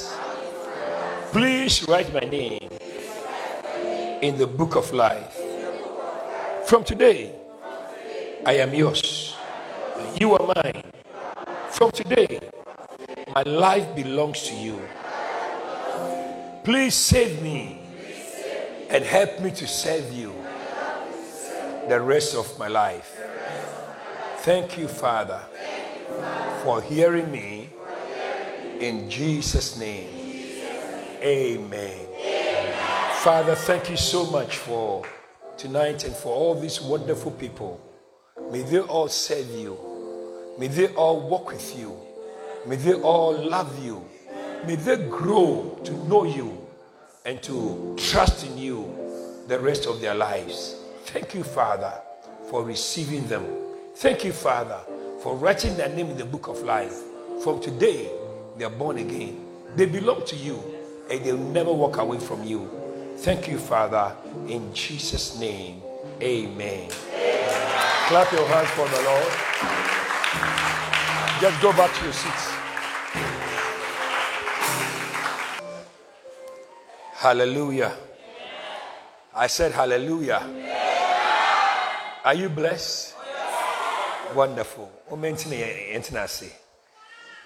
Please 1.32 1.86
write 1.86 2.10
my 2.14 2.20
name 2.20 2.70
in 4.22 4.38
the 4.38 4.46
book 4.46 4.76
of 4.76 4.92
life. 4.94 5.38
From 6.64 6.84
today, 6.84 7.32
I 8.46 8.54
am 8.54 8.72
yours. 8.72 9.36
You 10.18 10.34
are 10.34 10.54
mine. 10.54 10.82
From 11.70 11.90
today, 11.90 12.40
my 13.34 13.42
life 13.42 13.94
belongs 13.94 14.42
to 14.44 14.54
you. 14.54 14.80
Please 16.64 16.94
save 16.94 17.42
me 17.42 17.78
and 18.88 19.04
help 19.04 19.38
me 19.40 19.50
to 19.50 19.66
serve 19.66 20.10
you 20.10 20.32
the 21.88 22.00
rest 22.00 22.34
of 22.34 22.58
my 22.58 22.68
life. 22.68 23.20
Thank 24.38 24.78
you, 24.78 24.88
Father, 24.88 25.42
for 26.64 26.80
hearing 26.80 27.30
me 27.30 27.68
in 28.80 29.10
Jesus' 29.10 29.76
name. 29.78 30.17
Amen. 31.28 32.06
Father, 33.22 33.54
thank 33.54 33.90
you 33.90 33.98
so 33.98 34.24
much 34.30 34.56
for 34.56 35.04
tonight 35.58 36.04
and 36.04 36.16
for 36.16 36.34
all 36.34 36.54
these 36.54 36.80
wonderful 36.80 37.32
people. 37.32 37.78
May 38.50 38.62
they 38.62 38.78
all 38.78 39.08
serve 39.08 39.50
you. 39.50 39.76
May 40.58 40.68
they 40.68 40.86
all 40.94 41.20
walk 41.20 41.52
with 41.52 41.78
you. 41.78 41.94
May 42.66 42.76
they 42.76 42.94
all 42.94 43.34
love 43.34 43.84
you. 43.84 44.02
May 44.66 44.76
they 44.76 44.96
grow 45.06 45.78
to 45.84 45.92
know 46.08 46.24
you 46.24 46.66
and 47.26 47.42
to 47.42 47.94
trust 47.98 48.46
in 48.46 48.56
you 48.56 48.90
the 49.48 49.58
rest 49.60 49.84
of 49.84 50.00
their 50.00 50.14
lives. 50.14 50.76
Thank 51.04 51.34
you, 51.34 51.44
Father, 51.44 51.92
for 52.48 52.64
receiving 52.64 53.26
them. 53.26 53.44
Thank 53.96 54.24
you, 54.24 54.32
Father, 54.32 54.80
for 55.22 55.36
writing 55.36 55.76
their 55.76 55.90
name 55.90 56.06
in 56.08 56.16
the 56.16 56.24
book 56.24 56.48
of 56.48 56.62
life. 56.62 56.96
From 57.44 57.60
today, 57.60 58.08
they 58.56 58.64
are 58.64 58.70
born 58.70 58.96
again. 58.96 59.44
They 59.76 59.84
belong 59.84 60.24
to 60.24 60.34
you 60.34 60.77
and 61.10 61.24
they'll 61.24 61.36
never 61.36 61.72
walk 61.72 61.98
away 61.98 62.18
from 62.18 62.44
you. 62.44 62.70
Thank 63.18 63.48
you, 63.48 63.58
Father, 63.58 64.14
in 64.46 64.72
Jesus' 64.74 65.38
name. 65.38 65.82
Amen. 66.20 66.90
Amen. 66.90 68.08
Clap 68.08 68.32
your 68.32 68.46
hands 68.48 68.70
for 68.70 68.88
the 68.88 69.02
Lord. 69.02 69.32
Just 71.40 71.62
go 71.62 71.72
back 71.72 71.94
to 71.94 72.04
your 72.04 72.12
seats. 72.12 72.52
Hallelujah. 77.14 77.92
I 79.34 79.46
said 79.46 79.72
hallelujah. 79.72 80.42
Are 82.24 82.34
you 82.34 82.48
blessed? 82.48 83.14
Wonderful. 84.34 84.90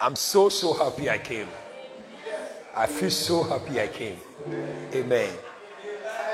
I'm 0.00 0.16
so, 0.16 0.48
so 0.48 0.72
happy 0.74 1.08
I 1.08 1.18
came. 1.18 1.48
I 2.74 2.86
feel 2.86 3.10
so 3.10 3.42
happy 3.42 3.80
I 3.80 3.86
came. 3.88 4.16
Amen. 4.94 5.30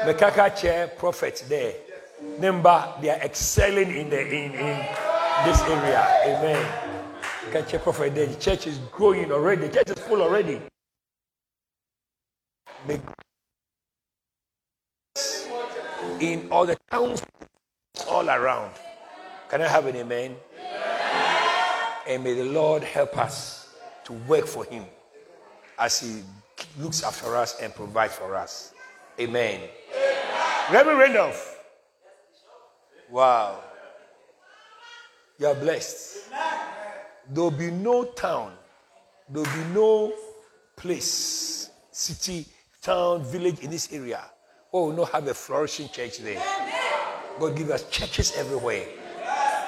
Mekaka 0.04 0.54
chair 0.56 0.86
prophets 0.86 1.40
there. 1.42 1.74
Remember, 2.22 2.94
they 3.00 3.10
are 3.10 3.18
excelling 3.18 3.90
in 3.90 4.08
the 4.08 4.20
in, 4.20 4.52
in 4.52 4.86
this 5.44 5.60
area. 5.62 6.06
Amen. 6.26 7.66
Chair 7.66 7.80
prophet 7.80 8.14
there. 8.14 8.26
The 8.26 8.36
church 8.36 8.68
is 8.68 8.78
growing 8.92 9.32
already. 9.32 9.66
The 9.66 9.74
church 9.74 9.90
is 9.90 9.98
full 10.04 10.22
already. 10.22 10.60
In 16.20 16.48
all 16.52 16.66
the 16.66 16.76
towns 16.90 17.22
all 18.06 18.30
around. 18.30 18.72
Can 19.48 19.62
I 19.62 19.66
have 19.66 19.86
an 19.86 19.96
amen? 19.96 20.36
And 22.06 22.22
may 22.22 22.34
the 22.34 22.44
Lord 22.44 22.84
help 22.84 23.18
us 23.18 23.74
to 24.04 24.12
work 24.12 24.46
for 24.46 24.64
Him 24.64 24.84
as 25.78 26.00
He 26.00 26.22
looks 26.78 27.02
after 27.02 27.36
us 27.36 27.60
and 27.60 27.74
provides 27.74 28.14
for 28.14 28.34
us. 28.34 28.74
Amen. 29.20 29.60
Amen. 29.60 29.70
Reverend 30.72 30.98
Randolph. 30.98 31.58
Wow. 33.10 33.60
You 35.38 35.46
are 35.46 35.54
blessed. 35.54 36.30
There'll 37.30 37.50
be 37.50 37.70
no 37.70 38.04
town, 38.04 38.52
there'll 39.28 39.52
be 39.52 39.74
no 39.74 40.14
place, 40.76 41.70
city, 41.90 42.46
town, 42.80 43.22
village 43.22 43.60
in 43.60 43.70
this 43.70 43.92
area. 43.92 44.22
Oh, 44.72 44.90
not 44.92 45.10
have 45.10 45.28
a 45.28 45.34
flourishing 45.34 45.88
church 45.88 46.18
there. 46.18 46.42
God 47.38 47.56
give 47.56 47.70
us 47.70 47.88
churches 47.90 48.32
everywhere. 48.36 48.86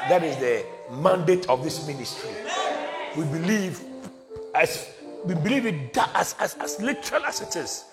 That 0.08 0.24
is 0.24 0.36
the 0.38 0.64
mandate 0.90 1.48
of 1.48 1.62
this 1.62 1.86
ministry. 1.86 2.30
We 3.16 3.24
believe 3.24 3.80
as 4.54 4.88
we 5.24 5.34
believe 5.34 5.66
it 5.66 5.96
as, 6.14 6.34
as, 6.38 6.54
as 6.56 6.80
literal 6.80 7.24
as 7.26 7.40
it 7.40 7.56
is. 7.56 7.84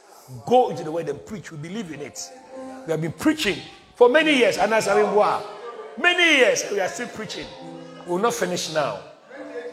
Go 0.46 0.70
into 0.70 0.84
the 0.84 0.92
word 0.92 1.10
and 1.10 1.26
preach. 1.26 1.52
We 1.52 1.58
believe 1.58 1.92
in 1.92 2.02
it. 2.02 2.20
We 2.86 2.92
have 2.92 3.02
been 3.02 3.12
preaching 3.12 3.58
for 3.96 4.10
many 4.10 4.36
years. 4.36 4.58
And 4.58 4.74
as 4.74 4.88
I 4.88 5.02
mean, 5.02 5.44
many 6.02 6.38
years 6.38 6.66
we 6.72 6.80
are 6.80 6.88
still 6.88 7.08
preaching. 7.08 7.46
We 8.06 8.12
will 8.12 8.20
not 8.20 8.34
finish 8.34 8.74
now 8.74 9.00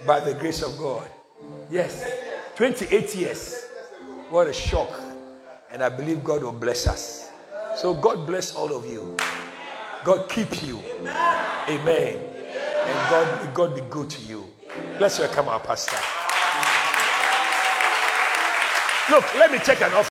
by 0.06 0.20
the 0.20 0.34
grace 0.34 0.62
of 0.62 0.76
God. 0.78 1.08
Yes, 1.70 2.04
28 2.56 3.14
years. 3.14 3.66
What 4.30 4.48
a 4.48 4.52
shock. 4.52 4.90
And 5.70 5.82
I 5.82 5.88
believe 5.88 6.22
God 6.22 6.42
will 6.42 6.52
bless 6.52 6.86
us. 6.86 7.30
So 7.76 7.94
God 7.94 8.26
bless 8.26 8.54
all 8.54 8.74
of 8.74 8.86
you. 8.86 9.16
God 10.04 10.28
keep 10.28 10.62
you. 10.62 10.80
Amen. 11.68 12.18
And 12.86 13.10
God, 13.10 13.54
God 13.54 13.74
be 13.74 13.80
good 13.82 14.10
to 14.10 14.22
you. 14.22 14.44
Let's 15.00 15.18
welcome 15.18 15.48
our 15.48 15.60
pastor. 15.60 16.23
Look, 19.10 19.34
let 19.34 19.52
me 19.52 19.58
take 19.58 19.82
an 19.82 19.92
offer. 19.92 20.02